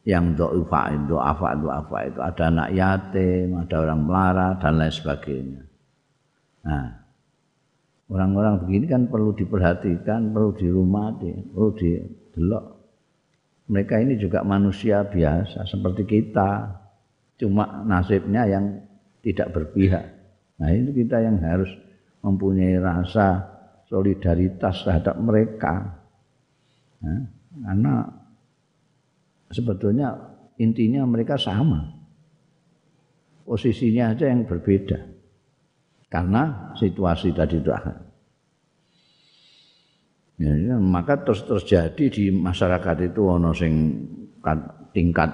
yang 0.06 0.38
do'ufa, 0.38 0.94
do'afa, 1.10 1.50
do'afa 1.58 2.00
itu 2.08 2.20
ada 2.22 2.44
anak 2.54 2.70
yatim, 2.78 3.58
ada 3.58 3.76
orang 3.82 4.00
melarat 4.06 4.56
dan 4.62 4.74
lain 4.78 4.94
sebagainya. 4.94 5.62
Nah, 6.66 6.86
orang-orang 8.10 8.62
begini 8.62 8.86
kan 8.86 9.10
perlu 9.10 9.34
diperhatikan, 9.34 10.30
perlu 10.30 10.54
dirumati, 10.54 11.34
perlu 11.50 11.70
didelok. 11.74 12.66
Mereka 13.66 13.98
ini 13.98 14.14
juga 14.22 14.46
manusia 14.46 15.02
biasa 15.02 15.66
seperti 15.66 16.06
kita, 16.06 16.70
cuma 17.42 17.82
nasibnya 17.82 18.46
yang 18.46 18.86
tidak 19.26 19.58
berpihak. 19.58 20.06
Nah 20.62 20.70
ini 20.70 20.94
kita 20.94 21.18
yang 21.18 21.42
harus 21.42 21.74
mempunyai 22.22 22.78
rasa 22.78 23.42
solidaritas 23.90 24.86
terhadap 24.86 25.18
mereka. 25.18 26.05
Nah, 27.04 27.24
karena 27.66 27.94
sebetulnya 29.52 30.16
intinya 30.60 31.04
mereka 31.04 31.36
sama. 31.36 31.92
Posisinya 33.46 34.16
aja 34.16 34.26
yang 34.26 34.50
berbeda 34.50 35.16
karena 36.10 36.74
situasi 36.80 37.30
tadi 37.36 37.60
itu 37.62 37.70
ya, 40.40 40.54
ya, 40.56 40.76
maka 40.80 41.20
terus 41.22 41.44
terjadi 41.44 42.06
di 42.08 42.26
masyarakat 42.32 43.12
itu 43.12 43.22
ono 43.22 43.52
sing 43.52 44.00
tingkat 44.96 45.32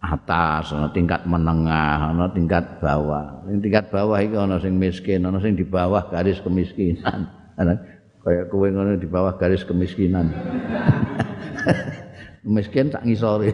atas, 0.00 0.72
ono 0.72 0.88
tingkat 0.90 1.28
menengah, 1.28 2.10
ono 2.16 2.32
tingkat 2.32 2.80
bawah. 2.80 3.44
Sing 3.46 3.60
tingkat 3.60 3.92
bawah 3.92 4.18
itu 4.18 4.36
ono 4.40 4.56
sing 4.56 4.74
miskin, 4.80 5.28
ono 5.28 5.38
sing 5.38 5.54
di 5.54 5.64
bawah 5.66 6.08
garis 6.08 6.40
kemiskinan. 6.40 7.28
Kayak 8.20 8.52
kowe 8.52 8.68
ngono 8.68 9.00
di 9.00 9.08
bawah 9.08 9.40
garis 9.40 9.64
kemiskinan. 9.64 10.28
miskin 12.44 12.92
tak 12.92 13.04
ngisore. 13.04 13.52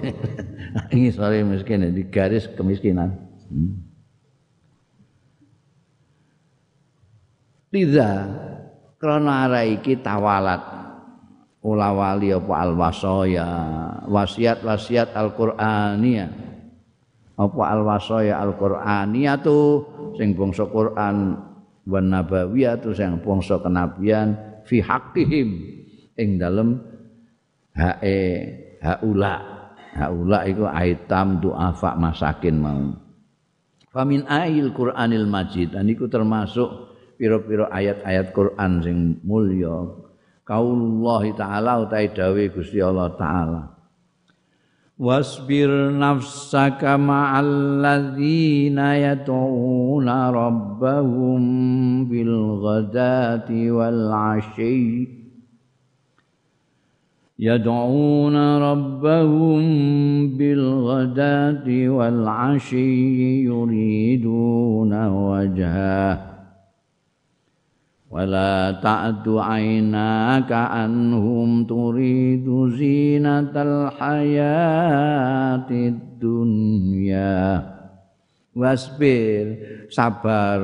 ngisore 0.94 1.42
miskin 1.46 1.90
di 1.94 2.02
garis 2.10 2.50
kemiskinan. 2.54 3.14
Hmm. 3.46 3.82
Liza 7.74 8.10
krana 8.96 9.50
ara 9.50 9.66
iki 9.66 10.00
tawalat 10.00 10.62
ula 11.66 11.90
wali 11.90 12.30
apa 12.30 12.54
al 12.62 12.72
wasaya 12.78 13.48
wasiat-wasiat 14.06 15.12
Al-Qur'aniyah 15.12 16.30
apa 17.36 17.62
al 17.66 17.82
wasaya 17.82 18.38
Al-Qur'aniyah 18.38 19.36
tu 19.42 19.82
sing 20.14 20.38
bangsa 20.38 20.70
Quran 20.70 21.36
wan 21.90 22.06
nabawiyah 22.06 22.78
tu 22.78 22.94
sing 22.94 23.18
bangsa 23.18 23.58
kenabian 23.58 24.55
fi 24.66 24.82
haqqihim 24.82 25.48
ing 26.18 26.28
dalem 26.36 26.82
hae 27.72 28.18
haula. 28.82 29.56
Haula 29.96 30.44
iku 30.44 30.68
aitam 30.68 31.40
duafa 31.40 31.96
masakin 31.96 32.56
mau. 32.60 32.92
Famin 33.88 34.28
ayil 34.28 34.76
Qur'anil 34.76 35.24
Majid 35.24 35.72
dan 35.72 35.88
iku 35.88 36.04
termasuk 36.04 36.92
pira-pira 37.16 37.72
ayat-ayat 37.72 38.36
Quran 38.36 38.84
sing 38.84 38.98
mulya. 39.24 40.04
Kaulullah 40.44 41.24
taala 41.32 41.80
utahe 41.88 42.12
dawuh 42.12 42.44
Gusti 42.52 42.78
Allah 42.78 43.08
taala 43.16 43.75
واصبر 44.98 45.98
نفسك 45.98 46.84
مع 46.84 47.40
الذين 47.40 48.78
يدعون 48.78 50.08
ربهم 50.08 51.40
بالغداة 52.04 53.70
والعشي. 53.70 55.08
يدعون 57.38 58.58
ربهم 58.58 59.60
بالغداة 60.36 61.88
والعشي 61.88 63.44
يريدون 63.44 65.06
وجهه. 65.06 66.35
ولا 68.15 68.83
تعد 68.83 69.23
عيناك 69.23 70.51
عنهم 70.51 71.63
تريد 71.63 72.47
زينة 72.75 73.55
الحياة 73.55 74.89
الدنيا 75.71 77.31
wasbir 78.51 79.55
sabar 79.87 80.59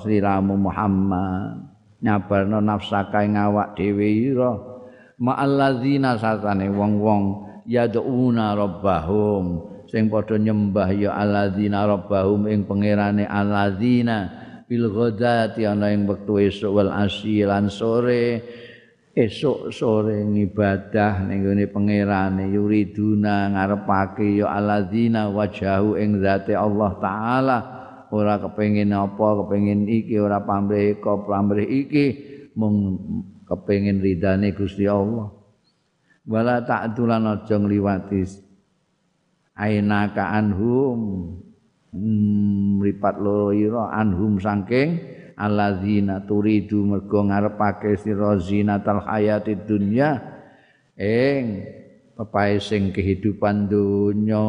sliramu 0.00 0.56
Muhammad 0.56 1.60
nyabarno 2.00 2.64
nafsaka 2.64 3.20
ing 3.20 3.36
awak 3.36 3.76
dhewe 3.76 4.32
ira 4.32 4.56
ma'alladzina 5.20 6.16
satane 6.16 6.72
wong-wong 6.72 7.44
yad'una 7.68 8.56
rabbahum 8.56 9.60
sing 9.92 10.08
padha 10.08 10.40
nyembah 10.40 10.88
ya 10.96 11.12
alladzina 11.20 11.84
rabbahum 11.84 12.48
ing 12.48 12.64
pangerane 12.64 13.28
alladzina 13.28 14.41
bil 14.73 14.89
ghadati 14.89 15.69
ana 15.69 15.93
ing 15.93 16.09
wektu 16.09 16.41
esuk 16.41 16.73
wal 16.73 16.89
asyi 16.89 17.45
lan 17.45 17.69
sore. 17.69 18.41
Esuk 19.13 19.69
sore 19.69 20.25
ngibadah 20.25 21.29
ning 21.29 21.45
gone 21.45 21.69
pangerane 21.69 22.49
yuriduna 22.49 23.53
ngarepake 23.53 24.41
ya 24.41 24.49
alladzina 24.49 25.29
wajahu 25.29 26.01
ing 26.01 26.17
zate 26.17 26.57
Allah 26.57 26.97
taala 26.97 27.57
ora 28.09 28.41
kepengin 28.41 28.89
apa 28.89 29.45
kepengin 29.45 29.85
iki 29.85 30.17
ora 30.17 30.41
pamrih 30.41 30.97
kok 30.97 31.29
pamrih 31.29 31.69
iki. 31.69 32.05
Mung 32.57 32.97
kepengin 33.45 34.01
ridane 34.01 34.49
Gusti 34.57 34.89
Allah. 34.89 35.29
Wala 36.25 36.65
ta'dulan 36.65 37.29
aja 37.29 37.61
ngliwati. 37.61 38.21
Ainaka 39.53 40.33
anhum 40.33 41.37
mripat 41.93 43.21
loro 43.21 43.53
ira 43.53 43.93
anhum 43.93 44.41
saking 44.41 44.97
alladzina 45.37 46.25
turidu 46.25 46.81
mergo 46.81 47.21
ngarepake 47.25 47.97
sira 48.01 48.37
zinatal 48.41 49.05
hayatid 49.05 49.69
dunya 49.69 50.17
ing 50.97 51.65
pepae 52.13 52.57
sing 52.57 52.93
kehidupan 52.93 53.69
dunya 53.69 54.45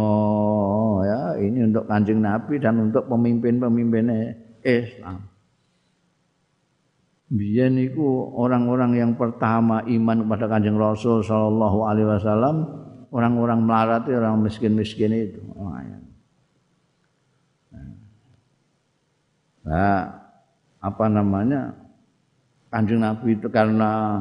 ya 1.04 1.20
ini 1.40 1.68
untuk 1.68 1.84
Kanjeng 1.88 2.20
Nabi 2.20 2.60
dan 2.60 2.80
untuk 2.80 3.08
pemimpin-pemimpinnya 3.08 4.36
Islam 4.64 5.34
Biyen 7.34 7.80
niku 7.80 8.36
orang-orang 8.36 9.00
yang 9.00 9.12
pertama 9.16 9.80
iman 9.80 10.28
kepada 10.28 10.46
Kanjeng 10.46 10.76
Rasul 10.76 11.24
sallallahu 11.24 11.88
alaihi 11.88 12.06
wasallam 12.06 12.56
orang-orang 13.08 13.64
melarat 13.64 14.04
orang 14.12 14.44
miskin-miskin 14.44 15.10
itu. 15.10 15.40
Oh, 15.56 15.72
ya. 15.72 16.03
Nah, 19.64 20.12
apa 20.84 21.04
namanya? 21.08 21.72
Kanjeng 22.68 23.00
Nabi 23.00 23.38
itu 23.38 23.48
karena 23.48 24.20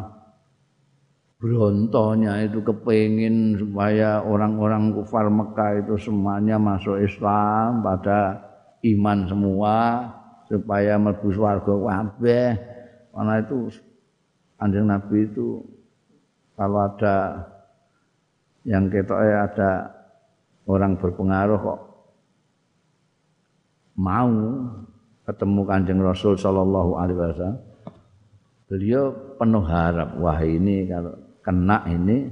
berontonya 1.44 2.48
itu 2.48 2.64
kepingin 2.64 3.60
supaya 3.60 4.24
orang-orang 4.24 4.96
kufar 4.96 5.28
Mekah 5.28 5.84
itu 5.84 6.00
semuanya 6.00 6.56
masuk 6.56 7.04
Islam 7.04 7.84
pada 7.84 8.40
iman 8.80 9.28
semua 9.28 9.76
supaya 10.48 10.96
mlebu 10.96 11.36
swarga 11.36 11.74
kabeh 11.74 12.48
karena 13.12 13.34
itu 13.44 13.58
anjing 14.56 14.88
Nabi 14.88 15.18
itu 15.28 15.60
kalau 16.56 16.88
ada 16.88 17.44
yang 18.64 18.88
ketoknya 18.88 19.50
ada 19.52 19.72
orang 20.64 20.96
berpengaruh 20.96 21.60
kok 21.60 21.82
mau 24.00 24.32
ketemu 25.24 25.62
kanjeng 25.64 26.00
Rasul 26.04 26.36
Shallallahu 26.36 27.00
Alaihi 27.00 27.18
Wasallam, 27.18 27.60
beliau 28.68 29.04
penuh 29.40 29.64
harap 29.64 30.20
wah 30.20 30.40
ini 30.44 30.88
kalau 30.88 31.14
kena 31.44 31.84
ini 31.88 32.32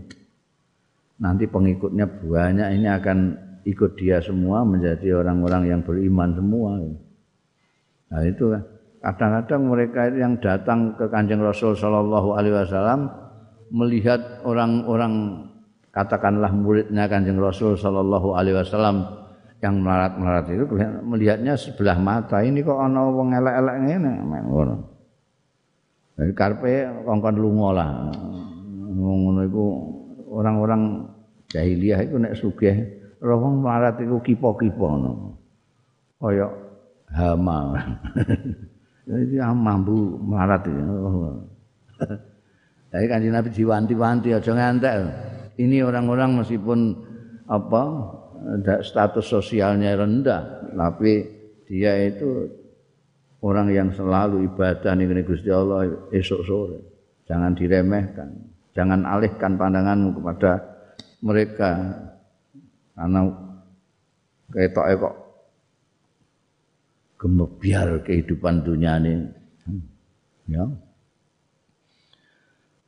nanti 1.22 1.46
pengikutnya 1.46 2.06
banyak 2.08 2.68
ini 2.82 2.88
akan 2.90 3.18
ikut 3.64 3.94
dia 3.96 4.18
semua 4.20 4.66
menjadi 4.66 5.22
orang-orang 5.22 5.70
yang 5.70 5.82
beriman 5.86 6.34
semua. 6.34 6.82
Nah 8.12 8.22
itu 8.26 8.52
kan 8.52 8.64
kadang-kadang 9.02 9.62
mereka 9.70 10.02
yang 10.12 10.34
datang 10.42 10.98
ke 10.98 11.06
Kanjeng 11.08 11.42
Rasul 11.42 11.78
Shallallahu 11.78 12.36
Alaihi 12.36 12.58
Wasallam 12.58 13.08
melihat 13.72 14.44
orang-orang 14.44 15.48
katakanlah 15.94 16.52
muridnya 16.52 17.08
Kanjeng 17.08 17.40
Rasul 17.40 17.78
Shallallahu 17.78 18.36
Alaihi 18.36 18.58
Wasallam 18.58 19.21
yang 19.62 19.86
melarat-melarat 19.86 20.46
itu 20.50 20.66
melihatnya 21.06 21.54
sebelah 21.54 22.02
mata 22.02 22.42
ini 22.42 22.66
kok 22.66 22.82
ana 22.82 23.06
wong 23.14 23.30
elek-elek 23.38 23.78
ngene 23.86 24.12
ngono. 24.26 24.76
Jadi 26.18 26.34
karpe 26.34 26.90
kongkon 27.06 27.38
lunga 27.38 27.70
lah. 27.78 27.90
Ngono 28.92 29.42
iku 29.46 29.66
orang-orang 30.34 31.06
jahiliyah 31.54 32.02
itu 32.02 32.18
nek 32.18 32.34
sugih 32.34 32.76
roh 33.22 33.38
wong 33.38 33.62
melarat 33.62 34.02
iku 34.02 34.18
kipo-kipo 34.26 34.86
ngono. 34.98 35.12
Kaya 36.18 36.50
hama. 37.14 37.58
Jadi 39.10 39.36
mampu 39.46 40.18
melarat 40.26 40.66
itu. 40.66 40.84
Jadi 42.92 43.06
kan 43.06 43.22
Nabi 43.24 43.50
diwanti-wanti 43.54 44.30
aja 44.34 44.52
ngantek. 44.58 44.96
Ini 45.62 45.86
orang-orang 45.86 46.42
meskipun 46.42 46.98
apa 47.46 47.82
status 48.82 49.26
sosialnya 49.26 49.94
rendah, 49.98 50.74
tapi 50.74 51.26
dia 51.70 51.94
itu 52.10 52.50
orang 53.42 53.70
yang 53.72 53.90
selalu 53.94 54.50
ibadah 54.50 54.94
nih 54.98 55.24
Gusti 55.26 55.50
Allah 55.50 55.90
esok 56.10 56.42
sore. 56.46 56.80
Jangan 57.30 57.56
diremehkan, 57.56 58.30
jangan 58.76 59.08
alihkan 59.08 59.56
pandanganmu 59.56 60.20
kepada 60.20 60.52
mereka 61.22 61.72
karena 62.98 63.22
ketok 64.52 64.88
kok 65.00 65.16
gemebiar 67.22 68.02
kehidupan 68.02 68.66
dunia 68.66 68.98
ini. 69.00 69.14
Ya. 70.50 70.66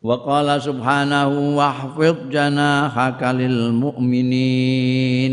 Wa 0.03 0.19
qala 0.19 0.59
subhanahu 0.59 1.55
wahfid 1.55 2.27
janahaka 2.27 3.31
lil 3.31 3.71
mu'minin. 3.71 5.31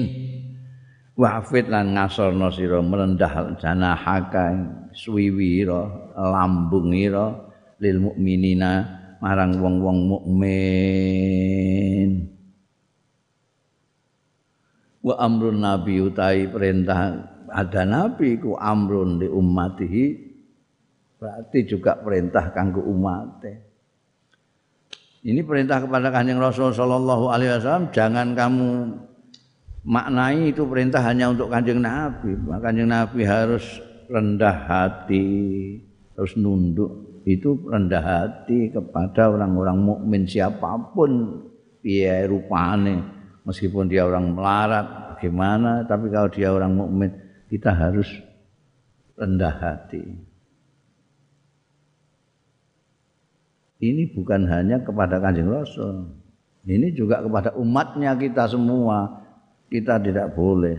Wahfid 1.19 1.67
lan 1.67 1.99
ngasorno 1.99 2.55
sira 2.55 2.79
merendah 2.79 3.59
janahaka 3.59 4.55
suwiwira 4.95 6.15
lambungira 6.15 7.51
lil 7.83 7.99
mu'minina 7.99 8.73
marang 9.19 9.59
wong-wong 9.59 9.99
mukmin. 10.07 10.71
Wa 15.03 15.19
amrun 15.19 15.67
nabi 15.67 15.99
utai 15.99 16.47
perintah 16.47 17.19
ada 17.51 17.83
nabi 17.83 18.39
ku 18.39 18.55
amrun 18.55 19.19
di 19.19 19.27
ummatihi 19.27 20.31
berarti 21.19 21.59
juga 21.67 21.99
perintah 21.99 22.55
kanggo 22.55 22.87
umat. 22.87 23.43
Ini 25.21 25.45
perintah 25.45 25.85
kepada 25.85 26.09
Kanjeng 26.09 26.41
Rasul 26.41 26.73
sallallahu 26.73 27.29
alaihi 27.29 27.53
wasallam 27.61 27.93
jangan 27.93 28.33
kamu 28.33 28.69
maknai 29.85 30.49
itu 30.49 30.65
perintah 30.65 31.05
hanya 31.05 31.29
untuk 31.29 31.53
Kanjeng 31.53 31.85
Nabi. 31.85 32.41
Kanjeng 32.41 32.89
Nabi 32.89 33.29
harus 33.29 33.65
rendah 34.09 34.57
hati, 34.65 35.29
harus 36.17 36.33
nunduk. 36.41 37.21
Itu 37.29 37.69
rendah 37.69 38.01
hati 38.01 38.73
kepada 38.73 39.29
orang-orang 39.29 39.77
mukmin 39.77 40.25
siapa 40.25 40.73
pun 40.97 41.45
piye 41.85 42.25
rupane 42.25 43.05
meskipun 43.45 43.93
dia 43.93 44.09
orang 44.09 44.33
melarat 44.33 45.17
bagaimana 45.17 45.85
tapi 45.85 46.09
kalau 46.09 46.29
dia 46.33 46.49
orang 46.49 46.73
mukmin 46.73 47.13
kita 47.53 47.77
harus 47.77 48.09
rendah 49.21 49.53
hati. 49.53 50.30
Ini 53.81 54.13
bukan 54.13 54.45
hanya 54.47 54.85
kepada 54.85 55.17
kanjeng 55.17 55.49
Rasul. 55.49 56.05
Ini 56.69 56.93
juga 56.93 57.25
kepada 57.25 57.57
umatnya 57.57 58.13
kita 58.15 58.45
semua. 58.45 59.25
Kita 59.73 59.97
tidak 59.97 60.37
boleh 60.37 60.77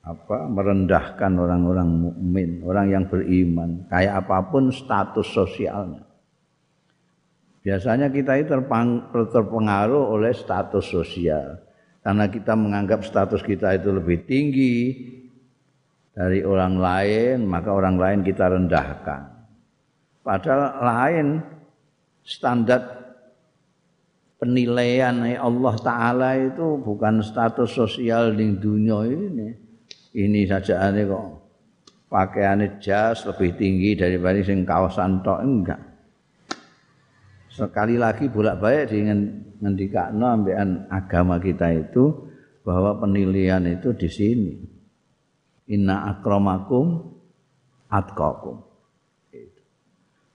apa 0.00 0.48
merendahkan 0.48 1.36
orang-orang 1.36 1.88
mukmin, 2.08 2.64
orang 2.64 2.86
yang 2.88 3.04
beriman, 3.10 3.84
kayak 3.92 4.24
apa 4.24 4.48
pun 4.48 4.72
status 4.72 5.28
sosialnya. 5.28 6.06
Biasanya 7.60 8.08
kita 8.08 8.40
itu 8.40 8.56
terpengaruh 9.12 10.04
oleh 10.08 10.32
status 10.32 10.88
sosial. 10.88 11.60
Karena 12.00 12.24
kita 12.30 12.56
menganggap 12.56 13.04
status 13.04 13.44
kita 13.44 13.76
itu 13.76 13.92
lebih 13.92 14.24
tinggi, 14.24 14.76
dari 16.18 16.42
orang 16.42 16.82
lain, 16.82 17.46
maka 17.46 17.70
orang 17.70 17.94
lain 17.94 18.20
kita 18.26 18.50
rendahkan. 18.50 19.22
Padahal 20.26 20.82
lain 20.82 21.26
standar 22.28 23.08
penilaian 24.36 25.16
Allah 25.40 25.74
Ta'ala 25.80 26.30
itu 26.36 26.76
bukan 26.84 27.24
status 27.24 27.72
sosial 27.72 28.36
di 28.36 28.52
dunia 28.52 29.08
ini. 29.08 29.48
Ini 30.12 30.40
saja 30.44 30.92
ini 30.92 31.08
kok 31.08 31.24
pakaiannya 32.12 32.80
jas 32.80 33.24
lebih 33.24 33.56
tinggi 33.56 33.96
daripada 33.96 34.40
sing 34.44 34.68
kawasan 34.68 35.24
tok 35.24 35.40
enggak. 35.40 35.80
Sekali 37.48 37.96
lagi 37.96 38.28
bolak-balik 38.28 38.92
dengan 38.92 39.18
ngendikakno 39.58 40.24
ambekan 40.24 40.86
agama 40.92 41.40
kita 41.40 41.74
itu 41.74 42.12
bahwa 42.62 43.00
penilaian 43.00 43.64
itu 43.66 43.92
di 43.96 44.08
sini. 44.08 44.54
Inna 45.72 46.16
akramakum 46.16 47.12
atqakum. 47.90 48.67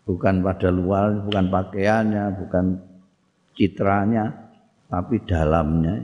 Bukan 0.04 0.44
pada 0.44 0.68
luar, 0.68 1.24
bukan 1.24 1.48
pakaiannya, 1.48 2.26
bukan 2.44 2.66
citranya, 3.56 4.52
tapi 4.92 5.24
dalamnya. 5.24 5.96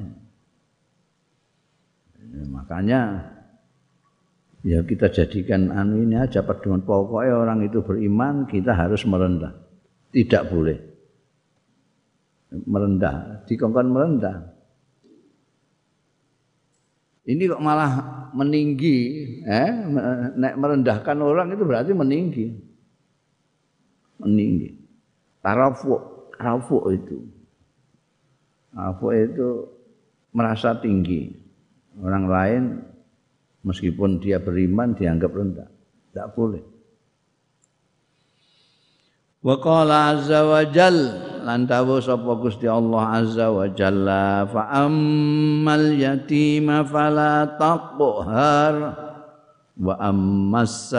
Ya, 2.29 2.43
makanya 2.47 3.01
ya 4.63 4.79
kita 4.85 5.11
jadikan 5.11 5.73
anu 5.73 5.99
ini 5.99 6.15
aja 6.15 6.45
pedoman 6.45 6.85
pokoknya 6.85 7.33
orang 7.35 7.59
itu 7.67 7.83
beriman 7.83 8.47
kita 8.47 8.71
harus 8.71 9.03
merendah. 9.03 9.51
Tidak 10.09 10.43
boleh 10.47 10.77
merendah, 12.49 13.45
dikongkon 13.45 13.89
merendah. 13.93 14.37
Ini 17.29 17.45
kok 17.45 17.61
malah 17.61 17.91
meninggi, 18.33 18.97
eh? 19.45 19.69
Merendahkan 20.33 21.17
orang 21.21 21.53
itu 21.53 21.61
berarti 21.61 21.93
meninggi. 21.93 22.68
Meninggi. 24.20 24.76
Tarafu, 25.39 25.95
tarafu 26.36 26.91
itu. 26.91 27.17
Tarafu 28.76 29.05
itu 29.15 29.49
merasa 30.36 30.76
tinggi. 30.78 31.32
Orang 31.99 32.28
lain 32.28 32.63
meskipun 33.63 34.20
dia 34.20 34.39
beriman 34.39 34.95
dianggap 34.95 35.32
rendah. 35.32 35.70
Tidak 36.11 36.28
boleh. 36.36 36.63
Wa 39.39 39.55
qala 39.55 40.20
azza 40.20 40.43
wa 40.43 40.67
jal 40.67 40.95
lan 41.47 41.63
dawuh 41.63 42.03
sapa 42.03 42.36
Gusti 42.36 42.67
Allah 42.67 43.24
azza 43.24 43.47
wa 43.47 43.72
jalla 43.72 44.43
fa 44.43 44.67
ammal 44.84 45.95
yatima 45.95 46.84
fala 46.84 47.47
taqhar 47.55 48.74
wa 49.80 49.95
ammas 49.95 50.91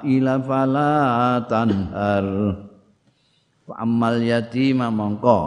ila 0.00 0.34
fala 0.40 1.44
tanhar. 1.44 2.26
Wa 3.66 3.74
ammal 3.82 4.24
yatima 4.24 4.88
mongko 4.88 5.38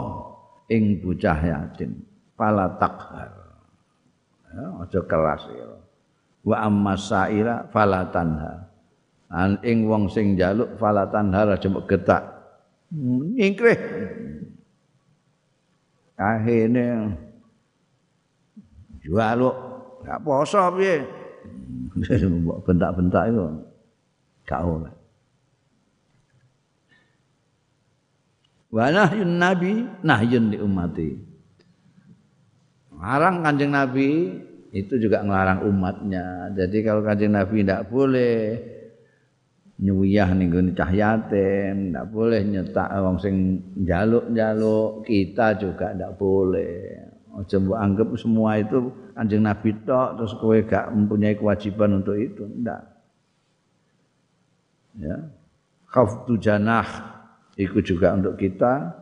ing 0.70 1.02
bocah 1.02 1.40
yatim 1.40 2.04
fala 2.36 2.68
taqhar 2.78 3.32
ya 4.54 4.66
aja 4.86 5.00
keras 5.04 5.42
ya. 5.50 5.68
Wa 6.46 6.56
ammas 6.64 7.10
ila 7.10 7.66
fala 7.74 8.06
tanhar. 8.14 8.70
An 9.30 9.62
ing 9.62 9.86
wong 9.86 10.10
sing 10.10 10.34
njaluk 10.34 10.74
falatan 10.74 11.30
hara 11.30 11.54
jembek 11.54 11.86
getak. 11.86 12.26
Nyingkrih 12.90 13.78
kahene 16.18 17.14
jualuk 19.06 19.69
gak 20.04 20.22
poso 20.24 20.62
piye 20.76 21.04
mbok 22.44 22.62
bentak-bentak 22.64 23.32
itu 23.32 23.44
gak 24.46 24.62
oleh 24.62 24.94
wa 28.70 28.86
nahyun 28.88 29.32
nabi 29.36 29.72
nahyun 30.06 30.44
li 30.54 30.58
ummati 30.60 31.30
Larang 33.00 33.40
kanjeng 33.40 33.72
Nabi 33.72 34.28
itu 34.76 34.94
juga 35.00 35.24
ngelarang 35.24 35.64
umatnya. 35.64 36.52
Jadi 36.52 36.84
kalau 36.84 37.00
kanjeng 37.00 37.32
Nabi 37.32 37.64
tidak 37.64 37.88
boleh 37.88 38.60
nyuyah 39.80 40.36
ning 40.36 40.52
gone 40.52 40.76
cah 40.76 40.92
yatim, 40.92 41.96
ndak 41.96 42.12
boleh 42.12 42.44
nyetak 42.44 42.92
wong 43.00 43.16
sing 43.16 43.64
njaluk-njaluk, 43.80 45.08
kita 45.08 45.56
juga 45.56 45.96
ndak 45.96 46.20
boleh. 46.20 47.08
Aja 47.40 47.56
mbok 47.56 47.78
anggap 47.80 48.08
semua 48.20 48.60
itu 48.60 48.92
Kanjeng 49.20 49.44
Nabi 49.44 49.76
tok 49.84 50.16
terus 50.16 50.32
kowe 50.40 50.56
gak 50.64 50.96
mempunyai 50.96 51.36
kewajiban 51.36 52.00
untuk 52.00 52.16
itu, 52.16 52.40
ndak. 52.40 52.88
Ya. 54.96 55.28
Khaftu 55.92 56.40
janah 56.40 56.88
itu 57.60 57.84
juga 57.84 58.16
untuk 58.16 58.40
kita 58.40 58.96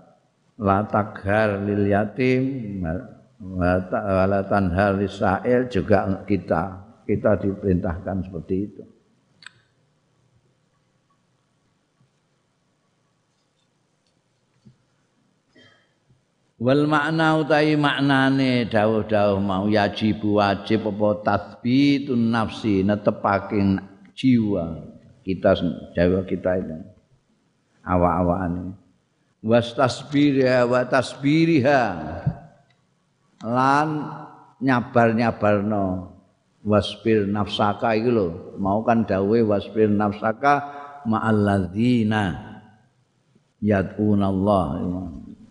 la 0.59 0.83
taghar 0.91 1.63
lil 1.63 1.87
yatim 1.87 2.43
wa 3.39 4.43
tanhar 4.43 4.99
lisail 4.99 5.71
juga 5.71 6.27
kita 6.27 6.83
kita 7.07 7.39
diperintahkan 7.39 8.27
seperti 8.27 8.55
itu. 8.67 8.83
Wal 16.59 16.91
makna 16.91 17.39
utawi 17.39 17.79
maknane 17.79 18.67
dawuh-dawuh 18.67 19.39
mau 19.39 19.71
yajib 19.71 20.19
wajib 20.27 20.91
apa 20.91 21.09
tasbitun 21.23 22.35
nafsi 22.35 22.83
netepake 22.83 23.63
jiwa. 24.19 24.67
Kita 25.23 25.55
jawa 25.95 26.21
kita 26.27 26.51
itu. 26.59 26.77
Awak-awakane. 27.85 28.75
Was 29.45 29.71
tasbiriha 29.77 30.67
wa 30.67 30.83
tasbiriha. 30.83 31.83
Lan 33.47 33.89
nyabar-nyabarno. 34.59 36.17
Wasbir 36.65 37.31
nafsaka 37.31 37.95
iki 37.95 38.11
lho. 38.11 38.59
Mau 38.59 38.83
kan 38.83 39.07
dawuhe 39.07 39.47
wasbir 39.47 39.89
nafsaka 39.89 40.75
ma'alladzina 41.07 42.35
yad'una 43.63 44.27
Allah 44.27 44.67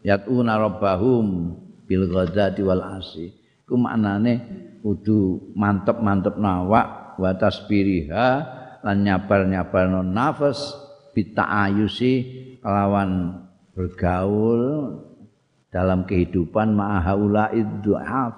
yatuna 0.08 0.56
rabbahum 0.56 1.60
bil 1.84 2.08
ghadati 2.08 2.64
wal 2.64 2.80
asi 2.80 3.36
ku 3.68 3.76
maknane 3.76 4.40
kudu 4.80 5.52
mantep-mantep 5.52 6.40
nawak 6.40 7.20
wa 7.20 7.36
tasbiriha 7.36 8.28
lan 8.88 8.98
nyabar-nyabarno 9.04 10.08
nafas 10.08 10.72
bita'ayusi 11.12 12.14
kelawan 12.64 13.44
bergaul 13.76 14.96
dalam 15.68 16.08
kehidupan 16.08 16.72
ma'ahaula 16.72 17.52
iddu'af 17.52 18.36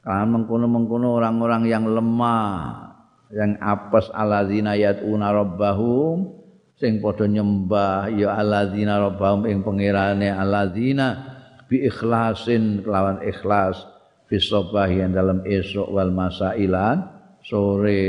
kelawan 0.00 0.30
mengkono-mengkono 0.40 1.20
orang-orang 1.20 1.68
yang 1.68 1.84
lemah 1.84 2.96
yang 3.28 3.60
apes 3.60 4.08
aladzina 4.14 4.72
yatuna 4.78 5.36
rabbahum 5.36 6.35
sing 6.76 7.00
padha 7.00 7.24
nyembah 7.24 8.12
ya 8.12 8.36
alladzina 8.36 9.00
rabbahum 9.00 9.48
ing 9.48 9.64
pangerane 9.64 10.28
alladzina 10.28 11.24
bi 11.64 11.88
ikhlasin 11.88 12.84
kelawan 12.84 13.24
ikhlas 13.24 13.80
fi 14.28 14.36
sabahi 14.36 15.08
dalam 15.08 15.40
esok 15.48 15.88
wal 15.88 16.12
masailan 16.12 17.00
sore. 17.40 18.04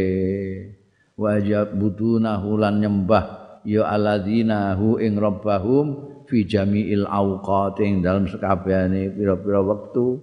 Wajib 1.17 1.73
buduna 1.73 2.37
hulan 2.37 2.77
nyembah 2.77 3.57
ya 3.65 3.89
alladzina 3.89 4.77
hu 4.77 5.01
ing 5.01 5.17
rabbahum 5.17 5.85
fi 6.29 6.45
jami'il 6.45 7.09
awqat 7.09 7.81
ing 7.81 8.05
dalam 8.05 8.29
sekabehane 8.29 9.15
pira-pira 9.15 9.63
wektu. 9.63 10.21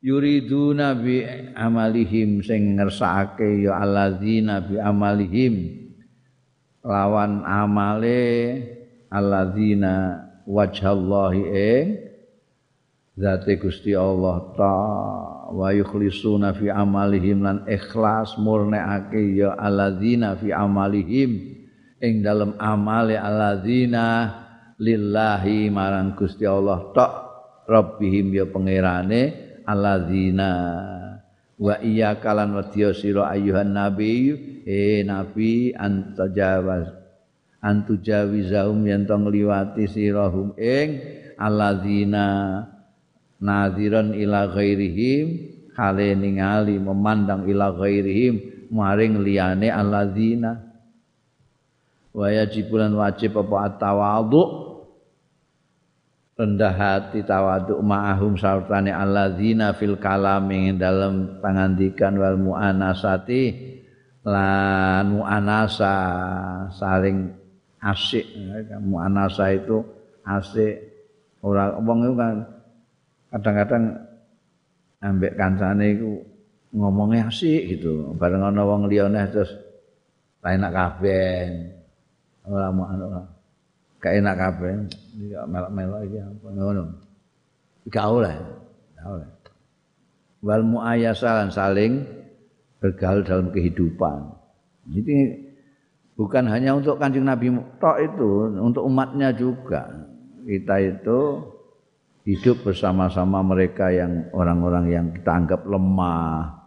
Yuriduna 0.00 0.96
bi 0.96 1.20
amalihim 1.52 2.40
sing 2.40 2.80
ngersakake 2.80 3.68
ya 3.68 3.76
alladzina 3.76 4.64
bi 4.64 4.80
amalihim 4.80 5.83
lawan 6.84 7.40
amale 7.48 8.60
alladzina 9.08 10.20
wajhallahi 10.44 11.42
ing 11.48 11.86
zate 13.16 13.56
Gusti 13.56 13.96
Allah 13.96 14.52
ta 14.52 14.76
wa 15.48 15.72
yukhlisuna 15.72 16.52
fi 16.52 16.68
amalihim 16.68 17.40
lan 17.40 17.64
ikhlas 17.64 18.36
murneake 18.36 19.32
ya 19.32 19.56
alladzina 19.56 20.36
fi 20.36 20.52
amalihim 20.52 21.56
ing 22.04 22.20
dalam 22.20 22.52
amale 22.60 23.16
alladzina 23.16 24.34
lillahi 24.76 25.72
marang 25.72 26.12
Gusti 26.12 26.44
Allah 26.44 26.92
tok 26.92 27.12
rabbihim 27.64 28.28
ya 28.36 28.44
pangerane 28.44 29.56
alladzina 29.64 30.52
wa 31.56 31.80
iya 31.80 32.18
kalan 32.20 32.60
wadya 32.60 32.92
sira 32.92 33.32
ayuhan 33.32 33.72
nabi 33.72 34.36
eh 34.64 35.04
nabi 35.04 35.76
antajawaz. 35.76 36.90
Antujawizahum 37.64 38.84
yen 38.84 39.08
to 39.08 39.16
ngliwati 39.16 39.88
sirahum 39.88 40.52
ing 40.60 41.00
alladzina 41.40 42.60
nadhiran 43.40 44.12
ila 44.12 44.52
ghairihim. 44.52 45.56
Kale 45.72 46.12
ningali 46.14 46.76
memandang 46.76 47.48
ila 47.48 47.72
ghairihim 47.72 48.68
maring 48.68 49.24
liyane 49.24 49.72
alladzina. 49.72 50.60
Wa 52.12 52.28
yajibulan 52.30 52.92
wajib 52.92 53.36
apa 53.40 53.56
at-tawadhu. 53.72 54.44
Rendah 56.34 56.74
hati 56.74 57.22
tawaduk 57.22 57.78
ma'ahum 57.78 58.34
sartane 58.34 58.90
alladzina 58.90 59.70
fil 59.70 59.94
kalam 60.02 60.50
ing 60.50 60.82
dalam 60.82 61.38
pangandikan 61.38 62.18
wal 62.18 62.34
muanasati 62.34 63.73
lan 64.24 65.04
muanasa 65.12 65.94
saling 66.72 67.28
asik. 67.84 68.24
Muanasa 68.80 69.52
itu 69.52 69.84
asik. 70.24 70.80
Ora 71.44 71.76
wong 71.76 72.08
itu 72.08 72.14
kan 72.16 72.34
kadang-kadang 73.28 73.84
ambek 75.04 75.36
kancane 75.36 75.86
iku 75.92 76.12
ngomongnya 76.72 77.28
asik 77.28 77.76
gitu. 77.76 78.16
Bareng 78.16 78.40
ana 78.40 78.64
wong 78.64 78.88
liyane 78.88 79.28
terus 79.28 79.52
enak 80.40 80.72
kabeh. 80.72 81.52
Ora 82.48 82.72
mau 82.72 82.88
gak 84.00 84.14
enak 84.20 84.36
kabeh. 84.40 84.72
Iki 85.20 85.36
melok-melok 85.44 86.00
iki 86.08 86.18
apa 86.24 86.48
ngono. 86.48 86.84
Gak 87.92 88.06
oleh 88.08 88.36
gak 88.96 89.06
oleh. 89.20 89.28
Wal 90.44 90.64
muayyasalan 90.64 91.52
saling 91.52 92.23
bergaul 92.84 93.24
dalam 93.24 93.48
kehidupan. 93.48 94.28
Jadi 94.92 95.16
bukan 96.20 96.44
hanya 96.52 96.76
untuk 96.76 97.00
kanjeng 97.00 97.24
Nabi 97.24 97.48
tok 97.80 97.96
itu 97.96 98.52
untuk 98.60 98.84
umatnya 98.84 99.32
juga. 99.32 99.88
Kita 100.44 100.76
itu 100.84 101.40
hidup 102.28 102.60
bersama-sama 102.60 103.40
mereka 103.40 103.88
yang 103.88 104.28
orang-orang 104.36 104.92
yang 104.92 105.06
kita 105.16 105.32
anggap 105.32 105.64
lemah. 105.64 106.60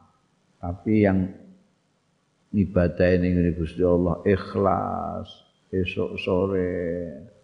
Tapi 0.57 1.05
yang 1.05 1.29
ibadah 2.49 3.07
ini 3.13 3.53
Gusti 3.53 3.85
Allah 3.85 4.17
ikhlas 4.25 5.29
esok 5.69 6.17
sore 6.17 6.73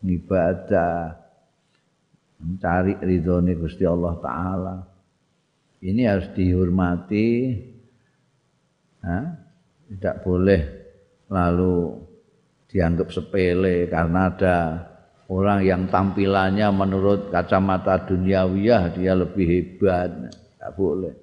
ngibadah 0.02 1.14
mencari 2.42 2.98
ridhone 3.06 3.54
Gusti 3.54 3.86
Allah 3.86 4.18
taala. 4.18 4.76
Ini 5.78 6.10
harus 6.10 6.34
dihormati 6.34 7.54
ha? 9.04 9.20
tidak 9.92 10.24
boleh 10.24 10.62
lalu 11.30 12.02
dianggap 12.74 13.14
sepele 13.14 13.86
karena 13.86 14.34
ada 14.34 14.58
orang 15.30 15.62
yang 15.62 15.86
tampilannya 15.88 16.68
menurut 16.74 17.30
kacamata 17.30 18.06
duniawiyah 18.10 18.98
dia 18.98 19.14
lebih 19.14 19.46
hebat. 19.46 20.10
Tidak 20.34 20.72
boleh. 20.74 21.14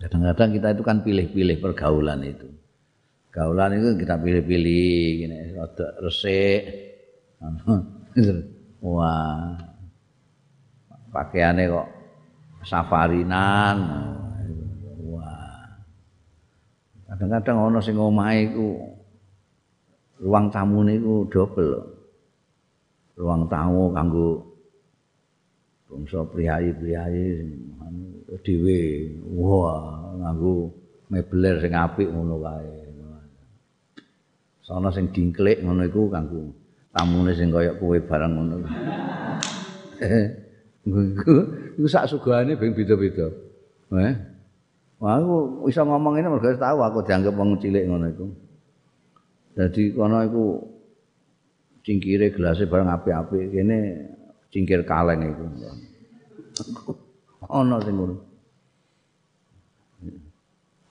Kadang-kadang 0.00 0.50
kita 0.56 0.68
itu 0.72 0.82
kan 0.86 0.98
pilih-pilih 1.04 1.56
pergaulan 1.60 2.24
itu. 2.24 2.48
Gaulan 3.30 3.78
itu 3.78 3.94
kita 4.00 4.16
pilih-pilih 4.18 4.96
gini 5.22 5.36
rada 5.54 5.88
resik. 6.02 6.62
Wah 8.80 9.60
pakaiannya 11.10 11.64
kok 11.68 11.88
safarinan. 12.64 13.78
Kadang-kadang 17.10 17.56
ana 17.58 17.80
sing 17.82 17.98
omahe 17.98 18.48
iku 18.48 18.96
ruang 20.22 20.46
tamu 20.54 20.86
niku 20.86 21.26
dobel 21.26 21.90
ruang 23.18 23.50
tamu 23.50 23.90
kanggo 23.90 24.46
bangsa 25.90 26.22
priayi-priayi 26.30 27.26
dhewe. 28.46 28.80
Wah 29.36 30.14
nganggo 30.22 30.70
mebeler 31.10 31.58
sing 31.58 31.74
apik 31.74 32.08
ngono 32.08 32.38
kae. 32.38 32.78
Sono 34.62 34.88
sing 34.94 35.10
dingklik 35.10 35.66
ngono 35.66 35.82
iku 35.90 36.06
kanggo 36.14 36.54
tamune 36.94 37.34
sing 37.34 37.50
kaya 37.50 37.74
kowe 37.74 37.98
barang 37.98 38.32
ngono. 38.38 38.56
Iku 40.80 41.34
iku 41.80 41.88
sak 41.88 42.12
sugane 42.12 42.60
ben 42.60 42.76
beda-beda 42.76 43.32
eh 43.96 44.30
Wah, 45.00 45.16
aku 45.16 45.64
bisa 45.64 45.80
ngomong 45.80 46.20
ini 46.20 46.28
mergo 46.28 46.52
tahu 46.60 46.84
aku 46.84 47.00
dianggap 47.08 47.32
wong 47.32 47.56
cilik 47.56 47.88
ngono 47.88 48.06
iku. 48.12 48.26
Dadi 49.56 49.96
kono 49.96 50.20
iku 50.20 50.44
cingkire 51.80 52.28
gelasé 52.36 52.68
bareng 52.68 52.92
apik-apik 52.92 53.48
kene 53.48 53.78
cingkir 54.52 54.84
kaleng 54.84 55.24
iku. 55.24 55.44
Ono 57.64 57.76
sing 57.80 57.96
ngono. 57.96 58.16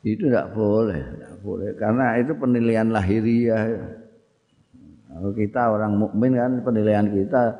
Itu 0.01 0.25
tidak 0.25 0.57
boleh, 0.57 0.97
tidak 0.97 1.35
boleh 1.45 1.69
karena 1.77 2.17
itu 2.17 2.33
penilaian 2.33 2.89
lahiriah. 2.89 3.93
Kalau 5.05 5.31
kita 5.37 5.61
orang 5.69 5.93
mukmin 6.01 6.33
kan 6.33 6.51
penilaian 6.65 7.05
kita 7.13 7.53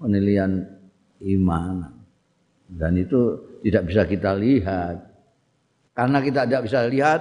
penilaian 0.00 0.64
iman. 1.20 2.03
Dan 2.64 2.96
itu 2.96 3.36
tidak 3.60 3.82
bisa 3.88 4.02
kita 4.08 4.32
lihat. 4.36 4.96
Karena 5.94 6.18
kita 6.18 6.48
tidak 6.48 6.62
bisa 6.66 6.84
lihat 6.90 7.20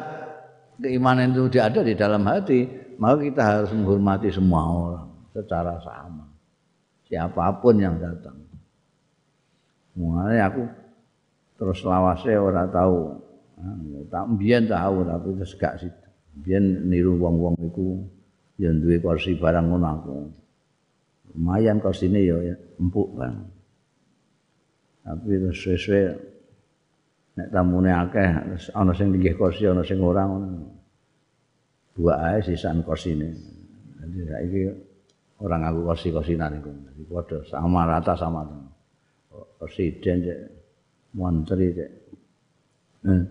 keimanan 0.81 1.31
itu 1.35 1.45
tidak 1.53 1.65
ada 1.73 1.81
di 1.85 1.93
dalam 1.93 2.23
hati, 2.25 2.65
maka 2.97 3.21
kita 3.21 3.41
harus 3.41 3.71
menghormati 3.75 4.33
semua 4.33 4.61
orang 4.65 5.09
secara 5.33 5.77
sama. 5.83 6.25
Siapa 7.05 7.61
pun 7.61 7.77
yang 7.77 8.01
datang. 8.01 8.37
Mulai 9.93 10.41
aku 10.41 10.65
terus 11.61 11.85
lawase 11.85 12.33
ora 12.33 12.65
tahu. 12.65 13.21
Tak 14.09 14.25
mbiyen 14.33 14.65
tahu 14.65 15.05
tapi 15.05 15.27
terus 15.37 15.53
gak 15.55 15.75
situ. 15.77 16.07
Mbiyen 16.41 16.89
niru 16.89 17.21
wong-wong 17.21 17.55
iku 17.61 18.01
ya 18.57 18.73
duwe 18.73 18.97
kursi 18.97 19.37
barang 19.37 19.69
ngono 19.69 19.87
aku. 19.87 20.15
Lumayan 21.37 21.77
kursine 21.77 22.25
ya 22.25 22.57
empuk 22.81 23.13
kan. 23.15 23.45
Tapi 25.03 25.35
terus 25.35 25.59
sesuai 25.59 26.03
nek 27.35 27.47
tamune 27.51 27.91
akeh 27.91 28.27
ana 28.71 28.95
sing 28.95 29.11
linggih 29.11 29.35
kursi 29.35 29.67
ana 29.67 29.83
sing 29.83 29.99
ora 29.99 30.23
ngono. 30.23 30.47
Buak 31.93 32.19
ae 32.23 32.39
sisan 32.39 32.81
kursine. 32.87 33.35
Dadi 33.99 34.19
saiki 34.23 34.61
ora 35.43 35.59
nganggo 35.59 35.91
kursi-kursinan 35.91 36.55
iku. 36.63 36.71
Dadi 36.71 37.03
padha 37.03 37.37
sama 37.43 37.83
rata 37.83 38.15
sama 38.15 38.47
presiden 39.59 40.23
cek 40.23 40.39
menteri 41.19 41.67
cek. 41.75 41.91
Eh, 43.03 43.21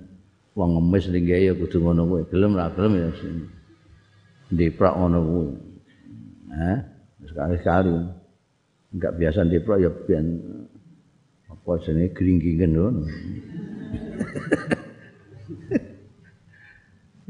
wong 0.52 0.70
ngemis 0.76 1.08
linggih 1.08 1.40
ya 1.40 1.52
kudu 1.56 1.80
ngono 1.80 2.02
kuwi. 2.04 2.22
Gelem 2.28 2.52
ra 2.52 2.68
gelem 2.76 3.00
ya 3.00 3.08
diprak 4.52 4.92
ngono 4.92 5.18
kuwi. 5.24 5.48
Eh 6.52 6.78
sekali-sekali. 7.32 7.96
Enggak 8.92 9.12
biasa 9.16 9.48
diprak 9.48 9.80
ya 9.80 9.88
biyen 9.88 10.26
jenenge 11.82 12.10
gringgingen 12.14 12.70
ngono. 12.74 13.02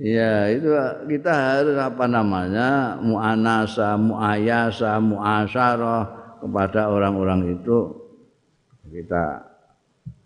Ya 0.02 0.50
itu 0.50 0.66
kita 1.06 1.30
harus 1.30 1.78
apa 1.78 2.10
namanya 2.10 2.98
muanasa, 2.98 3.94
muayasa, 3.94 4.98
muasyarah 4.98 6.02
kepada 6.42 6.90
orang-orang 6.90 7.54
itu. 7.54 8.02
Kita 8.90 9.46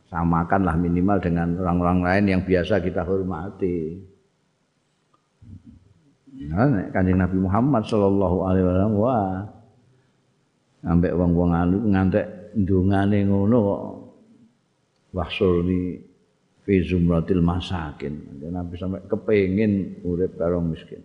samakanlah 0.08 0.80
minimal 0.80 1.20
dengan 1.20 1.60
orang-orang 1.60 1.98
lain 2.02 2.24
yang 2.24 2.42
biasa 2.46 2.80
kita 2.80 3.04
hormati. 3.04 4.00
Nah, 6.36 6.88
kanjeng 6.92 7.20
Nabi 7.20 7.36
Muhammad 7.36 7.84
Shallallahu 7.84 8.36
Alaihi 8.48 8.64
Wasallam 8.64 8.94
wah 8.96 9.44
ambek 10.84 11.12
wong-wong 11.16 11.50
anu 11.52 11.76
ngantek 11.90 12.26
ndungane 12.56 13.24
ngono 13.24 13.56
kok 13.56 13.82
wahsulni 15.16 15.96
fi 16.68 16.84
zumratil 16.84 17.40
masakin. 17.40 18.44
Nabi 18.52 18.76
sampai 18.76 19.00
kepengin 19.08 20.04
urip 20.04 20.36
karo 20.36 20.60
miskin. 20.60 21.00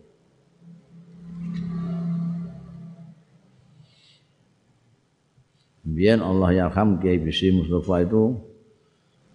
Biar 5.82 6.20
Allah 6.20 6.68
yarham 6.68 7.00
Kiai 7.00 7.20
Bisi 7.20 7.52
Mustafa 7.56 8.04
itu 8.04 8.36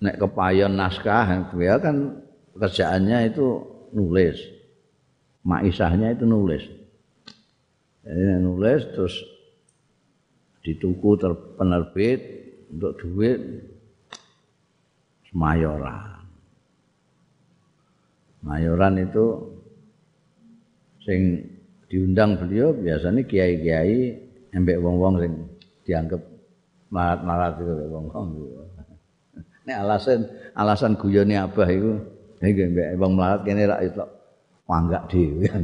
nek 0.01 0.21
kepayon 0.21 0.77
naskah 0.77 1.53
dia 1.57 1.81
kan 1.81 2.21
kerjaannya 2.53 3.33
itu 3.33 3.47
nulis. 3.97 4.37
Maisahnya 5.47 6.13
itu 6.15 6.27
nulis. 6.27 6.65
Jadi 8.03 8.23
nulis 8.43 8.83
terus 8.95 9.15
dituku 10.63 11.19
terpenerbit 11.19 12.21
untuk 12.75 12.99
duit 12.99 13.39
mayoran. 15.37 16.17
Mayoran 18.41 18.95
itu 18.97 19.27
sing 21.05 21.45
diundang 21.93 22.41
beliau 22.41 22.73
biasanya 22.73 23.23
kiai-kiai 23.29 24.17
embek 24.57 24.81
wong-wong 24.81 25.21
sing 25.21 25.33
dianggap 25.85 26.23
marat-marat 26.89 27.61
itu 27.61 27.75
wong-wong. 27.93 28.27
Ini 29.67 29.73
alasan 29.77 30.25
alasan 30.57 30.97
guyone 30.97 31.37
abah 31.37 31.69
itu 31.69 31.93
iki 32.41 32.65
mbek 32.73 32.97
wong 32.97 33.13
melarat 33.19 33.41
kene 33.45 33.69
rak 33.69 33.81
itu 33.85 34.05
wanggak 34.65 35.05
dhewe. 35.13 35.47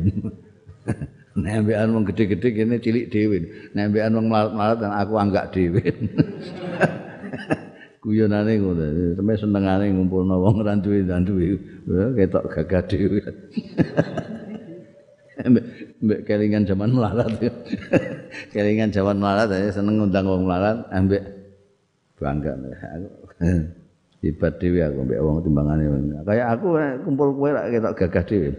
Nek 1.32 1.64
ambekan 1.64 1.96
wong 1.96 2.04
gede-gede 2.12 2.48
kene 2.52 2.76
cilik 2.76 3.08
dhewe. 3.08 3.38
Nek 3.72 3.88
ambekan 3.88 4.12
wong 4.20 4.26
melarat-melarat 4.28 4.78
aku 4.84 5.14
anggak 5.16 5.48
dhewe. 5.54 5.80
guyonane 8.02 8.58
ngono. 8.58 9.14
Sampe 9.14 9.32
senengane 9.38 9.86
ngumpulno 9.94 10.34
wong 10.42 10.66
ora 10.66 10.74
duwe 10.74 11.06
duwe. 11.06 11.54
Ketok 12.18 12.50
gagah 12.50 12.82
dhewe. 12.90 13.22
Mbek 16.02 16.26
kelingan 16.26 16.66
zaman 16.66 16.90
melarat. 16.90 17.30
kelingan 18.54 18.90
zaman 18.90 19.16
melarat 19.22 19.48
seneng 19.70 20.02
ngundang 20.02 20.26
wong 20.26 20.42
melarat 20.44 20.82
ambek 20.90 21.22
bangga 22.18 22.58
aku. 22.58 23.08
Hebat 24.22 24.62
dhewe 24.62 24.78
aku 24.86 25.02
mbek 25.02 25.18
wong 25.22 25.42
timbangane. 25.42 25.82
Kayak 26.26 26.58
aku 26.58 26.78
kumpul 27.06 27.34
kowe 27.38 27.50
rak 27.54 27.70
ketok 27.70 27.94
gagah 27.98 28.24
dhewe. 28.26 28.50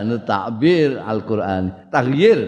Anu 0.00 0.22
takbir 0.22 1.00
Al-Qur'an. 1.02 1.90
Taghyir 1.90 2.46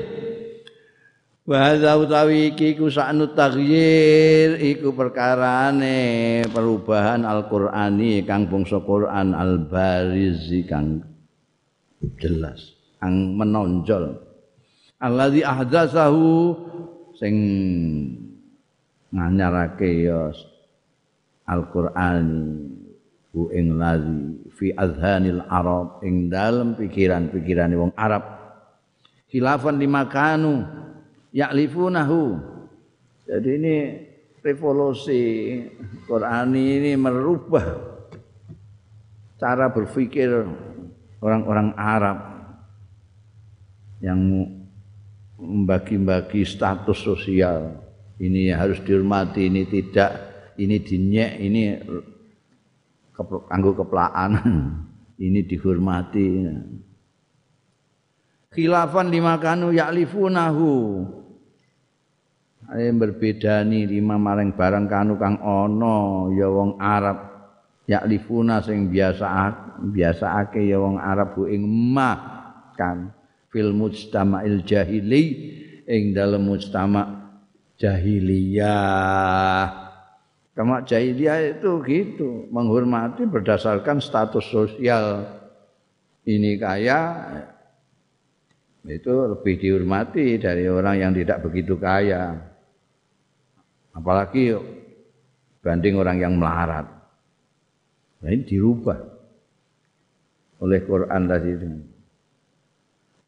wa 1.43 1.59
hadza 1.59 1.98
utawi 1.98 2.55
iki 2.55 2.78
ku 2.78 2.86
saknu 2.86 3.34
taghyir 3.34 4.62
iku 4.62 4.94
perkarane 4.94 6.47
perubahan 6.55 7.26
Al-Qur'ani 7.26 8.22
kang 8.22 8.47
bangsa 8.47 8.78
Qur'an 8.78 9.34
al-bariz 9.34 10.47
kang 10.70 11.02
jelas 12.22 12.78
kang 13.02 13.34
menonjol. 13.34 14.22
Alladzi 15.02 15.43
ahdatsahu 15.43 16.55
sing 17.18 17.34
nganyarake 19.10 20.06
ya 20.06 20.30
Al-Qur'ani 21.51 22.81
hu 23.32 23.48
ing 23.48 23.80
ladzi 23.80 24.52
fi 24.52 24.66
azhanil 24.76 25.40
arab 25.48 26.04
ing 26.04 26.28
dalem 26.28 26.76
pikiran-pikirane 26.76 27.74
wong 27.74 27.92
Arab 27.96 28.22
khilafan 29.32 29.80
lima 29.80 30.04
kanu 30.06 30.68
ya'lifunahu 31.32 32.52
Jadi 33.22 33.50
ini 33.56 33.76
revolusi 34.44 35.22
Quran 36.04 36.52
ini 36.52 36.92
merubah 36.98 37.64
cara 39.40 39.72
berpikir 39.72 40.28
orang-orang 41.22 41.72
Arab 41.78 42.18
yang 44.02 44.18
membagi-bagi 45.38 46.42
status 46.42 46.98
sosial. 46.98 47.78
Ini 48.18 48.54
harus 48.54 48.82
dihormati, 48.82 49.50
ini 49.50 49.66
tidak, 49.66 50.12
ini 50.59 50.76
dinyek, 50.82 51.32
ini 51.42 51.62
kanggo 53.51 53.77
keplaan. 53.77 54.39
ini 55.23 55.47
dihormati. 55.47 56.27
Khilafan 58.53 59.09
lima 59.09 59.40
kanu 59.40 59.73
ya'lifunahu. 59.73 60.70
Ayo 62.73 62.89
berbedani 62.97 63.85
lima 63.85 64.16
maring 64.16 64.57
barang 64.57 64.89
kanu 64.89 65.20
kang 65.20 65.36
ana 65.44 66.32
ya 66.32 66.49
wong 66.49 66.81
Arab 66.81 67.28
yaklifuna 67.85 68.65
sing 68.65 68.89
biasa 68.89 69.28
biasaake 69.93 70.65
ya 70.65 70.81
wong 70.81 70.97
Arab 70.97 71.36
bu 71.36 71.53
ing 71.53 71.69
kan 72.73 73.12
fil 73.53 73.77
mujtama'il 73.77 74.65
jahili 74.65 75.53
ing 75.85 76.16
dalam 76.16 76.49
mujtama' 76.49 77.36
jahiliyah. 77.77 79.81
Kama 80.52 80.84
jahiliyah 80.84 81.56
itu 81.56 81.80
gitu, 81.88 82.44
menghormati 82.52 83.24
berdasarkan 83.24 84.04
status 84.04 84.44
sosial. 84.52 85.24
Ini 86.28 86.60
kaya 86.60 87.00
itu 88.84 89.10
lebih 89.10 89.62
dihormati 89.62 90.36
dari 90.36 90.68
orang 90.68 91.00
yang 91.00 91.12
tidak 91.16 91.40
begitu 91.40 91.80
kaya. 91.80 92.36
Apalagi 93.96 94.52
banding 95.62 95.96
orang 95.96 96.18
yang 96.18 96.34
melarat. 96.36 96.90
Nah, 98.22 98.28
ini 98.28 98.42
dirubah 98.44 98.98
oleh 100.62 100.80
Quran 100.82 101.22
tadi 101.26 101.48
itu. 101.48 101.66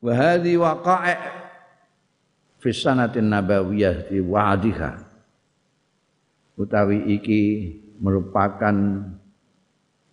Wa 0.04 0.12
hadhi 0.12 0.54
waqa'i 0.60 1.14
fi 2.60 2.68
sanatin 2.70 3.32
nabawiyah 3.32 4.12
di 4.12 4.18
wa'diha. 4.20 4.90
Utawi 6.54 7.18
iki 7.18 7.42
merupakan 7.98 8.74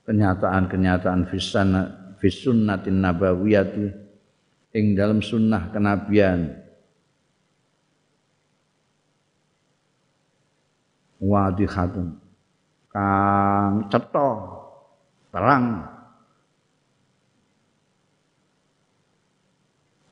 kenyataan-kenyataan 0.10 1.30
fi 1.30 1.38
sanat 1.38 2.18
fi 2.18 2.28
sunnatin 2.34 2.98
nabawiyah 3.02 3.70
ing 4.74 4.86
dalam 4.98 5.22
sunnah 5.22 5.70
kenabian. 5.70 6.58
Wadihatun 11.22 12.18
kang 12.90 13.86
cetha 13.94 14.30
terang 15.30 15.66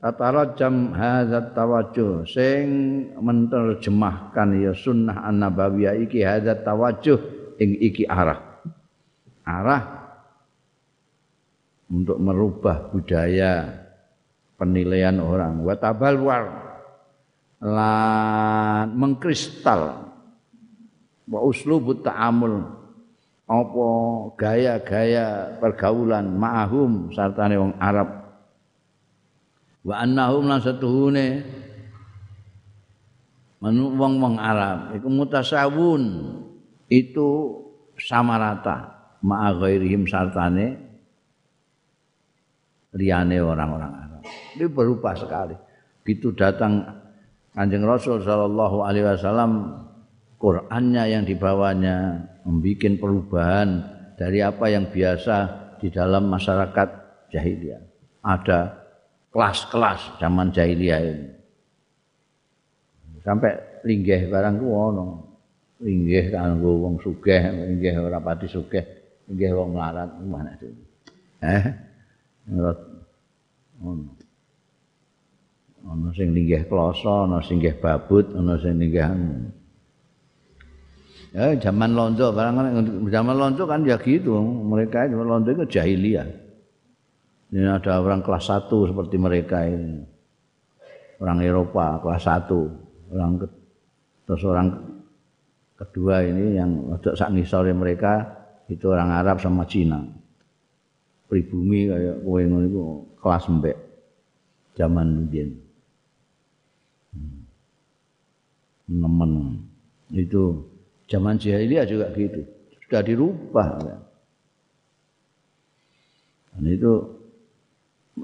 Atarajam 0.00 0.96
hadzat 0.96 1.52
tawajuh 1.52 2.24
sing 2.24 2.64
menerjemahkan 3.20 4.48
ya 4.56 4.72
sunnah 4.72 5.28
an-nabawiyah 5.28 5.92
iki 6.00 6.24
hadzat 6.24 6.64
tawajuh 6.64 7.20
ing 7.60 7.76
iki 7.76 8.08
arah. 8.08 8.40
Arah 9.44 9.84
untuk 11.92 12.16
merubah 12.16 12.88
budaya 12.88 13.76
penilaian 14.56 15.20
orang. 15.20 15.60
Wa 15.68 15.76
tabalwar 15.76 16.48
lan 17.60 18.96
mengkristal. 18.96 20.00
Wa 21.28 21.44
uslubut 21.44 22.00
ta'amul. 22.00 22.80
Apa 23.50 23.88
gaya-gaya 24.38 25.60
pergaulan 25.60 26.40
ma'ahum 26.40 27.12
sartane 27.12 27.60
wong 27.60 27.76
Arab 27.82 28.19
wa 29.86 29.94
annahum 30.00 30.48
lan 30.48 30.60
satuhune 30.60 31.44
manu 33.60 33.92
wong-wong 33.96 34.36
Arab 34.36 34.96
iku 34.96 35.08
mutasawun 35.08 36.02
itu 36.90 37.28
sama 38.00 38.40
rata 38.40 39.00
ma'a 39.20 39.52
ghairihim 39.56 40.08
sartane 40.08 40.90
liyane 42.96 43.38
orang-orang 43.38 43.92
Arab. 43.92 44.22
Ini 44.56 44.66
berubah 44.66 45.14
sekali. 45.14 45.54
Begitu 46.02 46.34
datang 46.34 46.82
Kanjeng 47.54 47.84
Rasul 47.84 48.22
sallallahu 48.22 48.82
alaihi 48.82 49.06
wasallam 49.06 49.84
Qur'annya 50.40 51.04
yang 51.12 51.28
dibawanya 51.28 52.24
membuat 52.48 52.96
perubahan 52.96 53.68
dari 54.16 54.40
apa 54.40 54.72
yang 54.72 54.88
biasa 54.88 55.36
di 55.76 55.92
dalam 55.92 56.32
masyarakat 56.32 56.88
jahiliyah. 57.28 57.84
Ada 58.24 58.79
kelas-kelas 59.30 60.18
zaman 60.18 60.50
jahiliyah 60.50 61.00
ini. 61.06 61.28
Sampai 63.22 63.52
linggih 63.86 64.28
barang 64.28 64.54
ku 64.58 64.66
ono. 64.70 65.08
Linggih 65.80 66.28
kanggo 66.28 66.76
wong 66.76 67.00
sugih, 67.00 67.40
linggih 67.40 67.96
ora 67.96 68.20
pati 68.20 68.44
sugih, 68.44 68.84
linggih 69.32 69.56
wong 69.56 69.72
melarat 69.72 70.12
mana 70.20 70.52
itu. 70.60 70.68
Eh? 71.40 71.64
Ono. 73.80 74.12
Ono 75.80 76.08
sing 76.12 76.36
linggih 76.36 76.68
kloso, 76.68 77.24
ono 77.24 77.40
sing 77.40 77.64
linggih 77.64 77.80
babut, 77.80 78.28
ono 78.36 78.60
sing 78.60 78.76
linggih 78.76 79.08
Ya, 81.30 81.54
zaman 81.62 81.94
lonjo 81.94 82.34
barang 82.34 82.58
zaman 83.06 83.34
lonjo 83.38 83.62
kan 83.62 83.86
ya 83.86 83.94
gitu. 84.02 84.34
Mereka 84.42 85.06
zaman 85.14 85.26
lonjo 85.30 85.54
itu 85.54 85.64
jahiliyah. 85.78 86.26
Ini 87.50 87.66
ada 87.66 87.98
orang 87.98 88.22
kelas 88.22 88.46
satu 88.46 88.86
seperti 88.86 89.18
mereka 89.18 89.66
ini. 89.66 90.06
Orang 91.18 91.42
Eropa 91.42 91.98
kelas 91.98 92.22
satu. 92.22 92.70
Orang 93.10 93.42
ke, 93.42 93.46
terus 94.22 94.46
orang 94.46 94.70
kedua 95.74 96.22
ini 96.22 96.54
yang 96.54 96.94
untuk 96.94 97.18
sak 97.18 97.34
ngisore 97.34 97.74
mereka 97.74 98.22
itu 98.70 98.86
orang 98.86 99.10
Arab 99.10 99.42
sama 99.42 99.66
Cina. 99.66 99.98
Pribumi 101.26 101.90
kayak 101.90 102.22
kowe 102.22 102.42
ngono 102.42 102.66
iku 102.70 102.82
kelas 103.18 103.44
mbek 103.50 103.76
zaman 104.78 105.26
mbiyen. 105.26 105.50
Hmm. 107.10 107.40
Nemen. 108.94 109.32
Itu 110.14 110.70
zaman 111.10 111.34
jahiliyah 111.34 111.86
juga 111.86 112.14
gitu. 112.14 112.46
Sudah 112.86 113.02
dirubah. 113.02 113.68
Dan 116.54 116.64
itu 116.66 117.19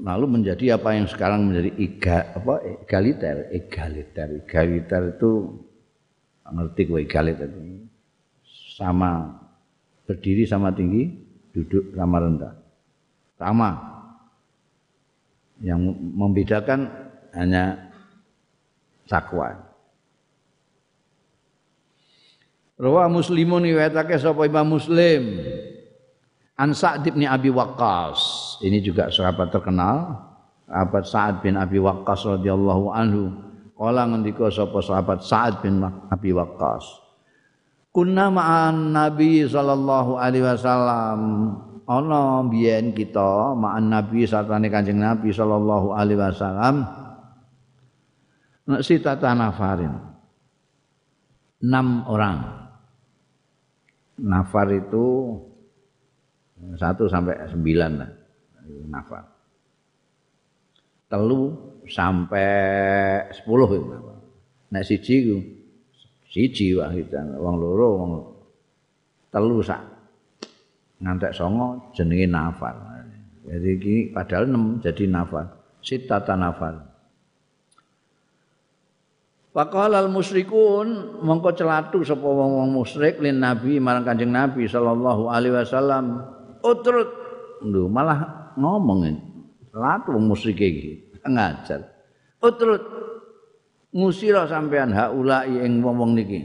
lalu 0.04 0.26
menjadi 0.40 0.76
apa 0.76 0.96
yang 0.96 1.06
sekarang 1.08 1.48
menjadi 1.48 1.70
ega, 1.80 2.18
apa 2.36 2.60
egaliter, 2.64 3.48
egaliter, 3.52 4.28
egaliter 4.44 5.02
itu 5.16 5.30
ngerti 6.46 6.80
gue 6.86 7.00
egaliter 7.02 7.48
sama 8.76 9.40
berdiri 10.06 10.46
sama 10.46 10.70
tinggi, 10.70 11.10
duduk 11.50 11.96
sama 11.96 12.16
rendah, 12.22 12.54
sama. 13.40 13.70
Yang 15.56 15.80
membedakan 15.96 16.80
hanya 17.32 17.88
takwa. 19.08 19.56
Rawa 22.76 23.08
Muslimun 23.08 23.64
riwayatake 23.64 24.20
sapa 24.20 24.44
Imam 24.44 24.76
Muslim. 24.76 25.40
An 26.60 26.76
Sa'd 26.76 27.08
bin 27.08 27.24
Abi 27.24 27.48
Waqqas 27.48 28.45
ini 28.64 28.80
juga 28.80 29.12
sahabat 29.12 29.52
terkenal 29.52 30.26
sahabat 30.66 31.04
Sa'ad 31.06 31.34
bin 31.40 31.54
Abi 31.54 31.78
Waqqas 31.78 32.26
radhiyallahu 32.26 32.90
anhu. 32.90 33.24
Kala 33.76 34.08
ngendika 34.10 34.50
sapa 34.50 34.82
sahabat 34.82 35.22
Sa'ad 35.22 35.62
bin 35.62 35.80
Abi 35.84 36.30
Waqqas? 36.34 36.84
Kunna 37.94 38.28
ma'an 38.28 38.92
nabi 38.92 39.46
sallallahu 39.46 40.20
alaihi 40.20 40.44
wasallam. 40.44 41.20
Ana 41.86 42.42
biyen 42.50 42.92
kita 42.92 43.54
ma'an 43.54 43.88
nabi 43.88 44.26
sartane 44.26 44.66
kanjeng 44.68 44.98
nabi 44.98 45.30
sallallahu 45.30 45.94
alaihi 45.94 46.18
wasallam. 46.18 46.82
Nek 48.66 48.82
sita 48.82 49.14
nafarin. 49.16 49.94
Enam 51.62 52.04
orang. 52.10 52.38
Nafar 54.16 54.72
itu 54.72 55.36
satu 56.80 57.04
sampai 57.04 57.52
sembilan 57.52 57.92
lah 58.00 58.25
nafal. 58.90 59.24
Telu 61.06 61.42
sampai 61.86 62.50
sepuluh 63.30 63.68
itu 63.70 63.86
nafal. 63.86 64.18
Nek 64.74 64.82
siji 64.82 65.14
ku 65.22 65.36
siji 66.26 66.74
wahidan, 66.74 67.38
wong 67.38 67.54
loro 67.62 67.88
wong 67.96 68.10
telu 69.30 69.62
sak 69.62 69.82
ngantek 71.00 71.32
songo 71.36 71.92
jenenge 71.94 72.26
nafal. 72.26 72.76
Jadi 73.46 73.68
iki 73.78 73.96
padahal 74.10 74.50
6 74.50 74.82
jadi 74.82 75.04
nafal. 75.06 75.46
Sitata 75.78 76.34
nafal. 76.34 76.82
Faqala 79.54 80.04
al 80.04 80.12
musyrikun 80.12 81.22
mongko 81.24 81.56
celatu 81.56 82.04
sapa 82.04 82.26
wong-wong 82.26 82.76
musyrik 82.76 83.22
lin 83.22 83.40
nabi 83.40 83.80
marang 83.80 84.04
Kanjeng 84.04 84.34
Nabi 84.34 84.68
sallallahu 84.68 85.32
alaihi 85.32 85.54
wasallam. 85.56 86.26
Utrut. 86.60 87.08
Lho 87.64 87.88
malah 87.88 88.35
ngomong 88.56 89.00
celatu 89.70 90.16
wong 90.16 90.24
musyrik 90.32 90.58
iki 90.58 91.06
ngajar. 91.28 91.84
Utrut. 92.40 92.82
Ngusira 93.96 94.44
sampean 94.44 94.92
haulai 94.92 95.56
ing 95.64 95.80
wong-wong 95.80 96.12
niki. 96.12 96.40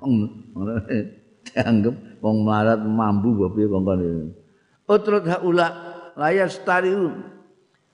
Wong 0.00 0.14
dianggap 1.46 1.94
wong 2.22 2.36
melarat 2.46 2.80
mambu 2.80 3.44
apa 3.44 3.46
piye 3.52 3.66
kongkon 3.68 4.00
Utrut 4.88 5.24
haula 5.28 5.68
layas 6.16 6.56
tariun 6.64 7.20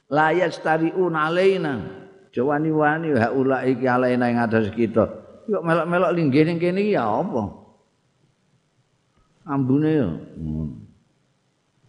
layas 0.07 0.61
tariun 0.63 1.15
alaina 1.15 1.99
Jawani-wani 2.29 3.17
hak 3.17 3.33
ula 3.35 3.65
iki 3.65 3.89
alaina 3.89 4.29
ing 4.29 4.39
atas 4.39 4.69
kita. 4.71 5.09
Kok 5.49 5.65
melok-melok 5.65 6.13
linggih 6.13 6.45
ning 6.45 6.61
kene 6.61 6.85
iki 6.85 6.95
ya 6.95 7.09
apa? 7.09 7.43
Ambune 9.49 9.91
ya. 9.91 10.11
Hmm. 10.37 10.88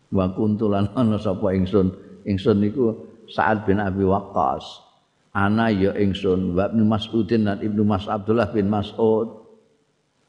Wa 0.09 0.31
kuntulan 0.33 0.89
ana 0.99 1.17
sapa 1.17 1.53
ingsun. 1.53 1.93
Ingsun 2.25 2.57
niku 2.61 2.93
Sa'ad 3.29 3.65
bin 3.65 3.79
Abi 3.81 4.03
Waqqas. 4.05 4.65
Ana 5.33 5.69
ya 5.69 5.93
ingsun 5.93 6.57
wa 6.57 6.67
Ibnu 6.67 6.83
Mas'udin 6.89 7.45
dan 7.45 7.61
Ibnu 7.61 7.85
Mas 7.85 8.09
Abdullah 8.09 8.49
bin 8.49 8.67
Mas'ud. 8.69 9.45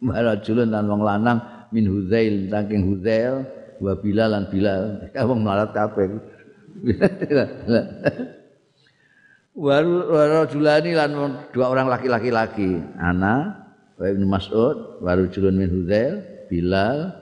Marajulun 0.00 0.72
dan 0.72 0.88
wong 0.88 1.04
lanang 1.04 1.44
min 1.72 1.84
Huzail 1.84 2.48
saking 2.48 2.88
Huzail 2.88 3.44
wa 3.80 3.92
Bilal 3.96 4.32
lan 4.32 4.44
Bilal. 4.48 5.08
Wong 5.28 5.40
malat 5.44 5.76
kabeh. 5.76 6.08
waru 9.60 10.46
julani 10.48 10.96
lan 10.96 11.12
dua 11.52 11.66
orang 11.68 11.92
laki-laki 11.92 12.30
lagi 12.32 12.80
ana 12.96 13.66
wa 14.00 14.04
ibnu 14.08 14.24
mas'ud 14.24 15.02
waru 15.04 15.28
julun 15.28 15.60
min 15.60 15.68
huzail 15.68 16.24
bilal 16.48 17.12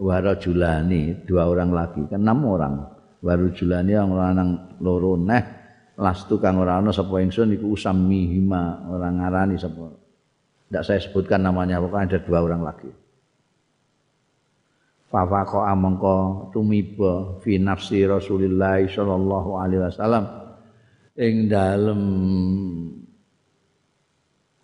waru 0.00 0.32
julani 0.40 1.12
dua 1.28 1.44
orang 1.46 1.70
lagi 1.70 2.02
kan 2.08 2.24
enam 2.24 2.40
orang. 2.48 2.74
Waru 3.20 3.52
julani 3.52 3.92
yang 3.92 4.16
lanang 4.16 4.80
loro 4.80 5.20
neh. 5.20 5.60
Lastu 6.00 6.40
kang 6.40 6.56
ora 6.56 6.80
ana 6.80 6.88
sapa 6.88 7.20
ingsun 7.20 7.52
iku 7.60 7.76
usami 7.76 8.32
hima 8.32 8.88
orang 8.88 9.20
ngarani 9.20 9.60
sapa. 9.60 9.92
Ndak 10.72 10.82
saya 10.88 10.96
sebutkan 11.04 11.44
namanya 11.44 11.76
pokoknya 11.84 12.16
ada 12.16 12.18
dua 12.24 12.38
orang 12.40 12.64
lagi. 12.64 12.88
Fafaqo 15.12 15.60
amangka 15.66 16.48
tumiba 16.54 17.36
fi 17.44 17.60
nafsi 17.60 18.08
Rasulillah 18.08 18.80
sallallahu 18.88 19.50
alaihi 19.60 19.82
wasallam. 19.84 20.24
Ing 21.20 21.52
dalem 21.52 22.00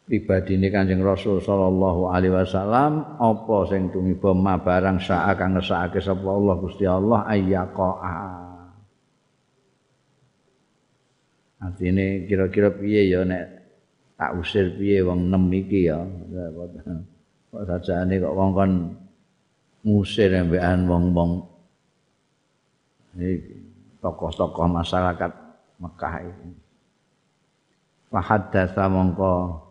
pribadine 0.06 0.70
Kanjeng 0.70 1.02
Rasul 1.02 1.42
sallallahu 1.42 2.14
alaihi 2.14 2.30
wasallam 2.30 3.18
apa 3.18 3.56
sing 3.66 3.90
tumiba 3.90 4.30
ma 4.30 4.54
barang 4.54 5.02
sak 5.02 5.34
kang 5.34 5.58
ngesake 5.58 5.98
sapa 5.98 6.30
Allah 6.30 6.54
Gusti 6.62 6.86
Allah 6.86 7.26
ayyaqa 7.26 7.90
Artine 11.56 12.28
kira-kira 12.30 12.70
piye 12.70 13.10
ya 13.10 13.26
nek 13.26 13.44
tak 14.14 14.38
usir 14.38 14.76
piye 14.78 15.02
wong 15.02 15.32
nem 15.32 15.50
iki 15.50 15.88
ya. 15.88 15.98
Kok 17.50 17.64
sajane 17.64 18.20
kok 18.20 18.36
wong 18.36 18.50
kon 18.52 18.72
ngusir 19.82 20.30
embekan 20.36 20.84
wong-wong 20.84 21.42
iki 23.18 23.56
tokoh-tokoh 24.04 24.68
masyarakat 24.68 25.32
Mekah 25.80 26.14
ini. 26.22 26.52
Fahadatsa 28.12 28.86
mongko 28.86 29.65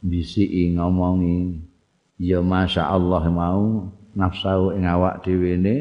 bisi 0.00 0.48
ngomongi 0.74 1.60
ya 2.16 2.40
masya 2.40 2.88
Allah 2.88 3.24
mau 3.28 3.92
nafsu 4.16 4.72
ing 4.74 4.88
awak 4.88 5.20
dhewe 5.24 5.54
ne 5.60 5.76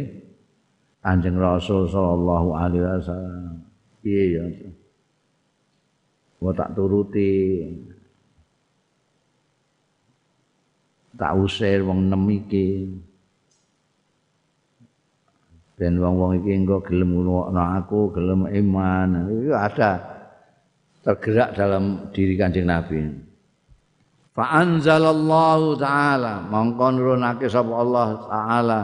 Kanjeng 0.99 1.40
Rasul 1.40 1.88
sallallahu 1.88 2.49
alaihi 2.60 2.84
wasallam. 2.84 3.64
Piye 4.03 4.24
ya? 4.36 4.45
Wa 6.44 6.52
tak 6.52 6.76
turuti. 6.76 7.64
Tak 11.16 11.36
usir 11.40 11.84
wong 11.88 12.07
nem 12.07 12.24
iki. 12.32 12.68
ben 15.80 15.95
wong-wong 15.95 16.44
iki 16.44 16.52
engko 16.60 16.84
gelem 16.84 17.16
ngono 17.16 17.56
aku, 17.56 18.11
gelem 18.11 18.52
iman. 18.52 19.32
Itu 19.32 19.56
ada 19.56 20.03
tergerak 21.07 21.56
dalam 21.56 22.11
diri 22.11 22.36
Kanjeng 22.36 22.68
Nabi. 22.68 23.29
Fa 24.40 24.64
anzalallahu 24.64 25.76
taala. 25.76 26.48
Mongko 26.48 26.95
nurunake 26.95 27.52
sapa 27.52 27.76
Allah 27.76 28.07
taala. 28.24 28.80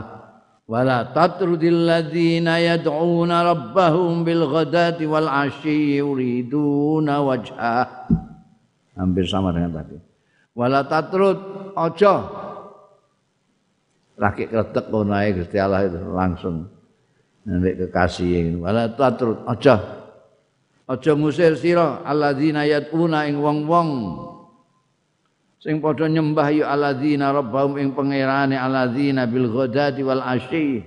Wala 0.68 1.16
tatrudil 1.16 1.88
ladzina 1.88 2.60
yad'una 2.60 3.56
rabbahum 3.56 4.28
bil 4.28 4.52
ghadati 4.52 5.08
wal 5.08 5.32
asyi 5.32 6.04
yuriduna 6.04 7.24
wajha. 7.24 7.88
Hampir 9.00 9.24
sama 9.32 9.56
dengan 9.56 9.80
tadi. 9.80 9.96
Wala 10.60 10.84
tatrud 10.84 11.72
aja 11.72 12.16
laki 14.20 14.52
kretek 14.52 14.92
ngono 14.92 15.12
ae 15.16 15.36
Gusti 15.36 15.60
Allah 15.60 15.88
itu 15.88 16.00
langsung 16.00 16.68
nek 17.44 17.76
kekasih 17.88 18.64
wala 18.64 18.88
tatrut 18.96 19.44
aja 19.44 19.76
aja 20.88 21.12
ngusir 21.12 21.60
sira 21.60 22.00
alladzina 22.08 22.64
yatuna 22.64 23.28
ing 23.28 23.44
wong-wong 23.44 23.90
sing 25.66 25.82
padha 25.82 26.06
nyembah 26.06 26.54
ya 26.54 26.70
alladzina 26.70 27.34
rabbahum 27.34 27.82
ing 27.82 27.98
pangerane 27.98 28.54
alladzina 28.54 29.26
bil 29.26 29.50
ghadati 29.50 30.06
wal 30.06 30.22
asyi 30.22 30.86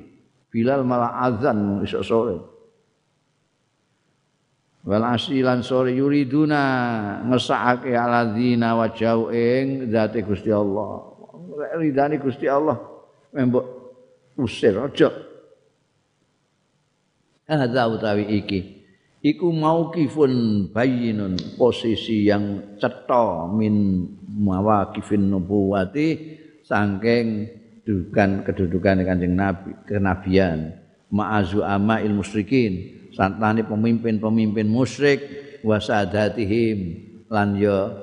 bilal 0.54 0.86
malah 0.86 1.26
azan 1.26 1.82
esuk 1.82 2.06
sore. 2.06 2.38
Wal 4.86 5.02
asyi 5.02 5.42
lan 5.42 5.66
sore 5.66 5.90
yuriduna 5.90 6.62
ngesake 7.26 7.90
alladzina 7.90 8.78
wajau 8.78 9.34
ing 9.34 9.90
zate 9.90 10.22
Gusti 10.22 10.54
Allah. 10.54 11.10
Ridani 11.58 12.22
Gusti 12.22 12.46
Allah 12.46 12.78
mbok 13.34 13.66
usir 14.38 14.78
aja 14.78 15.10
hadza 17.50 17.82
utawi 17.90 18.30
iki 18.30 18.77
iku 19.22 19.50
mauqifun 19.50 20.66
bayyinun 20.70 21.58
posisi 21.58 22.26
yang 22.30 22.76
cetha 22.78 23.50
min 23.50 24.06
mawaqifin 24.38 25.26
nubuwati 25.26 26.38
saking 26.62 27.48
kedudukan 27.82 28.44
kedudukan 28.44 29.00
Kanjeng 29.00 29.34
Nabi 29.34 29.72
kenabian. 29.88 30.76
Ma'azu 31.08 31.64
ama'il 31.64 32.12
musyrikin 32.12 33.00
santane 33.16 33.64
pemimpin-pemimpin 33.64 34.68
musyrik 34.68 35.24
wasadatihim 35.64 36.78
lan 37.32 37.56
ya 37.56 37.96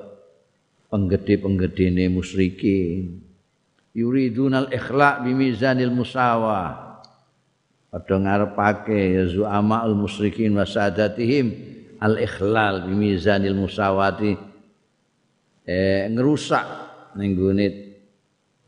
penggede-penggedene 0.89 2.09
musyrikin. 2.09 3.21
Yuridunal 3.93 4.73
ikhlaq 4.73 5.21
bimizanil 5.23 5.93
musawah 5.93 6.84
padha 7.95 8.19
ngarepake 8.19 9.15
ya 9.15 9.23
zu'amaul 9.23 9.95
musyrikin 9.95 10.51
wa 10.59 10.67
sadatihim 10.67 11.47
al 12.03 12.19
ikhlal 12.19 12.83
bi 12.83 12.91
mizanil 12.91 13.55
musawati. 13.55 14.35
Eh 15.63 16.11
ngerusak 16.11 16.67
ning 17.15 17.39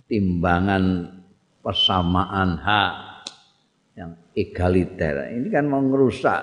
timbangan 0.07 1.11
persamaan 1.59 2.55
hak 2.63 2.93
yang 3.99 4.15
egaliter. 4.31 5.35
Ini 5.35 5.51
kan 5.51 5.67
mau 5.67 5.83
ngerusak 5.83 6.41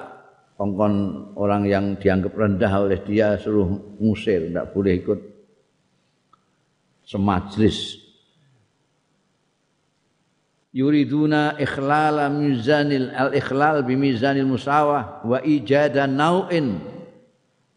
kongkon 0.60 0.94
orang 1.40 1.64
yang 1.64 1.96
dianggap 1.96 2.36
rendah 2.36 2.72
oleh 2.84 3.00
dia 3.00 3.40
suruh 3.40 3.96
ngusir 3.96 4.52
tidak 4.52 4.70
boleh 4.76 4.92
ikut 5.00 5.20
semajlis 7.08 8.03
yuriduna 10.74 11.54
ikhlala 11.56 12.26
mizanil 12.28 13.14
al 13.14 13.30
ikhlal 13.30 13.86
bi 13.86 13.94
mizanil 13.94 14.50
musawah 14.50 15.22
wa 15.22 15.38
ijada 15.46 16.10
nau'in. 16.10 16.82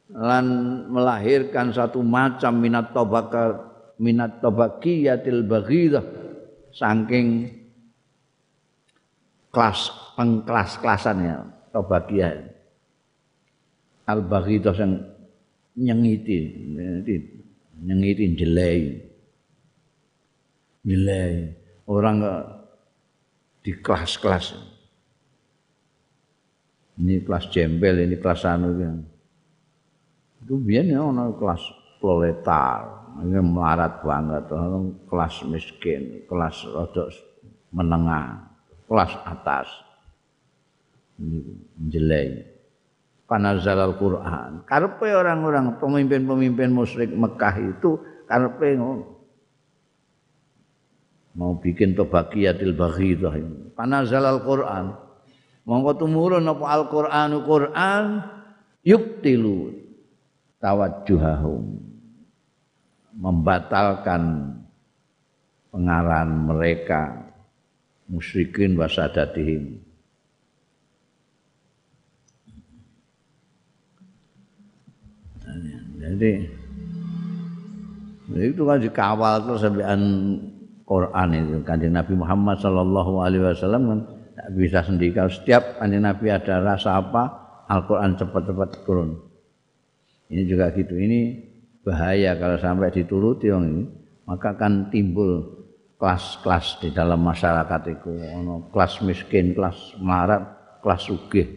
Lan 0.08 0.46
melahirkan 0.90 1.70
satu 1.70 2.02
macam 2.02 2.58
minat 2.58 2.96
tabaka 2.96 3.70
minat 4.02 4.42
tabakiyatil 4.42 5.46
baghidah. 5.46 6.06
Saking 6.74 7.54
kelas 9.54 9.90
pengkelas-kelasan 10.14 11.18
ya 11.26 11.38
tabakiyah 11.74 12.46
al 14.06 14.22
baghidah 14.22 14.76
yang 14.78 14.94
nyengiti 15.78 16.40
nyengiti 17.82 18.26
jelai 18.38 19.02
jelai 20.86 21.58
orang 21.86 22.18
di 23.68 23.76
kelas-kelas. 23.76 24.56
Ini 27.04 27.20
kelas 27.28 27.52
jembel, 27.52 28.08
ini 28.08 28.16
kelas 28.16 28.48
anu 28.48 28.72
yang 28.80 29.04
Itu 30.40 30.56
biasanya 30.56 31.04
ono 31.04 31.36
kelas 31.36 31.60
proletar, 32.00 32.88
ini 33.20 33.36
melarat 33.44 34.00
banget, 34.00 34.48
kelas 35.12 35.44
miskin, 35.52 36.24
kelas 36.32 36.64
rodok 36.64 37.12
menengah, 37.76 38.48
kelas 38.88 39.12
atas. 39.28 39.68
Jelek. 41.92 42.56
Panazal 43.28 43.84
Al-Quran. 43.84 44.64
Karpe 44.64 45.12
orang-orang 45.12 45.76
pemimpin-pemimpin 45.84 46.72
musyrik 46.72 47.12
Mekah 47.12 47.60
itu 47.60 48.00
karpe 48.24 48.80
mau 51.38 51.54
bikin 51.62 51.94
tobaqiyatil 51.94 52.74
baghi 52.74 53.14
itu. 53.14 53.30
Panazal 53.78 54.26
Al-Quran. 54.26 54.98
Mongko 55.70 55.92
tumurun 56.02 56.48
apa 56.50 56.66
Al-Qur'anu 56.66 57.46
Qur'an 57.46 58.24
yuktilu 58.82 59.76
tawajjuhahum 60.64 61.78
membatalkan 63.18 64.54
pengaran 65.70 66.48
mereka 66.48 67.28
musyrikin 68.08 68.80
wasadatihim 68.80 69.84
jadi 75.98 76.48
itu 78.38 78.62
kan 78.64 78.80
dikawal 78.80 79.36
terus 79.44 79.62
sampean 79.68 80.02
Quran 80.88 81.30
itu. 81.36 81.60
Kanjeng 81.68 81.92
Nabi 81.92 82.16
Muhammad 82.16 82.64
Shallallahu 82.64 83.20
Alaihi 83.20 83.44
Wasallam 83.44 83.84
kan 83.92 84.00
tidak 84.08 84.50
bisa 84.56 84.80
sendiri 84.88 85.12
kalau 85.12 85.32
setiap 85.34 85.64
kanjeng 85.84 86.08
Nabi 86.08 86.32
ada 86.32 86.64
rasa 86.64 86.96
apa 86.96 87.24
Al-Quran 87.68 88.16
cepat-cepat 88.16 88.88
turun. 88.88 89.20
Ini 90.32 90.48
juga 90.48 90.72
gitu. 90.72 90.96
Ini 90.96 91.36
bahaya 91.84 92.40
kalau 92.40 92.56
sampai 92.56 92.96
dituruti 92.96 93.52
orang 93.52 93.68
ini. 93.68 93.84
Maka 94.28 94.60
akan 94.60 94.92
timbul 94.92 95.44
kelas-kelas 96.00 96.84
di 96.84 96.92
dalam 96.92 97.24
masyarakat 97.24 97.82
itu. 97.92 98.12
Kelas 98.72 99.04
miskin 99.04 99.56
kelas 99.56 99.96
melarat 100.00 100.44
kelas 100.80 101.02
sugih. 101.08 101.48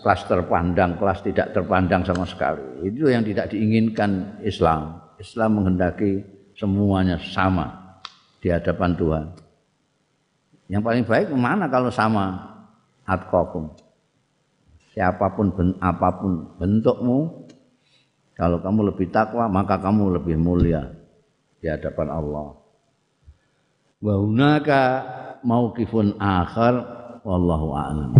Kelas 0.00 0.24
terpandang 0.24 0.96
kelas 0.96 1.20
tidak 1.20 1.52
terpandang 1.52 2.04
sama 2.04 2.24
sekali. 2.24 2.88
Itu 2.88 3.08
yang 3.08 3.24
tidak 3.24 3.52
diinginkan 3.52 4.40
Islam. 4.40 5.00
Islam 5.20 5.60
menghendaki 5.60 6.24
semuanya 6.54 7.18
sama 7.20 7.98
di 8.38 8.50
hadapan 8.50 8.90
Tuhan 8.96 9.26
yang 10.70 10.80
paling 10.80 11.04
baik 11.04 11.30
mana 11.34 11.68
kalau 11.68 11.92
sama 11.92 12.40
atkokum 13.04 13.74
siapa 14.94 15.34
pun 15.34 15.52
ben, 15.52 15.76
apa 15.82 16.08
pun 16.18 16.54
bentukmu 16.56 17.44
kalau 18.34 18.58
kamu 18.58 18.90
lebih 18.90 19.14
takwa, 19.14 19.46
maka 19.46 19.78
kamu 19.78 20.18
lebih 20.18 20.34
mulia 20.34 20.90
di 21.62 21.70
hadapan 21.70 22.10
Allah. 22.10 22.58
Wa 24.02 24.14
hunaka 24.18 24.82
mauqifun 25.46 26.18
akhar 26.18 26.74
wallahu 27.22 27.78
a'lam. 27.78 28.12